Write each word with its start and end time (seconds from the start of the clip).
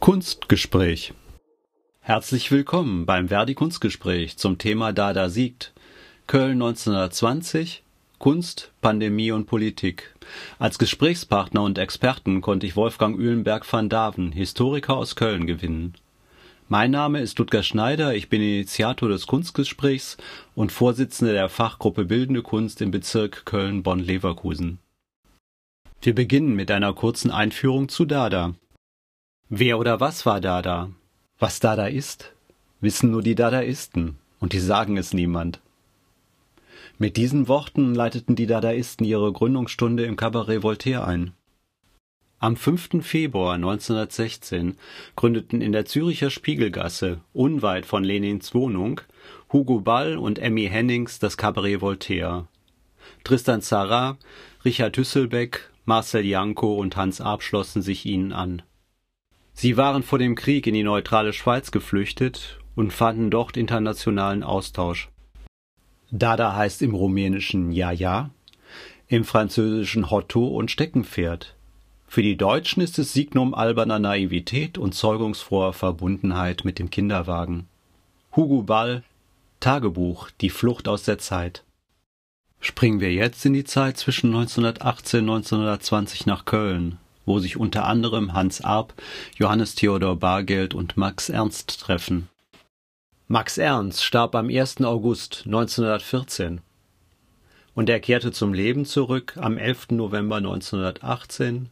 Kunstgespräch. 0.00 1.14
Herzlich 2.00 2.50
willkommen 2.52 3.06
beim 3.06 3.28
Verdi 3.28 3.54
Kunstgespräch 3.54 4.36
zum 4.36 4.58
Thema 4.58 4.92
Dada 4.92 5.28
siegt. 5.28 5.72
Köln 6.26 6.62
1920, 6.62 7.82
Kunst, 8.18 8.70
Pandemie 8.80 9.32
und 9.32 9.46
Politik. 9.46 10.14
Als 10.58 10.78
Gesprächspartner 10.78 11.62
und 11.62 11.78
Experten 11.78 12.40
konnte 12.42 12.66
ich 12.66 12.76
Wolfgang 12.76 13.18
Uhlenberg 13.18 13.70
van 13.70 13.88
Daven, 13.88 14.32
Historiker 14.32 14.96
aus 14.96 15.16
Köln, 15.16 15.46
gewinnen. 15.46 15.94
Mein 16.68 16.90
Name 16.90 17.20
ist 17.20 17.38
Ludger 17.38 17.62
Schneider, 17.62 18.16
ich 18.16 18.28
bin 18.28 18.42
Initiator 18.42 19.08
des 19.08 19.28
Kunstgesprächs 19.28 20.16
und 20.56 20.72
Vorsitzender 20.72 21.32
der 21.32 21.48
Fachgruppe 21.48 22.04
Bildende 22.04 22.42
Kunst 22.42 22.80
im 22.82 22.90
Bezirk 22.90 23.46
Köln-Bonn-Leverkusen. 23.46 24.80
Wir 26.02 26.12
beginnen 26.12 26.56
mit 26.56 26.72
einer 26.72 26.92
kurzen 26.92 27.30
Einführung 27.30 27.88
zu 27.88 28.04
Dada. 28.04 28.54
Wer 29.48 29.78
oder 29.78 30.00
was 30.00 30.26
war 30.26 30.40
Dada? 30.40 30.90
Was 31.38 31.60
Dada 31.60 31.86
ist, 31.86 32.32
wissen 32.80 33.12
nur 33.12 33.22
die 33.22 33.36
Dadaisten, 33.36 34.16
und 34.40 34.52
die 34.52 34.58
sagen 34.58 34.96
es 34.96 35.14
niemand. 35.14 35.60
Mit 36.98 37.16
diesen 37.16 37.46
Worten 37.46 37.94
leiteten 37.94 38.34
die 38.34 38.48
Dadaisten 38.48 39.06
ihre 39.06 39.32
Gründungsstunde 39.32 40.04
im 40.04 40.16
Cabaret 40.16 40.64
Voltaire 40.64 41.06
ein. 41.06 41.32
Am 42.38 42.54
5. 42.54 43.02
Februar 43.02 43.54
1916 43.54 44.76
gründeten 45.16 45.62
in 45.62 45.72
der 45.72 45.86
Züricher 45.86 46.28
Spiegelgasse, 46.28 47.22
unweit 47.32 47.86
von 47.86 48.04
Lenins 48.04 48.52
Wohnung, 48.52 49.00
Hugo 49.50 49.80
Ball 49.80 50.18
und 50.18 50.38
Emmy 50.38 50.68
Hennings 50.68 51.18
das 51.18 51.38
Cabaret 51.38 51.80
Voltaire. 51.80 52.46
Tristan 53.24 53.62
Tzara, 53.62 54.18
Richard 54.66 54.94
Hüsselbeck, 54.98 55.70
Marcel 55.86 56.26
Janko 56.26 56.74
und 56.74 56.94
Hans 56.94 57.22
Arp 57.22 57.42
schlossen 57.42 57.80
sich 57.80 58.04
ihnen 58.04 58.34
an. 58.34 58.60
Sie 59.54 59.78
waren 59.78 60.02
vor 60.02 60.18
dem 60.18 60.34
Krieg 60.34 60.66
in 60.66 60.74
die 60.74 60.82
neutrale 60.82 61.32
Schweiz 61.32 61.70
geflüchtet 61.70 62.58
und 62.74 62.92
fanden 62.92 63.30
dort 63.30 63.56
internationalen 63.56 64.42
Austausch. 64.42 65.08
Dada 66.10 66.54
heißt 66.54 66.82
im 66.82 66.94
Rumänischen 66.94 67.72
Ja 67.72 67.92
Ja, 67.92 68.28
im 69.08 69.24
Französischen 69.24 70.10
Hotto 70.10 70.48
und 70.48 70.70
Steckenpferd. 70.70 71.55
Für 72.06 72.22
die 72.22 72.36
Deutschen 72.36 72.82
ist 72.82 72.98
es 72.98 73.12
Signum 73.12 73.54
alberner 73.54 73.98
Naivität 73.98 74.78
und 74.78 74.94
zeugungsfroher 74.94 75.72
Verbundenheit 75.72 76.64
mit 76.64 76.78
dem 76.78 76.90
Kinderwagen. 76.90 77.66
Hugo 78.34 78.62
Ball 78.62 79.02
Tagebuch 79.60 80.30
Die 80.40 80.50
Flucht 80.50 80.88
aus 80.88 81.02
der 81.02 81.18
Zeit. 81.18 81.64
Springen 82.60 83.00
wir 83.00 83.12
jetzt 83.12 83.44
in 83.44 83.52
die 83.52 83.64
Zeit 83.64 83.96
zwischen 83.96 84.28
1918 84.28 85.28
und 85.28 85.36
1920 85.36 86.26
nach 86.26 86.44
Köln, 86.44 86.98
wo 87.24 87.38
sich 87.38 87.56
unter 87.56 87.84
anderem 87.84 88.32
Hans 88.32 88.62
Arp, 88.62 88.94
Johannes 89.36 89.74
Theodor 89.74 90.16
Bargeld 90.16 90.74
und 90.74 90.96
Max 90.96 91.28
Ernst 91.28 91.80
treffen. 91.80 92.28
Max 93.28 93.58
Ernst 93.58 94.04
starb 94.04 94.34
am 94.34 94.48
1. 94.48 94.82
August 94.82 95.42
1914 95.46 96.60
und 97.74 97.88
er 97.90 98.00
kehrte 98.00 98.32
zum 98.32 98.54
Leben 98.54 98.84
zurück 98.84 99.36
am 99.36 99.58
11. 99.58 99.90
November 99.90 100.36
1918 100.36 101.68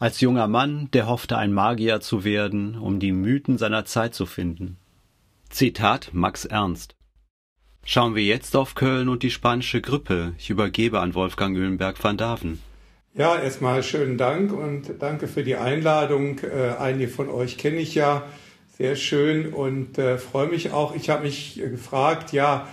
als 0.00 0.20
junger 0.20 0.48
Mann, 0.48 0.88
der 0.92 1.06
hoffte, 1.06 1.36
ein 1.36 1.52
Magier 1.52 2.00
zu 2.00 2.24
werden, 2.24 2.74
um 2.74 2.98
die 2.98 3.12
Mythen 3.12 3.58
seiner 3.58 3.84
Zeit 3.84 4.14
zu 4.14 4.24
finden. 4.24 4.78
Zitat 5.50 6.10
Max 6.12 6.46
Ernst 6.46 6.96
Schauen 7.84 8.14
wir 8.14 8.22
jetzt 8.22 8.56
auf 8.56 8.74
Köln 8.74 9.08
und 9.08 9.22
die 9.22 9.30
spanische 9.30 9.80
Grippe. 9.80 10.34
Ich 10.38 10.48
übergebe 10.50 11.00
an 11.00 11.14
Wolfgang 11.14 11.56
Öhlenberg 11.56 12.02
van 12.02 12.16
Daven. 12.16 12.60
Ja, 13.14 13.36
erstmal 13.38 13.82
schönen 13.82 14.16
Dank 14.16 14.52
und 14.52 14.94
danke 15.00 15.28
für 15.28 15.42
die 15.42 15.56
Einladung. 15.56 16.38
Äh, 16.38 16.76
einige 16.78 17.08
von 17.08 17.28
euch 17.28 17.58
kenne 17.58 17.78
ich 17.78 17.94
ja 17.94 18.22
sehr 18.78 18.96
schön 18.96 19.52
und 19.52 19.98
äh, 19.98 20.16
freue 20.16 20.48
mich 20.48 20.72
auch. 20.72 20.94
Ich 20.94 21.10
habe 21.10 21.24
mich 21.24 21.56
gefragt, 21.56 22.32
ja, 22.32 22.68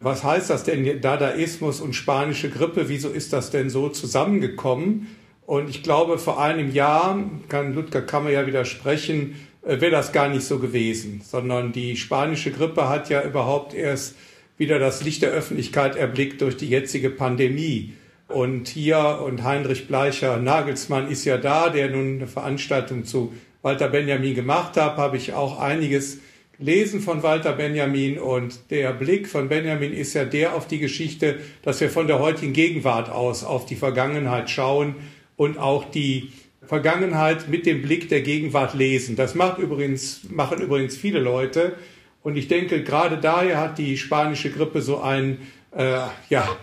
was 0.00 0.24
heißt 0.24 0.50
das 0.50 0.64
denn 0.64 1.00
Dadaismus 1.00 1.80
und 1.80 1.94
spanische 1.94 2.50
Grippe? 2.50 2.88
Wieso 2.88 3.08
ist 3.08 3.32
das 3.32 3.50
denn 3.50 3.70
so 3.70 3.88
zusammengekommen? 3.88 5.06
Und 5.46 5.70
ich 5.70 5.84
glaube, 5.84 6.18
vor 6.18 6.42
einem 6.42 6.72
Jahr, 6.72 7.18
kann 7.48 7.74
Ludger 7.74 8.02
Kammer 8.02 8.30
ja 8.30 8.46
widersprechen, 8.46 9.36
äh, 9.62 9.80
wäre 9.80 9.92
das 9.92 10.12
gar 10.12 10.28
nicht 10.28 10.44
so 10.44 10.58
gewesen, 10.58 11.22
sondern 11.24 11.72
die 11.72 11.96
spanische 11.96 12.50
Grippe 12.50 12.88
hat 12.88 13.08
ja 13.08 13.22
überhaupt 13.22 13.72
erst 13.72 14.16
wieder 14.58 14.78
das 14.78 15.04
Licht 15.04 15.22
der 15.22 15.30
Öffentlichkeit 15.30 15.96
erblickt 15.96 16.40
durch 16.40 16.56
die 16.56 16.68
jetzige 16.68 17.10
Pandemie. 17.10 17.94
Und 18.28 18.66
hier, 18.68 19.20
und 19.24 19.44
Heinrich 19.44 19.86
Bleicher 19.86 20.38
Nagelsmann 20.38 21.08
ist 21.08 21.24
ja 21.24 21.36
da, 21.36 21.68
der 21.68 21.90
nun 21.90 22.16
eine 22.16 22.26
Veranstaltung 22.26 23.04
zu 23.04 23.32
Walter 23.62 23.88
Benjamin 23.88 24.34
gemacht 24.34 24.76
hat, 24.76 24.96
habe 24.96 25.16
ich 25.16 25.32
auch 25.32 25.60
einiges 25.60 26.18
gelesen 26.58 27.00
von 27.00 27.22
Walter 27.22 27.52
Benjamin. 27.52 28.18
Und 28.18 28.70
der 28.70 28.92
Blick 28.92 29.28
von 29.28 29.48
Benjamin 29.48 29.92
ist 29.92 30.14
ja 30.14 30.24
der 30.24 30.54
auf 30.54 30.66
die 30.66 30.78
Geschichte, 30.78 31.38
dass 31.62 31.80
wir 31.80 31.90
von 31.90 32.08
der 32.08 32.18
heutigen 32.18 32.52
Gegenwart 32.52 33.10
aus 33.10 33.44
auf 33.44 33.66
die 33.66 33.76
Vergangenheit 33.76 34.50
schauen 34.50 34.96
und 35.36 35.58
auch 35.58 35.90
die 35.90 36.32
Vergangenheit 36.62 37.48
mit 37.48 37.66
dem 37.66 37.82
Blick 37.82 38.08
der 38.08 38.22
Gegenwart 38.22 38.74
lesen. 38.74 39.16
Das 39.16 39.34
macht 39.34 39.58
übrigens, 39.58 40.22
machen 40.28 40.60
übrigens 40.60 40.96
viele 40.96 41.20
Leute. 41.20 41.76
Und 42.22 42.36
ich 42.36 42.48
denke, 42.48 42.82
gerade 42.82 43.18
daher 43.18 43.60
hat 43.60 43.78
die 43.78 43.96
spanische 43.96 44.50
Grippe 44.50 44.82
so 44.82 45.00
ein, 45.00 45.38
äh, 45.70 46.00
ja, 46.28 46.56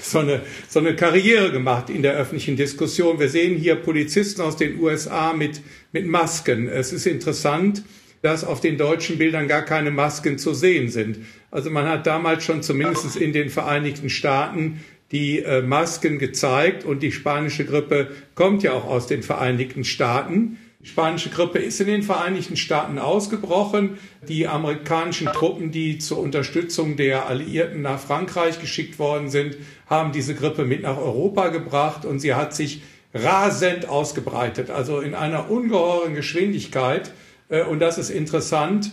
so 0.00 0.20
eine, 0.20 0.42
so 0.68 0.78
eine 0.78 0.94
Karriere 0.94 1.50
gemacht 1.50 1.90
in 1.90 2.02
der 2.02 2.14
öffentlichen 2.14 2.56
Diskussion. 2.56 3.18
Wir 3.18 3.28
sehen 3.28 3.56
hier 3.56 3.74
Polizisten 3.76 4.42
aus 4.42 4.56
den 4.56 4.78
USA 4.78 5.32
mit, 5.32 5.60
mit 5.92 6.06
Masken. 6.06 6.68
Es 6.68 6.92
ist 6.92 7.06
interessant, 7.06 7.82
dass 8.22 8.44
auf 8.44 8.60
den 8.60 8.78
deutschen 8.78 9.18
Bildern 9.18 9.48
gar 9.48 9.62
keine 9.62 9.90
Masken 9.90 10.38
zu 10.38 10.54
sehen 10.54 10.88
sind. 10.88 11.18
Also 11.50 11.70
man 11.70 11.88
hat 11.88 12.06
damals 12.06 12.44
schon 12.44 12.62
zumindest 12.62 13.16
in 13.16 13.32
den 13.32 13.48
Vereinigten 13.48 14.10
Staaten 14.10 14.84
die 15.12 15.40
äh, 15.40 15.62
Masken 15.62 16.18
gezeigt 16.18 16.84
und 16.84 17.02
die 17.02 17.12
spanische 17.12 17.64
Grippe 17.64 18.10
kommt 18.34 18.62
ja 18.62 18.72
auch 18.72 18.84
aus 18.84 19.06
den 19.06 19.22
Vereinigten 19.22 19.84
Staaten. 19.84 20.58
Die 20.80 20.86
spanische 20.86 21.30
Grippe 21.30 21.58
ist 21.58 21.80
in 21.80 21.88
den 21.88 22.02
Vereinigten 22.02 22.56
Staaten 22.56 22.98
ausgebrochen. 22.98 23.98
Die 24.28 24.46
amerikanischen 24.46 25.26
Truppen, 25.28 25.72
die 25.72 25.98
zur 25.98 26.18
Unterstützung 26.18 26.96
der 26.96 27.26
Alliierten 27.26 27.82
nach 27.82 27.98
Frankreich 27.98 28.60
geschickt 28.60 28.98
worden 28.98 29.28
sind, 29.28 29.56
haben 29.86 30.12
diese 30.12 30.34
Grippe 30.34 30.64
mit 30.64 30.82
nach 30.82 30.98
Europa 30.98 31.48
gebracht 31.48 32.04
und 32.04 32.20
sie 32.20 32.34
hat 32.34 32.54
sich 32.54 32.82
rasend 33.14 33.88
ausgebreitet, 33.88 34.70
also 34.70 35.00
in 35.00 35.14
einer 35.14 35.50
ungeheuren 35.50 36.14
Geschwindigkeit. 36.14 37.12
Äh, 37.48 37.64
und 37.64 37.80
das 37.80 37.98
ist 37.98 38.10
interessant. 38.10 38.92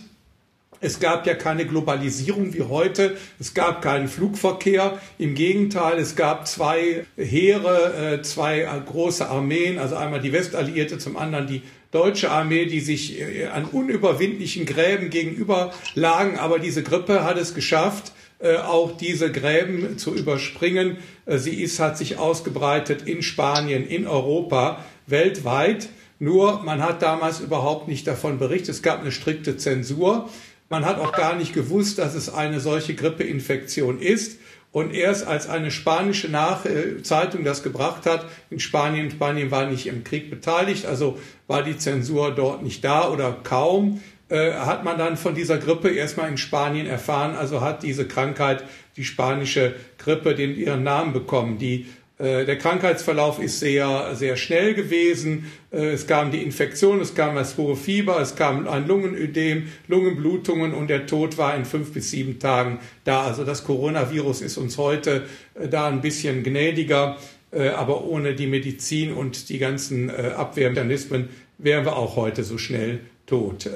Es 0.86 1.00
gab 1.00 1.26
ja 1.26 1.34
keine 1.34 1.66
Globalisierung 1.66 2.54
wie 2.54 2.62
heute. 2.62 3.16
Es 3.40 3.54
gab 3.54 3.82
keinen 3.82 4.06
Flugverkehr. 4.06 5.00
Im 5.18 5.34
Gegenteil, 5.34 5.98
es 5.98 6.14
gab 6.14 6.46
zwei 6.46 7.04
Heere, 7.16 8.18
äh, 8.18 8.22
zwei 8.22 8.60
große 8.86 9.28
Armeen, 9.28 9.80
also 9.80 9.96
einmal 9.96 10.20
die 10.20 10.32
Westalliierte, 10.32 10.98
zum 10.98 11.16
anderen 11.16 11.48
die 11.48 11.62
deutsche 11.90 12.30
Armee, 12.30 12.66
die 12.66 12.78
sich 12.78 13.20
äh, 13.20 13.46
an 13.46 13.64
unüberwindlichen 13.64 14.64
Gräben 14.64 15.10
gegenüber 15.10 15.72
lagen. 15.96 16.38
Aber 16.38 16.60
diese 16.60 16.84
Grippe 16.84 17.24
hat 17.24 17.36
es 17.36 17.52
geschafft, 17.52 18.12
äh, 18.38 18.58
auch 18.58 18.96
diese 18.96 19.32
Gräben 19.32 19.98
zu 19.98 20.14
überspringen. 20.14 20.98
Sie 21.26 21.60
ist, 21.60 21.80
hat 21.80 21.98
sich 21.98 22.16
ausgebreitet 22.16 23.02
in 23.08 23.24
Spanien, 23.24 23.84
in 23.84 24.06
Europa, 24.06 24.84
weltweit. 25.08 25.88
Nur 26.20 26.62
man 26.62 26.80
hat 26.80 27.02
damals 27.02 27.40
überhaupt 27.40 27.88
nicht 27.88 28.06
davon 28.06 28.38
berichtet. 28.38 28.68
Es 28.68 28.82
gab 28.82 29.00
eine 29.00 29.10
strikte 29.10 29.56
Zensur. 29.56 30.30
Man 30.68 30.84
hat 30.84 30.98
auch 30.98 31.12
gar 31.12 31.36
nicht 31.36 31.54
gewusst, 31.54 31.98
dass 31.98 32.14
es 32.14 32.32
eine 32.32 32.60
solche 32.60 32.94
Grippeinfektion 32.94 34.00
ist. 34.00 34.38
Und 34.72 34.92
erst 34.92 35.26
als 35.26 35.48
eine 35.48 35.70
spanische 35.70 36.28
Nach 36.28 36.66
äh, 36.66 37.02
Zeitung 37.02 37.44
das 37.44 37.62
gebracht 37.62 38.04
hat, 38.04 38.26
in 38.50 38.60
Spanien, 38.60 39.10
Spanien 39.10 39.50
war 39.50 39.66
nicht 39.66 39.86
im 39.86 40.04
Krieg 40.04 40.28
beteiligt, 40.28 40.84
also 40.84 41.18
war 41.46 41.62
die 41.62 41.78
Zensur 41.78 42.34
dort 42.34 42.62
nicht 42.62 42.84
da 42.84 43.10
oder 43.10 43.32
kaum, 43.42 44.02
äh, 44.28 44.52
hat 44.52 44.84
man 44.84 44.98
dann 44.98 45.16
von 45.16 45.34
dieser 45.34 45.56
Grippe 45.56 45.88
erstmal 45.88 46.28
in 46.28 46.36
Spanien 46.36 46.86
erfahren, 46.86 47.36
also 47.36 47.62
hat 47.62 47.84
diese 47.84 48.06
Krankheit, 48.06 48.64
die 48.96 49.04
spanische 49.04 49.76
Grippe, 49.96 50.34
den 50.34 50.54
ihren 50.54 50.82
Namen 50.82 51.14
bekommen. 51.14 51.56
Die 51.56 51.86
der 52.18 52.56
Krankheitsverlauf 52.56 53.38
ist 53.38 53.60
sehr, 53.60 54.14
sehr 54.14 54.38
schnell 54.38 54.72
gewesen. 54.72 55.50
Äh, 55.70 55.90
es 55.90 56.06
kam 56.06 56.30
die 56.30 56.42
Infektion, 56.42 57.00
es 57.00 57.14
kam 57.14 57.34
das 57.34 57.58
hohe 57.58 57.76
Fieber, 57.76 58.18
es 58.20 58.36
kam 58.36 58.66
ein 58.66 58.86
Lungenödem, 58.86 59.68
Lungenblutungen 59.86 60.72
und 60.72 60.88
der 60.88 61.06
Tod 61.06 61.36
war 61.36 61.54
in 61.54 61.66
fünf 61.66 61.92
bis 61.92 62.10
sieben 62.10 62.38
Tagen 62.38 62.78
da. 63.04 63.24
Also 63.24 63.44
das 63.44 63.64
Coronavirus 63.64 64.40
ist 64.40 64.56
uns 64.56 64.78
heute 64.78 65.26
äh, 65.54 65.68
da 65.68 65.88
ein 65.88 66.00
bisschen 66.00 66.42
gnädiger, 66.42 67.16
aber 67.52 68.04
ohne 68.04 68.34
die 68.34 68.48
Medizin 68.48 69.14
und 69.14 69.48
die 69.48 69.58
ganzen 69.58 70.10
Abwehrmechanismen 70.10 71.28
wären 71.58 71.86
wir 71.86 71.96
auch 71.96 72.16
heute 72.16 72.42
so 72.42 72.58
schnell 72.58 73.00
tot. 73.24 73.70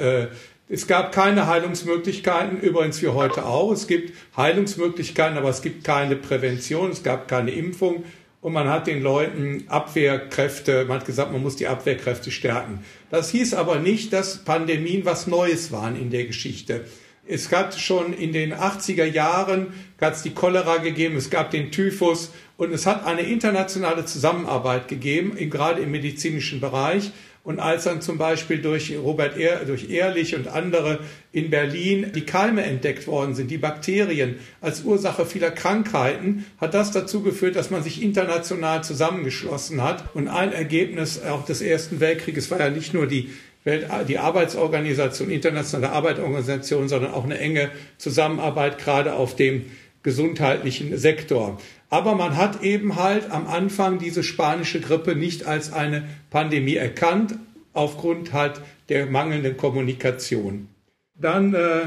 Es 0.69 0.87
gab 0.87 1.13
keine 1.13 1.47
Heilungsmöglichkeiten, 1.47 2.61
übrigens 2.61 3.01
wie 3.01 3.09
heute 3.09 3.47
auch. 3.47 3.73
Es 3.73 3.87
gibt 3.87 4.13
Heilungsmöglichkeiten, 4.37 5.39
aber 5.39 5.49
es 5.49 5.63
gibt 5.63 5.85
keine 5.85 6.17
Prävention, 6.17 6.91
es 6.91 7.03
gab 7.03 7.27
keine 7.29 7.53
Impfung 7.53 8.05
und 8.41 8.53
man 8.53 8.69
hat 8.69 8.87
den 8.87 9.03
Leuten 9.03 9.65
Abwehrkräfte, 9.69 10.85
man 10.87 11.01
hat 11.01 11.07
gesagt, 11.07 11.33
man 11.33 11.43
muss 11.43 11.57
die 11.57 11.67
Abwehrkräfte 11.67 12.31
stärken. 12.31 12.85
Das 13.11 13.31
hieß 13.31 13.55
aber 13.55 13.77
nicht, 13.77 14.13
dass 14.13 14.45
Pandemien 14.45 15.05
was 15.05 15.27
Neues 15.27 15.73
waren 15.73 15.97
in 15.97 16.11
der 16.11 16.25
Geschichte. 16.25 16.85
Es 17.27 17.49
gab 17.49 17.79
schon 17.79 18.13
in 18.13 18.33
den 18.33 18.55
80er 18.55 19.05
Jahren 19.05 19.75
hat 20.01 20.15
es 20.15 20.23
die 20.23 20.35
Cholera 20.35 20.79
gegeben, 20.79 21.17
es 21.17 21.31
gab 21.31 21.51
den 21.51 21.71
Typhus 21.71 22.33
und 22.57 22.73
es 22.73 22.87
hat 22.87 23.07
eine 23.07 23.21
internationale 23.21 24.05
Zusammenarbeit 24.05 24.89
gegeben, 24.89 25.37
gerade 25.51 25.83
im 25.83 25.91
medizinischen 25.91 26.61
Bereich. 26.61 27.13
Und 27.43 27.59
als 27.59 27.85
dann 27.85 28.03
zum 28.03 28.19
Beispiel 28.19 28.61
durch 28.61 28.95
Robert 28.97 29.39
Ehr, 29.39 29.65
durch 29.65 29.89
Ehrlich 29.89 30.37
und 30.37 30.47
andere 30.47 30.99
in 31.33 31.49
Berlin 31.49 32.13
die 32.15 32.27
Keime 32.27 32.63
entdeckt 32.63 33.07
worden 33.07 33.35
sind, 33.35 33.51
die 33.51 33.57
Bakterien 33.57 34.39
als 34.61 34.83
Ursache 34.83 35.25
vieler 35.25 35.51
Krankheiten, 35.51 36.45
hat 36.61 36.75
das 36.75 36.91
dazu 36.91 37.23
geführt, 37.23 37.57
dass 37.57 37.71
man 37.71 37.83
sich 37.83 38.03
international 38.03 38.85
zusammengeschlossen 38.85 39.83
hat. 39.83 40.15
Und 40.15 40.29
ein 40.29 40.53
Ergebnis 40.53 41.23
auch 41.23 41.47
des 41.47 41.63
Ersten 41.63 42.01
Weltkrieges 42.01 42.51
war 42.51 42.61
ja 42.61 42.69
nicht 42.69 42.93
nur 42.93 43.07
die 43.07 43.31
Welt, 43.65 43.87
die 44.09 44.19
Arbeitsorganisation, 44.19 45.31
internationale 45.31 45.93
Arbeitsorganisation, 45.93 46.89
sondern 46.89 47.13
auch 47.13 47.25
eine 47.25 47.39
enge 47.39 47.71
Zusammenarbeit 47.97 48.79
gerade 48.79 49.15
auf 49.15 49.35
dem 49.37 49.65
gesundheitlichen 50.03 50.97
Sektor. 50.97 51.59
Aber 51.91 52.15
man 52.15 52.37
hat 52.37 52.63
eben 52.63 52.97
halt 52.97 53.31
am 53.31 53.47
Anfang 53.47 53.99
diese 53.99 54.23
spanische 54.23 54.81
Grippe 54.81 55.17
nicht 55.17 55.47
als 55.47 55.73
eine 55.73 56.05
Pandemie 56.31 56.77
erkannt, 56.77 57.35
aufgrund 57.73 58.33
halt 58.33 58.61
der 58.89 59.07
mangelnden 59.07 59.57
Kommunikation. 59.57 60.69
Dann 61.15 61.55
äh, 61.55 61.83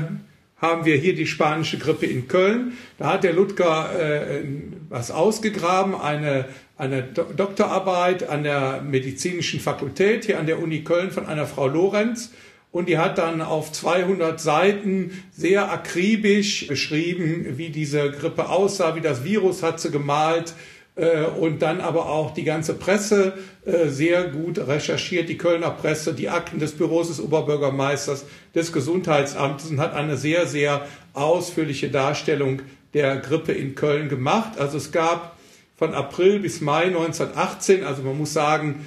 haben 0.58 0.86
wir 0.86 0.96
hier 0.96 1.16
die 1.16 1.26
spanische 1.26 1.78
Grippe 1.78 2.06
in 2.06 2.28
Köln. 2.28 2.74
Da 2.98 3.14
hat 3.14 3.24
der 3.24 3.34
Ludger 3.34 4.00
äh, 4.00 4.44
was 4.90 5.12
ausgegraben, 5.12 5.96
eine, 5.96 6.46
eine 6.78 7.04
Do 7.04 7.24
Doktorarbeit 7.36 8.30
an 8.30 8.44
der 8.44 8.82
medizinischen 8.82 9.60
Fakultät 9.60 10.26
hier 10.26 10.40
an 10.40 10.46
der 10.46 10.62
Uni 10.62 10.84
Köln 10.84 11.12
von 11.12 11.26
einer 11.26 11.48
Frau 11.48 11.68
Lorenz 11.68 12.32
und 12.74 12.90
die 12.90 12.98
hat 12.98 13.20
dann 13.20 13.42
auf 13.42 13.72
200 13.72 14.42
Seiten 14.42 15.24
sehr 15.32 15.72
akribisch 15.72 16.68
beschrieben, 16.68 17.46
wie 17.56 17.70
diese 17.70 18.12
Grippe 18.12 18.50
aussah, 18.50 18.96
wie 18.96 19.02
das 19.02 19.24
Virus 19.24 19.62
hat 19.62 19.80
sie 19.80 19.92
gemalt 19.92 20.56
äh, 20.96 21.24
und 21.24 21.62
dann 21.62 21.82
aber 21.82 22.10
auch 22.10 22.34
die 22.34 22.44
ganze 22.44 22.74
Presse 22.74 23.34
äh, 23.66 23.90
sehr 23.90 24.24
gut 24.24 24.58
recherchiert, 24.58 25.30
die 25.30 25.38
Kölner 25.38 25.70
Presse, 25.70 26.16
die 26.16 26.30
Akten 26.30 26.58
des 26.58 26.72
Büros 26.72 27.10
des 27.10 27.22
Oberbürgermeisters, 27.22 28.26
des 28.56 28.74
Gesundheitsamtes 28.74 29.70
und 29.70 29.80
hat 29.80 29.94
eine 29.94 30.18
sehr, 30.18 30.48
sehr 30.48 30.88
ausführliche 31.14 31.90
Darstellung 31.90 32.64
der 32.96 33.18
Grippe 33.18 33.52
in 33.52 33.76
Köln 33.76 34.10
gemacht. 34.10 34.58
Also 34.58 34.78
es 34.78 34.92
gab 34.92 35.38
von 35.76 35.94
April 35.94 36.40
bis 36.40 36.60
Mai 36.60 36.86
1918, 36.86 37.84
also 37.84 38.02
man 38.02 38.18
muss 38.18 38.34
sagen, 38.34 38.84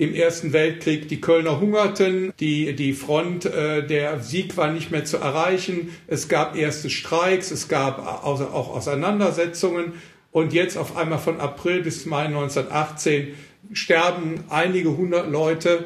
im 0.00 0.14
Ersten 0.14 0.54
Weltkrieg 0.54 1.08
die 1.08 1.20
Kölner 1.20 1.60
hungerten, 1.60 2.32
die, 2.40 2.74
die 2.74 2.94
Front, 2.94 3.44
äh, 3.44 3.86
der 3.86 4.20
Sieg 4.20 4.56
war 4.56 4.72
nicht 4.72 4.90
mehr 4.90 5.04
zu 5.04 5.18
erreichen, 5.18 5.94
es 6.06 6.30
gab 6.30 6.56
erste 6.56 6.88
Streiks, 6.88 7.50
es 7.50 7.68
gab 7.68 7.98
auch 8.24 8.74
Auseinandersetzungen 8.74 9.92
und 10.32 10.54
jetzt 10.54 10.78
auf 10.78 10.96
einmal 10.96 11.18
von 11.18 11.38
April 11.38 11.82
bis 11.82 12.06
Mai 12.06 12.24
1918 12.24 13.34
sterben 13.74 14.42
einige 14.48 14.96
hundert 14.96 15.30
Leute 15.30 15.84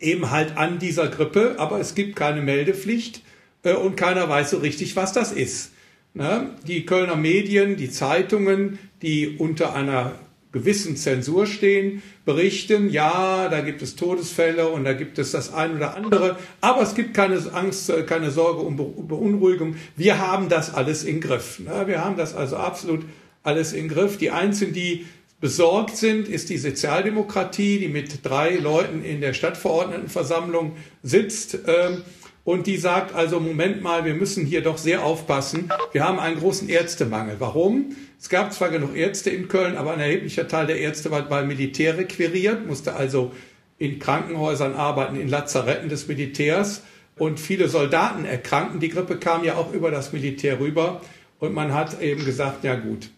eben 0.00 0.32
halt 0.32 0.56
an 0.56 0.80
dieser 0.80 1.06
Grippe, 1.06 1.54
aber 1.58 1.78
es 1.78 1.94
gibt 1.94 2.16
keine 2.16 2.42
Meldepflicht 2.42 3.22
äh, 3.62 3.74
und 3.74 3.96
keiner 3.96 4.28
weiß 4.28 4.50
so 4.50 4.58
richtig, 4.58 4.96
was 4.96 5.12
das 5.12 5.30
ist. 5.30 5.70
Ne? 6.14 6.50
Die 6.66 6.84
Kölner 6.84 7.14
Medien, 7.14 7.76
die 7.76 7.88
Zeitungen, 7.88 8.80
die 9.00 9.36
unter 9.38 9.74
einer 9.74 10.16
gewissen 10.52 10.96
Zensur 10.96 11.46
stehen, 11.46 12.02
berichten, 12.24 12.90
ja, 12.90 13.48
da 13.48 13.60
gibt 13.62 13.82
es 13.82 13.96
Todesfälle 13.96 14.68
und 14.68 14.84
da 14.84 14.92
gibt 14.92 15.18
es 15.18 15.32
das 15.32 15.52
eine 15.52 15.76
oder 15.76 15.96
andere, 15.96 16.36
aber 16.60 16.82
es 16.82 16.94
gibt 16.94 17.14
keine 17.14 17.40
Angst, 17.52 17.90
keine 18.06 18.30
Sorge 18.30 18.60
um 18.60 18.76
Beunruhigung. 18.76 19.76
Wir 19.96 20.18
haben 20.18 20.48
das 20.48 20.74
alles 20.74 21.04
im 21.04 21.20
Griff. 21.20 21.58
Ne? 21.58 21.84
Wir 21.86 22.04
haben 22.04 22.16
das 22.16 22.34
also 22.34 22.56
absolut 22.56 23.04
alles 23.42 23.72
im 23.72 23.88
Griff. 23.88 24.18
Die 24.18 24.30
Einzigen, 24.30 24.72
die 24.72 25.06
besorgt 25.40 25.96
sind, 25.96 26.28
ist 26.28 26.50
die 26.50 26.58
Sozialdemokratie, 26.58 27.80
die 27.80 27.88
mit 27.88 28.24
drei 28.24 28.56
Leuten 28.56 29.02
in 29.02 29.20
der 29.20 29.32
Stadtverordnetenversammlung 29.32 30.76
sitzt. 31.02 31.58
Ähm, 31.66 32.02
und 32.44 32.66
die 32.66 32.76
sagt 32.76 33.14
also, 33.14 33.38
Moment 33.38 33.82
mal, 33.82 34.04
wir 34.04 34.14
müssen 34.14 34.44
hier 34.44 34.62
doch 34.62 34.76
sehr 34.76 35.04
aufpassen. 35.04 35.70
Wir 35.92 36.04
haben 36.04 36.18
einen 36.18 36.38
großen 36.38 36.68
Ärztemangel. 36.68 37.36
Warum? 37.38 37.94
Es 38.20 38.28
gab 38.28 38.52
zwar 38.52 38.70
genug 38.70 38.96
Ärzte 38.96 39.30
in 39.30 39.46
Köln, 39.46 39.76
aber 39.76 39.92
ein 39.92 40.00
erheblicher 40.00 40.48
Teil 40.48 40.66
der 40.66 40.78
Ärzte 40.78 41.10
war 41.12 41.22
beim 41.22 41.46
Militär 41.46 41.96
requiriert, 41.98 42.66
musste 42.66 42.94
also 42.94 43.30
in 43.78 44.00
Krankenhäusern 44.00 44.74
arbeiten, 44.74 45.16
in 45.20 45.28
Lazaretten 45.28 45.88
des 45.88 46.08
Militärs. 46.08 46.82
Und 47.16 47.38
viele 47.38 47.68
Soldaten 47.68 48.24
erkrankten. 48.24 48.80
Die 48.80 48.88
Grippe 48.88 49.18
kam 49.18 49.44
ja 49.44 49.56
auch 49.56 49.72
über 49.72 49.90
das 49.90 50.12
Militär 50.12 50.58
rüber. 50.58 51.02
Und 51.38 51.52
man 51.52 51.74
hat 51.74 52.00
eben 52.00 52.24
gesagt, 52.24 52.64
ja 52.64 52.74
gut. 52.74 53.10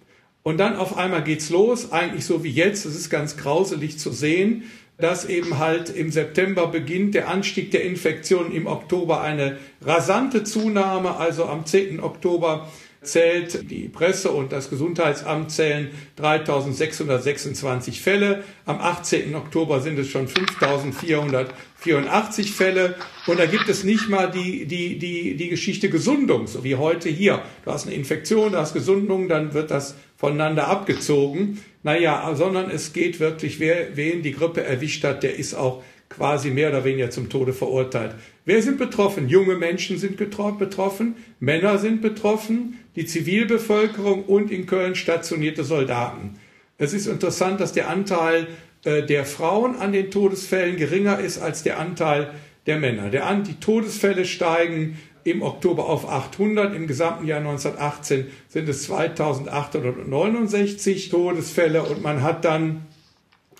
Und 0.42 0.58
dann 0.58 0.76
auf 0.76 0.98
einmal 0.98 1.22
geht's 1.22 1.48
los, 1.48 1.92
eigentlich 1.92 2.26
so 2.26 2.44
wie 2.44 2.50
jetzt. 2.50 2.84
Es 2.84 2.94
ist 2.94 3.08
ganz 3.08 3.36
grauselig 3.38 3.98
zu 3.98 4.10
sehen, 4.10 4.64
dass 4.96 5.24
eben 5.24 5.58
halt 5.58 5.90
im 5.90 6.10
September 6.12 6.68
beginnt 6.68 7.14
der 7.14 7.28
Anstieg 7.28 7.70
der 7.72 7.82
Infektionen, 7.84 8.52
im 8.52 8.66
Oktober 8.66 9.20
eine 9.20 9.58
rasante 9.82 10.44
Zunahme. 10.44 11.16
Also 11.16 11.46
am 11.46 11.66
10. 11.66 12.00
Oktober 12.00 12.68
zählt 13.06 13.70
die 13.70 13.88
Presse 13.88 14.30
und 14.30 14.52
das 14.52 14.70
Gesundheitsamt 14.70 15.50
zählen 15.50 15.90
3626 16.16 18.00
Fälle. 18.00 18.44
Am 18.66 18.80
18. 18.80 19.34
Oktober 19.34 19.80
sind 19.80 19.98
es 19.98 20.08
schon 20.08 20.28
5484 20.28 22.52
Fälle. 22.52 22.94
Und 23.26 23.38
da 23.38 23.46
gibt 23.46 23.68
es 23.68 23.84
nicht 23.84 24.08
mal 24.08 24.30
die, 24.30 24.66
die, 24.66 24.98
die, 24.98 25.36
die 25.36 25.48
Geschichte 25.48 25.90
Gesundung, 25.90 26.46
so 26.46 26.64
wie 26.64 26.76
heute 26.76 27.08
hier. 27.08 27.42
Du 27.64 27.70
hast 27.70 27.86
eine 27.86 27.94
Infektion, 27.94 28.52
du 28.52 28.58
hast 28.58 28.74
Gesundung, 28.74 29.28
dann 29.28 29.54
wird 29.54 29.70
das 29.70 29.94
voneinander 30.16 30.68
abgezogen. 30.68 31.62
Naja, 31.82 32.34
sondern 32.34 32.70
es 32.70 32.92
geht 32.92 33.20
wirklich, 33.20 33.60
wer, 33.60 33.96
wen 33.96 34.22
die 34.22 34.32
Grippe 34.32 34.64
erwischt 34.64 35.04
hat, 35.04 35.22
der 35.22 35.36
ist 35.36 35.54
auch 35.54 35.82
quasi 36.14 36.50
mehr 36.50 36.70
oder 36.70 36.84
weniger 36.84 37.10
zum 37.10 37.28
Tode 37.28 37.52
verurteilt. 37.52 38.14
Wer 38.44 38.62
sind 38.62 38.78
betroffen? 38.78 39.28
Junge 39.28 39.56
Menschen 39.56 39.98
sind 39.98 40.16
betroffen, 40.16 41.16
Männer 41.40 41.78
sind 41.78 42.02
betroffen, 42.02 42.78
die 42.96 43.06
Zivilbevölkerung 43.06 44.24
und 44.24 44.50
in 44.50 44.66
Köln 44.66 44.94
stationierte 44.94 45.64
Soldaten. 45.64 46.38
Es 46.78 46.92
ist 46.92 47.06
interessant, 47.06 47.60
dass 47.60 47.72
der 47.72 47.88
Anteil 47.88 48.48
äh, 48.84 49.02
der 49.02 49.24
Frauen 49.24 49.76
an 49.76 49.92
den 49.92 50.10
Todesfällen 50.10 50.76
geringer 50.76 51.18
ist 51.18 51.38
als 51.38 51.62
der 51.62 51.78
Anteil 51.78 52.32
der 52.66 52.78
Männer. 52.78 53.10
Die 53.10 53.60
Todesfälle 53.60 54.24
steigen 54.24 54.98
im 55.24 55.42
Oktober 55.42 55.88
auf 55.88 56.08
800. 56.08 56.74
Im 56.74 56.86
gesamten 56.86 57.26
Jahr 57.26 57.40
1918 57.40 58.26
sind 58.48 58.68
es 58.68 58.84
2869 58.84 61.08
Todesfälle 61.08 61.82
und 61.82 62.02
man 62.02 62.22
hat 62.22 62.44
dann 62.44 62.86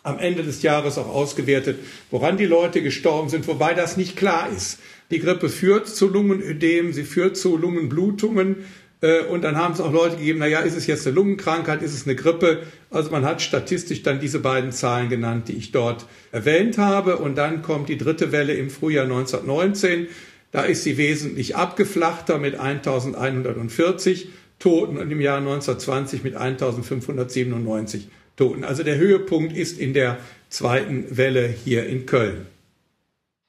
am 0.05 0.19
Ende 0.19 0.45
des 0.45 0.63
Jahres 0.63 0.99
auch 0.99 1.09
ausgewertet, 1.09 1.79
woran 2.11 2.37
die 2.37 2.45
Leute 2.45 2.83
gestorben 2.83 3.31
sind, 3.31 3.49
wobei 3.49 3.75
das 3.75 3.97
nicht 3.97 4.17
klar 4.17 4.49
ist. 4.55 4.79
Die 5.11 5.19
Grippe 5.19 5.49
führt 5.49 5.89
zu 5.89 6.09
Lungenödem, 6.09 6.93
sie 6.93 7.05
führt 7.05 7.37
zu 7.37 7.57
Lungenblutungen. 7.57 8.57
Äh, 9.01 9.23
und 9.25 9.43
dann 9.43 9.57
haben 9.57 9.73
es 9.73 9.81
auch 9.81 9.93
Leute 9.93 10.17
gegeben, 10.17 10.41
naja, 10.41 10.61
ist 10.61 10.77
es 10.77 10.87
jetzt 10.87 11.07
eine 11.07 11.17
Lungenkrankheit, 11.17 11.83
ist 11.83 11.95
es 11.95 12.07
eine 12.07 12.17
Grippe? 12.17 12.63
Also 12.91 13.11
man 13.11 13.25
hat 13.25 13.41
statistisch 13.41 14.03
dann 14.03 14.21
diese 14.21 14.41
beiden 14.41 14.73
Zahlen 14.73 15.09
genannt, 15.09 15.49
die 15.49 15.55
ich 15.55 15.73
dort 15.73 16.07
erwähnt 16.33 16.77
habe. 16.77 17.17
Und 17.17 17.37
dann 17.37 17.63
kommt 17.63 17.89
die 17.89 17.99
dritte 17.99 18.31
Welle 18.31 18.53
im 18.55 18.69
Frühjahr 18.69 19.05
1919. 19.05 20.09
Da 20.53 20.63
ist 20.63 20.85
sie 20.85 20.99
wesentlich 20.99 21.57
abgeflachter 21.57 22.39
mit 22.39 22.57
1140 22.61 24.29
Toten 24.59 24.99
und 24.99 25.11
im 25.11 25.21
Jahr 25.21 25.39
1920 25.39 26.23
mit 26.23 26.37
1597 26.37 28.09
Toten. 28.37 28.65
Also 28.65 28.83
der 28.83 28.97
Höhepunkt 28.97 29.57
ist 29.57 29.79
in 29.79 29.95
der 29.95 30.19
zweiten 30.49 31.17
Welle 31.17 31.47
hier 31.49 31.87
in 31.87 32.07
Köln. 32.07 32.47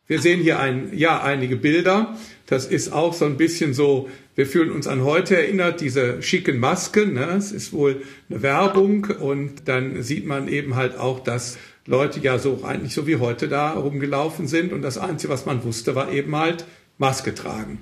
Wir 0.07 0.21
sehen 0.21 0.41
hier 0.41 0.59
ein, 0.59 0.95
ja, 0.95 1.23
einige 1.23 1.55
Bilder. 1.55 2.15
Das 2.45 2.67
ist 2.67 2.93
auch 2.93 3.13
so 3.13 3.25
ein 3.25 3.37
bisschen 3.37 3.73
so, 3.73 4.07
wir 4.35 4.45
fühlen 4.45 4.71
uns 4.71 4.85
an 4.85 5.03
heute 5.03 5.35
erinnert, 5.35 5.81
diese 5.81 6.21
schicken 6.21 6.59
Masken. 6.59 7.13
Ne? 7.13 7.25
Es 7.35 7.51
ist 7.51 7.73
wohl 7.73 8.03
eine 8.29 8.43
Werbung 8.43 9.05
und 9.05 9.67
dann 9.67 10.03
sieht 10.03 10.27
man 10.27 10.47
eben 10.47 10.75
halt 10.75 10.97
auch, 10.97 11.21
dass 11.21 11.57
Leute 11.87 12.19
ja 12.19 12.37
so 12.37 12.63
eigentlich 12.63 12.93
so 12.93 13.07
wie 13.07 13.15
heute 13.15 13.47
da 13.47 13.71
rumgelaufen 13.71 14.47
sind 14.47 14.73
und 14.73 14.83
das 14.83 14.97
Einzige, 14.99 15.33
was 15.33 15.47
man 15.47 15.63
wusste, 15.63 15.95
war 15.95 16.11
eben 16.11 16.35
halt 16.35 16.65
Maske 16.97 17.33
tragen. 17.33 17.79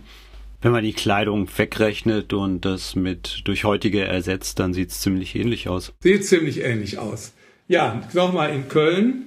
Wenn 0.64 0.72
man 0.72 0.86
die 0.86 0.94
Kleidung 0.94 1.50
wegrechnet 1.58 2.32
und 2.32 2.62
das 2.62 2.96
mit 2.96 3.42
durch 3.44 3.66
heutige 3.66 4.06
ersetzt, 4.06 4.60
dann 4.60 4.74
sieht 4.74 4.92
es 4.92 5.02
ziemlich 5.02 5.36
ähnlich 5.36 5.68
aus. 5.68 5.92
Sieht 6.00 6.26
ziemlich 6.26 6.62
ähnlich 6.62 6.98
aus. 6.98 7.34
Ja, 7.68 8.02
nochmal 8.14 8.52
in 8.52 8.70
Köln. 8.70 9.24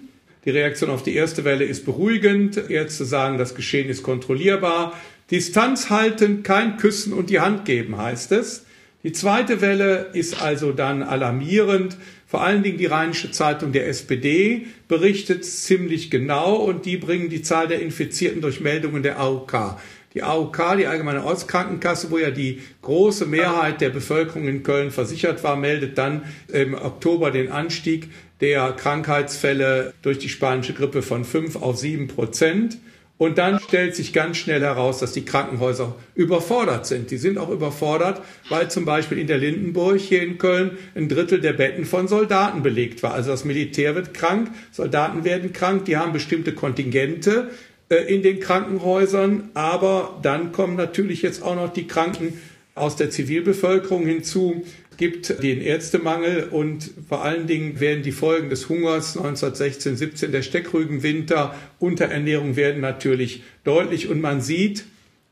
Die 0.46 0.50
Reaktion 0.50 0.88
auf 0.88 1.02
die 1.02 1.14
erste 1.14 1.44
Welle 1.44 1.64
ist 1.64 1.84
beruhigend. 1.84 2.70
Ärzte 2.70 3.04
sagen, 3.04 3.36
das 3.36 3.54
Geschehen 3.54 3.90
ist 3.90 4.02
kontrollierbar. 4.02 4.98
Distanz 5.30 5.90
halten, 5.90 6.42
kein 6.42 6.78
Küssen 6.78 7.12
und 7.12 7.28
die 7.28 7.40
Hand 7.40 7.66
geben, 7.66 7.98
heißt 7.98 8.32
es. 8.32 8.64
Die 9.02 9.12
zweite 9.12 9.60
Welle 9.60 10.08
ist 10.14 10.40
also 10.40 10.72
dann 10.72 11.02
alarmierend. 11.02 11.98
Vor 12.26 12.42
allen 12.42 12.62
Dingen 12.62 12.78
die 12.78 12.86
Rheinische 12.86 13.30
Zeitung 13.30 13.72
der 13.72 13.88
SPD 13.88 14.66
berichtet 14.88 15.44
ziemlich 15.44 16.10
genau 16.10 16.54
und 16.56 16.86
die 16.86 16.96
bringen 16.96 17.28
die 17.28 17.42
Zahl 17.42 17.68
der 17.68 17.82
Infizierten 17.82 18.40
durch 18.40 18.60
Meldungen 18.60 19.02
der 19.02 19.20
AOK. 19.20 19.76
Die 20.16 20.22
AOK, 20.22 20.78
die 20.78 20.86
Allgemeine 20.86 21.26
Ortskrankenkasse, 21.26 22.10
wo 22.10 22.16
ja 22.16 22.30
die 22.30 22.62
große 22.80 23.26
Mehrheit 23.26 23.82
der 23.82 23.90
Bevölkerung 23.90 24.48
in 24.48 24.62
Köln 24.62 24.90
versichert 24.90 25.44
war, 25.44 25.56
meldet 25.56 25.98
dann 25.98 26.22
im 26.50 26.72
Oktober 26.72 27.30
den 27.30 27.52
Anstieg 27.52 28.08
der 28.40 28.72
Krankheitsfälle 28.72 29.92
durch 30.00 30.18
die 30.18 30.30
spanische 30.30 30.72
Grippe 30.72 31.02
von 31.02 31.26
fünf 31.26 31.56
auf 31.56 31.76
sieben 31.76 32.08
Prozent. 32.08 32.78
Und 33.18 33.36
dann 33.36 33.60
stellt 33.60 33.94
sich 33.94 34.14
ganz 34.14 34.38
schnell 34.38 34.62
heraus, 34.62 35.00
dass 35.00 35.12
die 35.12 35.26
Krankenhäuser 35.26 35.94
überfordert 36.14 36.86
sind. 36.86 37.10
Die 37.10 37.18
sind 37.18 37.36
auch 37.36 37.50
überfordert, 37.50 38.22
weil 38.48 38.70
zum 38.70 38.86
Beispiel 38.86 39.18
in 39.18 39.26
der 39.26 39.38
Lindenburg 39.38 39.98
hier 39.98 40.22
in 40.22 40.38
Köln 40.38 40.78
ein 40.94 41.10
Drittel 41.10 41.42
der 41.42 41.52
Betten 41.52 41.84
von 41.84 42.08
Soldaten 42.08 42.62
belegt 42.62 43.02
war. 43.02 43.12
Also 43.12 43.32
das 43.32 43.44
Militär 43.44 43.94
wird 43.94 44.14
krank, 44.14 44.50
Soldaten 44.70 45.24
werden 45.24 45.52
krank, 45.52 45.84
die 45.84 45.98
haben 45.98 46.14
bestimmte 46.14 46.52
Kontingente, 46.52 47.50
in 47.88 48.22
den 48.22 48.40
Krankenhäusern, 48.40 49.50
aber 49.54 50.18
dann 50.22 50.52
kommen 50.52 50.76
natürlich 50.76 51.22
jetzt 51.22 51.42
auch 51.42 51.54
noch 51.54 51.72
die 51.72 51.86
Kranken 51.86 52.40
aus 52.74 52.96
der 52.96 53.10
Zivilbevölkerung 53.10 54.06
hinzu, 54.06 54.64
gibt 54.96 55.42
den 55.42 55.60
Ärztemangel 55.60 56.48
und 56.50 56.90
vor 57.08 57.22
allen 57.22 57.46
Dingen 57.46 57.80
werden 57.80 58.02
die 58.02 58.12
Folgen 58.12 58.50
des 58.50 58.68
Hungers 58.68 59.16
1916, 59.16 59.96
17, 59.96 60.32
der 60.32 60.42
Steckrügenwinter, 60.42 61.54
Unterernährung 61.78 62.56
werden 62.56 62.80
natürlich 62.80 63.42
deutlich. 63.64 64.08
Und 64.08 64.20
man 64.20 64.40
sieht, 64.40 64.84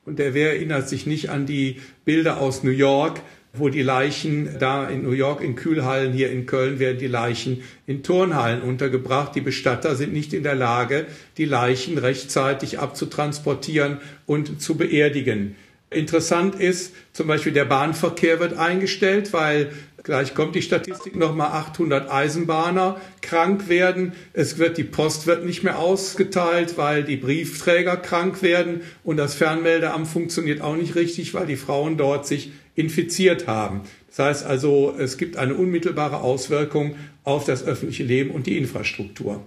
und 0.05 0.19
der 0.19 0.35
wer 0.35 0.55
erinnert 0.55 0.89
sich 0.89 1.07
nicht 1.07 1.31
an 1.31 1.47
die 1.47 1.81
Bilder 2.05 2.41
aus 2.41 2.63
New 2.63 2.71
York, 2.71 3.21
wo 3.55 3.69
die 3.69 3.83
Leichen 3.83 4.57
da 4.59 4.89
in 4.89 5.03
New 5.03 5.13
York 5.13 5.41
in 5.41 5.55
Kühlhallen, 5.55 6.13
hier 6.13 6.31
in 6.31 6.45
Köln 6.45 6.79
werden 6.79 6.99
die 6.99 7.07
Leichen 7.07 7.63
in 7.87 8.03
Turnhallen 8.03 8.63
untergebracht. 8.63 9.35
Die 9.35 9.41
Bestatter 9.41 9.95
sind 9.95 10.13
nicht 10.13 10.33
in 10.33 10.43
der 10.43 10.57
Lage, 10.57 11.07
die 11.39 11.45
Leichen 11.45 11.97
rechtzeitig 11.97 12.81
abzutransportieren 12.81 13.99
und 14.27 14.61
zu 14.61 14.77
beerdigen. 14.77 15.55
Interessant 15.91 16.57
ist, 16.57 16.93
zum 17.13 17.29
Beispiel 17.29 17.53
der 17.53 17.67
Bahnverkehr 17.67 18.41
wird 18.41 18.59
eingestellt, 18.59 19.33
weil 19.33 19.71
gleich 20.03 20.35
kommt 20.35 20.57
die 20.57 20.63
Statistik 20.63 21.15
nochmal 21.15 21.53
800 21.53 22.11
Eisenbahner 22.11 23.01
krank 23.23 23.69
werden. 23.69 24.13
Es 24.33 24.59
wird, 24.59 24.77
die 24.77 24.85
Post 24.85 25.29
wird 25.29 25.45
nicht 25.45 25.63
mehr 25.63 25.79
ausgeteilt, 25.79 26.77
weil 26.77 27.05
die 27.05 27.17
Briefträger 27.17 27.97
krank 27.97 28.43
werden 28.43 28.81
und 29.05 29.17
das 29.19 29.35
Fernmeldeamt 29.35 30.09
funktioniert 30.09 30.61
auch 30.61 30.75
nicht 30.75 30.97
richtig, 30.97 31.33
weil 31.33 31.47
die 31.47 31.57
Frauen 31.57 31.97
dort 31.97 32.27
sich 32.27 32.51
infiziert 32.75 33.47
haben. 33.47 33.83
Das 34.09 34.19
heißt 34.19 34.47
also, 34.47 34.95
es 34.99 35.19
gibt 35.19 35.37
eine 35.37 35.55
unmittelbare 35.55 36.19
Auswirkung 36.19 36.97
auf 37.25 37.45
das 37.45 37.65
öffentliche 37.65 38.05
Leben 38.05 38.31
und 38.31 38.47
die 38.47 38.59
Infrastruktur. 38.59 39.43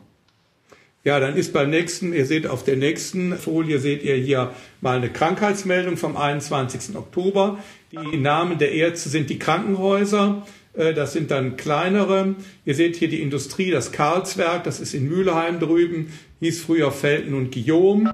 Ja, 1.03 1.21
dann 1.21 1.37
ist 1.37 1.53
beim 1.53 1.69
nächsten, 1.69 2.11
ihr 2.11 2.25
seht 2.25 2.47
auf 2.47 2.65
der 2.65 2.75
nächsten 2.75 3.37
Folie, 3.37 3.79
seht 3.79 4.03
ihr 4.03 4.15
hier 4.15 4.51
mal 4.81 4.97
eine 4.97 5.09
Krankheitsmeldung 5.09 5.95
vom 5.95 6.17
21. 6.17 6.97
Oktober. 6.97 7.63
Die 7.93 8.17
Namen 8.17 8.57
der 8.57 8.73
Ärzte 8.73 9.07
sind 9.07 9.29
die 9.29 9.39
Krankenhäuser. 9.39 10.45
Äh, 10.73 10.93
das 10.93 11.13
sind 11.13 11.31
dann 11.31 11.55
kleinere. 11.55 12.35
Ihr 12.65 12.75
seht 12.75 12.97
hier 12.97 13.07
die 13.07 13.21
Industrie, 13.21 13.71
das 13.71 13.93
Karlswerk, 13.93 14.65
das 14.65 14.81
ist 14.81 14.93
in 14.93 15.07
Mülheim 15.07 15.61
drüben, 15.61 16.11
hieß 16.41 16.61
früher 16.61 16.91
Felten 16.91 17.33
und 17.35 17.53
Guillaume. 17.53 18.11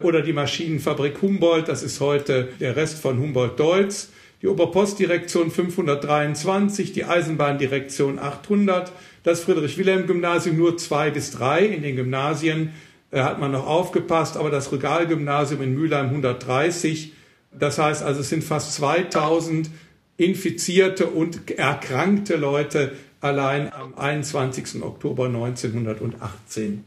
Oder 0.00 0.20
die 0.20 0.34
Maschinenfabrik 0.34 1.22
Humboldt, 1.22 1.68
das 1.68 1.82
ist 1.82 2.00
heute 2.00 2.48
der 2.60 2.76
Rest 2.76 3.00
von 3.00 3.18
Humboldt-Deutz 3.18 4.10
die 4.44 4.48
Oberpostdirektion 4.48 5.50
523, 5.50 6.92
die 6.92 7.06
Eisenbahndirektion 7.06 8.18
800, 8.18 8.92
das 9.22 9.40
Friedrich-Wilhelm-Gymnasium 9.40 10.58
nur 10.58 10.76
zwei 10.76 11.10
bis 11.10 11.30
drei. 11.30 11.64
In 11.64 11.82
den 11.82 11.96
Gymnasien 11.96 12.74
äh, 13.10 13.22
hat 13.22 13.40
man 13.40 13.52
noch 13.52 13.66
aufgepasst, 13.66 14.36
aber 14.36 14.50
das 14.50 14.70
Regalgymnasium 14.70 15.62
in 15.62 15.72
Mülheim 15.72 16.08
130. 16.08 17.14
Das 17.58 17.78
heißt 17.78 18.02
also, 18.02 18.20
es 18.20 18.28
sind 18.28 18.44
fast 18.44 18.74
2000 18.74 19.70
infizierte 20.18 21.06
und 21.06 21.50
erkrankte 21.52 22.36
Leute 22.36 22.92
allein 23.22 23.72
am 23.72 23.94
21. 23.96 24.82
Oktober 24.82 25.24
1918. 25.24 26.84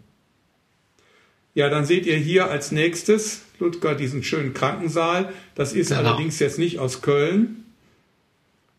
Ja, 1.55 1.69
dann 1.69 1.85
seht 1.85 2.05
ihr 2.05 2.17
hier 2.17 2.51
als 2.51 2.71
nächstes 2.71 3.46
Ludger 3.59 3.95
diesen 3.95 4.23
schönen 4.23 4.53
Krankensaal. 4.53 5.33
Das 5.55 5.73
ist 5.73 5.89
genau. 5.89 6.01
allerdings 6.01 6.39
jetzt 6.39 6.59
nicht 6.59 6.79
aus 6.79 7.01
Köln, 7.01 7.65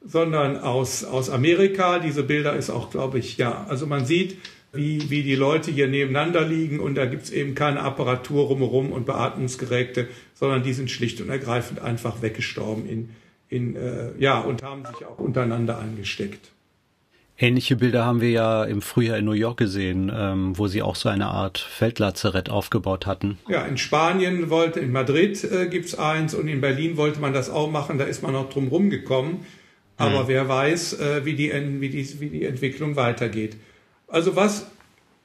sondern 0.04 0.58
aus, 0.58 1.04
aus 1.04 1.30
Amerika. 1.30 1.98
Diese 1.98 2.22
Bilder 2.22 2.56
ist 2.56 2.70
auch, 2.70 2.90
glaube 2.90 3.18
ich, 3.18 3.36
ja, 3.36 3.66
also 3.68 3.86
man 3.86 4.06
sieht, 4.06 4.38
wie, 4.72 5.10
wie 5.10 5.22
die 5.22 5.34
Leute 5.34 5.70
hier 5.70 5.88
nebeneinander 5.88 6.46
liegen 6.46 6.78
und 6.80 6.94
da 6.94 7.06
gibt's 7.06 7.30
eben 7.30 7.54
keine 7.54 7.80
Apparatur 7.80 8.46
rumherum 8.46 8.92
und 8.92 9.06
Beatmungsgeräte, 9.06 10.08
sondern 10.34 10.62
die 10.62 10.72
sind 10.72 10.90
schlicht 10.90 11.20
und 11.20 11.30
ergreifend 11.30 11.80
einfach 11.80 12.20
weggestorben 12.20 12.86
in, 12.86 13.10
in 13.48 13.76
äh, 13.76 14.10
ja, 14.18 14.40
und 14.40 14.62
haben 14.62 14.84
sich 14.84 15.06
auch 15.06 15.18
untereinander 15.18 15.78
angesteckt. 15.78 16.50
Ähnliche 17.40 17.76
Bilder 17.76 18.04
haben 18.04 18.20
wir 18.20 18.30
ja 18.30 18.64
im 18.64 18.82
Frühjahr 18.82 19.16
in 19.16 19.24
New 19.24 19.30
York 19.30 19.58
gesehen, 19.58 20.10
ähm, 20.12 20.58
wo 20.58 20.66
sie 20.66 20.82
auch 20.82 20.96
so 20.96 21.08
eine 21.08 21.28
Art 21.28 21.58
Feldlazarett 21.58 22.50
aufgebaut 22.50 23.06
hatten. 23.06 23.38
Ja, 23.48 23.64
in 23.64 23.78
Spanien 23.78 24.50
wollte, 24.50 24.80
in 24.80 24.90
Madrid 24.90 25.44
äh, 25.44 25.68
gibt's 25.68 25.96
eins 25.96 26.34
und 26.34 26.48
in 26.48 26.60
Berlin 26.60 26.96
wollte 26.96 27.20
man 27.20 27.32
das 27.32 27.48
auch 27.48 27.70
machen, 27.70 27.96
da 27.96 28.04
ist 28.04 28.24
man 28.24 28.32
noch 28.32 28.50
drum 28.50 28.66
rumgekommen. 28.66 29.46
Aber 29.96 30.20
hm. 30.20 30.28
wer 30.28 30.48
weiß, 30.48 30.94
äh, 30.94 31.24
wie, 31.24 31.34
die, 31.34 31.52
wie, 31.80 31.88
die, 31.88 32.20
wie 32.20 32.28
die 32.28 32.44
Entwicklung 32.44 32.96
weitergeht. 32.96 33.56
Also 34.08 34.34
was 34.34 34.66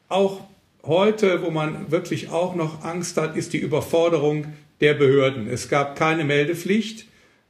auch 0.08 0.41
heute, 0.84 1.41
wo 1.41 1.50
man 1.50 1.89
wirklich 1.91 2.29
auch 2.29 2.53
noch 2.53 2.84
Angst 2.84 3.17
hat, 3.17 3.36
ist 3.36 3.53
die 3.53 3.60
Überforderung 3.60 4.53
der 4.82 4.93
Behörden. 4.93 5.48
Es 5.48 5.67
gab 5.67 5.96
keine 5.96 6.25
Meldepflicht. 6.25 7.08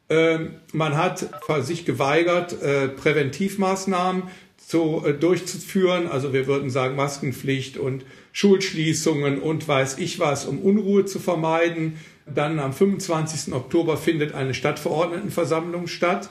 Ähm, 0.09 0.55
man 0.71 0.95
hat 0.95 1.27
sich 1.61 1.85
geweigert, 1.85 2.61
äh, 2.61 2.87
Präventivmaßnahmen 2.87 4.23
so 4.73 5.05
äh, 5.05 5.13
durchzuführen. 5.13 6.07
Also 6.07 6.33
wir 6.33 6.47
würden 6.47 6.69
sagen 6.69 6.95
Maskenpflicht 6.95 7.77
und 7.77 8.03
Schulschließungen 8.31 9.39
und 9.39 9.67
weiß 9.67 9.99
ich 9.99 10.19
was, 10.19 10.45
um 10.45 10.59
Unruhe 10.59 11.05
zu 11.05 11.19
vermeiden. 11.19 11.99
Dann 12.25 12.59
am 12.59 12.73
25. 12.73 13.53
Oktober 13.53 13.97
findet 13.97 14.33
eine 14.33 14.53
Stadtverordnetenversammlung 14.53 15.87
statt. 15.87 16.29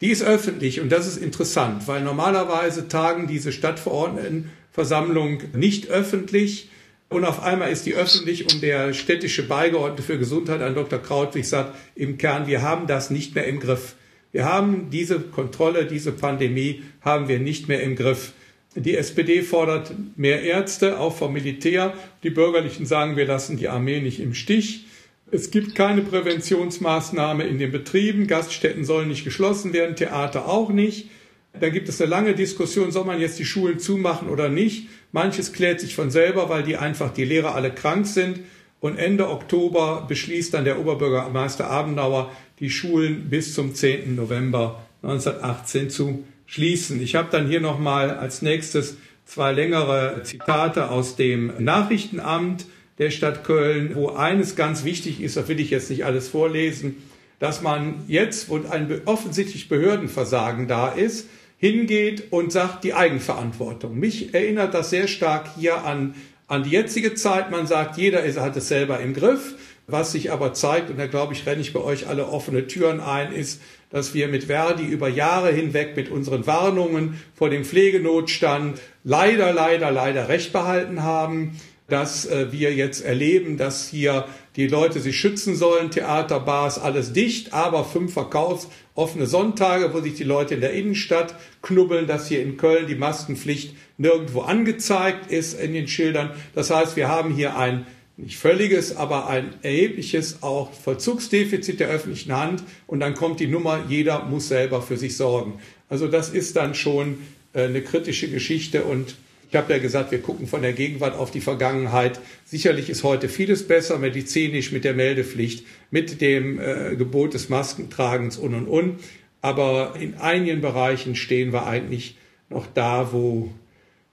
Die 0.00 0.08
ist 0.08 0.24
öffentlich 0.24 0.80
und 0.80 0.90
das 0.90 1.06
ist 1.06 1.18
interessant, 1.18 1.86
weil 1.86 2.02
normalerweise 2.02 2.88
tagen 2.88 3.28
diese 3.28 3.52
Stadtverordnetenversammlung 3.52 5.42
nicht 5.52 5.88
öffentlich 5.90 6.70
und 7.10 7.26
auf 7.26 7.42
einmal 7.42 7.70
ist 7.70 7.84
die 7.84 7.94
öffentlich 7.94 8.52
und 8.52 8.62
der 8.62 8.94
städtische 8.94 9.46
Beigeordnete 9.46 10.02
für 10.02 10.18
Gesundheit, 10.18 10.62
ein 10.62 10.74
Dr. 10.74 10.98
Krautwig, 10.98 11.46
sagt 11.46 11.76
im 11.94 12.16
Kern, 12.16 12.46
wir 12.46 12.62
haben 12.62 12.86
das 12.86 13.10
nicht 13.10 13.34
mehr 13.34 13.46
im 13.46 13.60
Griff. 13.60 13.96
Wir 14.32 14.46
haben 14.46 14.88
diese 14.90 15.20
Kontrolle, 15.20 15.84
diese 15.84 16.10
Pandemie 16.10 16.82
haben 17.02 17.28
wir 17.28 17.38
nicht 17.38 17.68
mehr 17.68 17.82
im 17.82 17.96
Griff. 17.96 18.32
Die 18.74 18.96
SPD 18.96 19.42
fordert 19.42 19.92
mehr 20.16 20.42
Ärzte, 20.42 20.98
auch 20.98 21.14
vom 21.14 21.34
Militär. 21.34 21.92
Die 22.22 22.30
Bürgerlichen 22.30 22.86
sagen, 22.86 23.16
wir 23.16 23.26
lassen 23.26 23.58
die 23.58 23.68
Armee 23.68 24.00
nicht 24.00 24.20
im 24.20 24.32
Stich. 24.32 24.86
Es 25.30 25.50
gibt 25.50 25.74
keine 25.74 26.00
Präventionsmaßnahme 26.00 27.44
in 27.44 27.58
den 27.58 27.70
Betrieben. 27.70 28.26
Gaststätten 28.26 28.86
sollen 28.86 29.08
nicht 29.08 29.24
geschlossen 29.24 29.74
werden, 29.74 29.96
Theater 29.96 30.48
auch 30.48 30.70
nicht. 30.70 31.10
Da 31.58 31.68
gibt 31.68 31.90
es 31.90 32.00
eine 32.00 32.08
lange 32.08 32.34
Diskussion, 32.34 32.90
soll 32.90 33.04
man 33.04 33.20
jetzt 33.20 33.38
die 33.38 33.44
Schulen 33.44 33.78
zumachen 33.78 34.30
oder 34.30 34.48
nicht. 34.48 34.88
Manches 35.12 35.52
klärt 35.52 35.80
sich 35.80 35.94
von 35.94 36.10
selber, 36.10 36.48
weil 36.48 36.62
die 36.62 36.78
einfach 36.78 37.12
die 37.12 37.24
Lehrer 37.24 37.54
alle 37.54 37.70
krank 37.70 38.06
sind. 38.06 38.40
Und 38.82 38.98
Ende 38.98 39.30
Oktober 39.30 40.06
beschließt 40.08 40.54
dann 40.54 40.64
der 40.64 40.80
Oberbürgermeister 40.80 41.70
Abenauer, 41.70 42.32
die 42.58 42.68
Schulen 42.68 43.30
bis 43.30 43.54
zum 43.54 43.76
10. 43.76 44.16
November 44.16 44.82
1918 45.02 45.88
zu 45.88 46.24
schließen. 46.46 47.00
Ich 47.00 47.14
habe 47.14 47.28
dann 47.30 47.46
hier 47.46 47.60
nochmal 47.60 48.10
als 48.10 48.42
nächstes 48.42 48.96
zwei 49.24 49.52
längere 49.52 50.24
Zitate 50.24 50.90
aus 50.90 51.14
dem 51.14 51.52
Nachrichtenamt 51.60 52.66
der 52.98 53.10
Stadt 53.10 53.44
Köln, 53.44 53.94
wo 53.94 54.08
eines 54.08 54.56
ganz 54.56 54.82
wichtig 54.82 55.20
ist, 55.20 55.36
das 55.36 55.46
will 55.46 55.60
ich 55.60 55.70
jetzt 55.70 55.88
nicht 55.88 56.04
alles 56.04 56.26
vorlesen, 56.26 56.96
dass 57.38 57.62
man 57.62 58.02
jetzt, 58.08 58.48
wo 58.48 58.56
ein 58.68 59.02
offensichtlich 59.04 59.68
Behördenversagen 59.68 60.66
da 60.66 60.88
ist, 60.88 61.28
hingeht 61.56 62.32
und 62.32 62.50
sagt 62.50 62.82
die 62.82 62.94
Eigenverantwortung. 62.94 63.96
Mich 63.96 64.34
erinnert 64.34 64.74
das 64.74 64.90
sehr 64.90 65.06
stark 65.06 65.50
hier 65.56 65.84
an, 65.84 66.16
an 66.52 66.64
die 66.64 66.70
jetzige 66.70 67.14
Zeit. 67.14 67.50
Man 67.50 67.66
sagt, 67.66 67.96
jeder 67.96 68.24
ist, 68.24 68.38
hat 68.38 68.54
es 68.56 68.68
selber 68.68 69.00
im 69.00 69.14
Griff. 69.14 69.54
Was 69.86 70.12
sich 70.12 70.30
aber 70.30 70.52
zeigt, 70.52 70.90
und 70.90 70.98
da 70.98 71.06
glaube 71.06 71.32
ich, 71.32 71.46
renne 71.46 71.62
ich 71.62 71.72
bei 71.72 71.80
euch 71.80 72.06
alle 72.08 72.28
offene 72.28 72.66
Türen 72.66 73.00
ein, 73.00 73.32
ist, 73.32 73.60
dass 73.90 74.12
wir 74.14 74.28
mit 74.28 74.44
Verdi 74.44 74.84
über 74.84 75.08
Jahre 75.08 75.50
hinweg 75.50 75.96
mit 75.96 76.10
unseren 76.10 76.46
Warnungen 76.46 77.20
vor 77.34 77.48
dem 77.48 77.64
Pflegenotstand 77.64 78.78
leider, 79.02 79.52
leider, 79.52 79.90
leider 79.90 80.28
recht 80.28 80.52
behalten 80.52 81.02
haben. 81.02 81.58
dass 81.88 82.24
äh, 82.24 82.52
wir 82.52 82.72
jetzt 82.72 83.04
erleben, 83.04 83.58
dass 83.58 83.86
hier 83.88 84.24
die 84.56 84.66
Leute 84.66 85.00
sich 85.00 85.18
schützen 85.18 85.56
sollen, 85.56 85.90
Theater, 85.90 86.40
Bars, 86.40 86.78
alles 86.78 87.12
dicht, 87.12 87.52
aber 87.52 87.84
fünf 87.84 88.12
verkaufsoffene 88.12 89.26
Sonntage, 89.26 89.94
wo 89.94 90.00
sich 90.00 90.14
die 90.14 90.24
Leute 90.24 90.54
in 90.54 90.60
der 90.60 90.72
Innenstadt 90.72 91.34
knubbeln, 91.62 92.06
dass 92.06 92.28
hier 92.28 92.42
in 92.42 92.56
Köln 92.56 92.86
die 92.86 92.94
Maskenpflicht 92.94 93.74
nirgendwo 93.96 94.42
angezeigt 94.42 95.30
ist 95.30 95.58
in 95.58 95.72
den 95.72 95.88
Schildern. 95.88 96.30
Das 96.54 96.70
heißt, 96.70 96.96
wir 96.96 97.08
haben 97.08 97.34
hier 97.34 97.56
ein 97.56 97.86
nicht 98.18 98.36
völliges, 98.36 98.94
aber 98.94 99.28
ein 99.28 99.54
erhebliches 99.62 100.42
auch 100.42 100.70
Vollzugsdefizit 100.72 101.80
der 101.80 101.88
öffentlichen 101.88 102.32
Hand 102.32 102.62
und 102.86 103.00
dann 103.00 103.14
kommt 103.14 103.40
die 103.40 103.46
Nummer, 103.46 103.84
jeder 103.88 104.24
muss 104.26 104.48
selber 104.48 104.82
für 104.82 104.98
sich 104.98 105.16
sorgen. 105.16 105.60
Also 105.88 106.08
das 106.08 106.28
ist 106.28 106.56
dann 106.56 106.74
schon 106.74 107.18
äh, 107.54 107.64
eine 107.64 107.82
kritische 107.82 108.28
Geschichte 108.28 108.84
und 108.84 109.16
ich 109.52 109.58
habe 109.58 109.74
ja 109.74 109.78
gesagt, 109.78 110.12
wir 110.12 110.22
gucken 110.22 110.46
von 110.46 110.62
der 110.62 110.72
Gegenwart 110.72 111.14
auf 111.14 111.30
die 111.30 111.42
Vergangenheit. 111.42 112.20
Sicherlich 112.46 112.88
ist 112.88 113.04
heute 113.04 113.28
vieles 113.28 113.68
besser, 113.68 113.98
medizinisch 113.98 114.72
mit 114.72 114.82
der 114.82 114.94
Meldepflicht, 114.94 115.66
mit 115.90 116.22
dem 116.22 116.58
äh, 116.58 116.96
Gebot 116.96 117.34
des 117.34 117.50
Maskentragens 117.50 118.38
und 118.38 118.54
und 118.54 118.66
und. 118.66 119.00
Aber 119.42 119.94
in 120.00 120.14
einigen 120.14 120.62
Bereichen 120.62 121.14
stehen 121.16 121.52
wir 121.52 121.66
eigentlich 121.66 122.16
noch 122.48 122.66
da, 122.66 123.12
wo, 123.12 123.52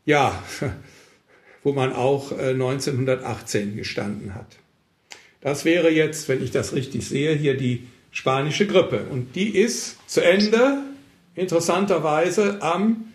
ja, 0.03 0.43
wo 1.63 1.72
man 1.72 1.93
auch 1.93 2.34
äh, 2.34 2.50
1918 2.50 3.77
gestanden 3.77 4.36
hat. 4.36 4.58
Das 5.39 5.63
wäre 5.63 5.89
jetzt, 5.89 6.27
wenn 6.27 6.43
ich 6.43 6.51
das 6.51 6.74
richtig 6.74 7.08
sehe, 7.08 7.34
hier 7.34 7.55
die 7.55 7.88
spanische 8.12 8.67
Grippe. 8.67 9.05
Und 9.10 9.38
die 9.38 9.55
ist 9.55 10.00
zu 10.05 10.22
Ende, 10.22 10.79
interessanterweise, 11.34 12.62
am 12.62 13.05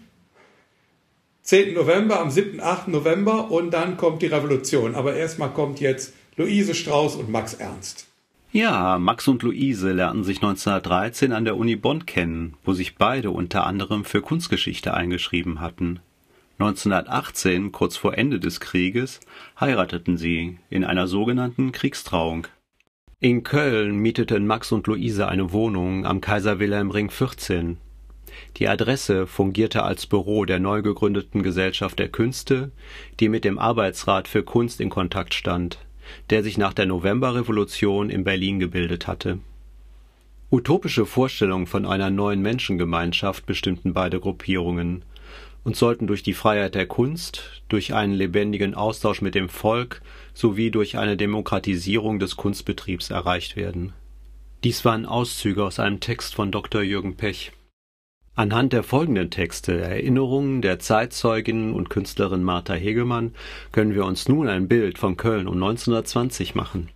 10. 1.44 1.74
November, 1.74 2.20
am 2.20 2.30
7., 2.30 2.58
8. 2.58 2.88
November 2.88 3.50
und 3.50 3.70
dann 3.70 3.98
kommt 3.98 4.22
die 4.22 4.28
Revolution. 4.28 4.94
Aber 4.94 5.14
erstmal 5.14 5.50
kommt 5.50 5.78
jetzt 5.78 6.14
Luise 6.38 6.74
Strauß 6.74 7.16
und 7.16 7.28
Max 7.28 7.52
Ernst. 7.52 8.08
Ja, 8.50 8.98
Max 8.98 9.28
und 9.28 9.42
Luise 9.42 9.92
lernten 9.92 10.24
sich 10.24 10.38
1913 10.38 11.32
an 11.32 11.44
der 11.44 11.58
Uni 11.58 11.76
Bonn 11.76 12.06
kennen, 12.06 12.54
wo 12.64 12.72
sich 12.72 12.96
beide 12.96 13.30
unter 13.30 13.66
anderem 13.66 14.06
für 14.06 14.22
Kunstgeschichte 14.22 14.94
eingeschrieben 14.94 15.60
hatten. 15.60 16.00
1918, 16.58 17.72
kurz 17.72 17.98
vor 17.98 18.16
Ende 18.16 18.40
des 18.40 18.60
Krieges, 18.60 19.20
heirateten 19.60 20.16
sie 20.16 20.58
in 20.70 20.82
einer 20.82 21.08
sogenannten 21.08 21.72
Kriegstrauung. 21.72 22.46
In 23.20 23.42
Köln 23.42 23.98
mieteten 23.98 24.46
Max 24.46 24.72
und 24.72 24.86
Luise 24.86 25.28
eine 25.28 25.52
Wohnung 25.52 26.06
am 26.06 26.22
Kaiser 26.22 26.58
Wilhelm 26.58 26.90
Ring 26.90 27.10
14. 27.10 27.76
Die 28.56 28.68
Adresse 28.68 29.26
fungierte 29.26 29.82
als 29.82 30.06
Büro 30.06 30.44
der 30.44 30.60
neu 30.60 30.82
gegründeten 30.82 31.42
Gesellschaft 31.42 31.98
der 31.98 32.08
Künste, 32.08 32.70
die 33.20 33.28
mit 33.28 33.44
dem 33.44 33.58
Arbeitsrat 33.58 34.28
für 34.28 34.42
Kunst 34.42 34.80
in 34.80 34.90
Kontakt 34.90 35.34
stand, 35.34 35.78
der 36.30 36.42
sich 36.42 36.58
nach 36.58 36.72
der 36.72 36.86
Novemberrevolution 36.86 38.10
in 38.10 38.24
Berlin 38.24 38.58
gebildet 38.58 39.06
hatte. 39.06 39.38
Utopische 40.50 41.06
Vorstellungen 41.06 41.66
von 41.66 41.84
einer 41.84 42.10
neuen 42.10 42.40
Menschengemeinschaft 42.40 43.46
bestimmten 43.46 43.92
beide 43.92 44.20
Gruppierungen 44.20 45.04
und 45.64 45.76
sollten 45.76 46.06
durch 46.06 46.22
die 46.22 46.34
Freiheit 46.34 46.74
der 46.74 46.86
Kunst, 46.86 47.62
durch 47.68 47.94
einen 47.94 48.12
lebendigen 48.12 48.74
Austausch 48.74 49.22
mit 49.22 49.34
dem 49.34 49.48
Volk 49.48 50.02
sowie 50.34 50.70
durch 50.70 50.98
eine 50.98 51.16
Demokratisierung 51.16 52.18
des 52.18 52.36
Kunstbetriebs 52.36 53.10
erreicht 53.10 53.56
werden. 53.56 53.94
Dies 54.62 54.84
waren 54.84 55.06
Auszüge 55.06 55.64
aus 55.64 55.80
einem 55.80 56.00
Text 56.00 56.34
von 56.34 56.52
Dr. 56.52 56.82
Jürgen 56.82 57.16
Pech. 57.16 57.52
Anhand 58.36 58.72
der 58.72 58.82
folgenden 58.82 59.30
Texte, 59.30 59.80
Erinnerungen 59.80 60.60
der 60.60 60.80
Zeitzeugin 60.80 61.72
und 61.72 61.88
Künstlerin 61.88 62.42
Martha 62.42 62.74
Hegemann, 62.74 63.32
können 63.70 63.94
wir 63.94 64.04
uns 64.04 64.28
nun 64.28 64.48
ein 64.48 64.66
Bild 64.66 64.98
von 64.98 65.16
Köln 65.16 65.46
um 65.46 65.54
1920 65.54 66.56
machen. 66.56 66.88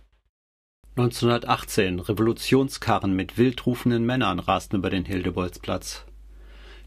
1918 0.97 2.01
Revolutionskarren 2.01 3.15
mit 3.15 3.37
wildrufenden 3.37 4.05
Männern 4.05 4.39
rasten 4.39 4.75
über 4.75 4.89
den 4.89 5.05
Hildebolzplatz. 5.05 6.03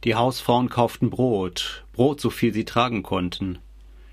Die 0.04 0.16
Hausfrauen 0.16 0.68
kauften 0.68 1.08
Brot, 1.08 1.86
Brot 1.94 2.20
so 2.20 2.28
viel 2.28 2.52
sie 2.52 2.66
tragen 2.66 3.02
konnten. 3.02 3.58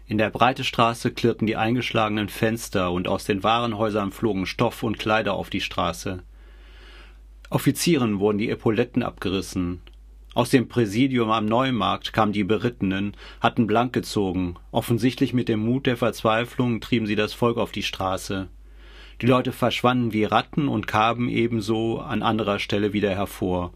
In 0.08 0.18
der 0.18 0.30
breite 0.30 0.64
Straße 0.64 1.12
klirrten 1.12 1.48
die 1.48 1.58
eingeschlagenen 1.58 2.30
Fenster 2.30 2.94
und 2.94 3.10
aus 3.10 3.26
den 3.26 3.44
Warenhäusern 3.44 4.14
flogen 4.14 4.46
Stoff 4.46 4.84
und 4.84 5.00
Kleider 5.00 5.34
auf 5.34 5.50
die 5.50 5.60
Straße. 5.60 6.24
Offizieren 7.50 8.20
wurden 8.20 8.38
die 8.38 8.50
Epauletten 8.50 9.04
abgerissen, 9.04 9.82
aus 10.40 10.52
dem 10.52 10.70
Präsidium 10.70 11.32
am 11.32 11.46
Neumarkt 11.48 12.14
kamen 12.14 12.32
die 12.32 12.46
Berittenen, 12.46 13.12
hatten 13.42 13.68
blank 13.68 13.92
gezogen. 13.92 14.56
Offensichtlich 14.72 15.34
mit 15.34 15.50
dem 15.50 15.60
Mut 15.60 15.86
der 15.86 15.98
Verzweiflung 15.98 16.80
trieben 16.80 17.08
sie 17.08 17.18
das 17.18 17.34
Volk 17.34 17.58
auf 17.58 17.74
die 17.74 17.84
Straße. 17.84 18.48
Die 19.22 19.26
Leute 19.26 19.52
verschwanden 19.52 20.14
wie 20.14 20.24
Ratten 20.24 20.70
und 20.70 20.88
kamen 20.88 21.28
ebenso 21.28 22.00
an 22.00 22.24
anderer 22.24 22.60
Stelle 22.60 22.94
wieder 22.94 23.10
hervor. 23.10 23.74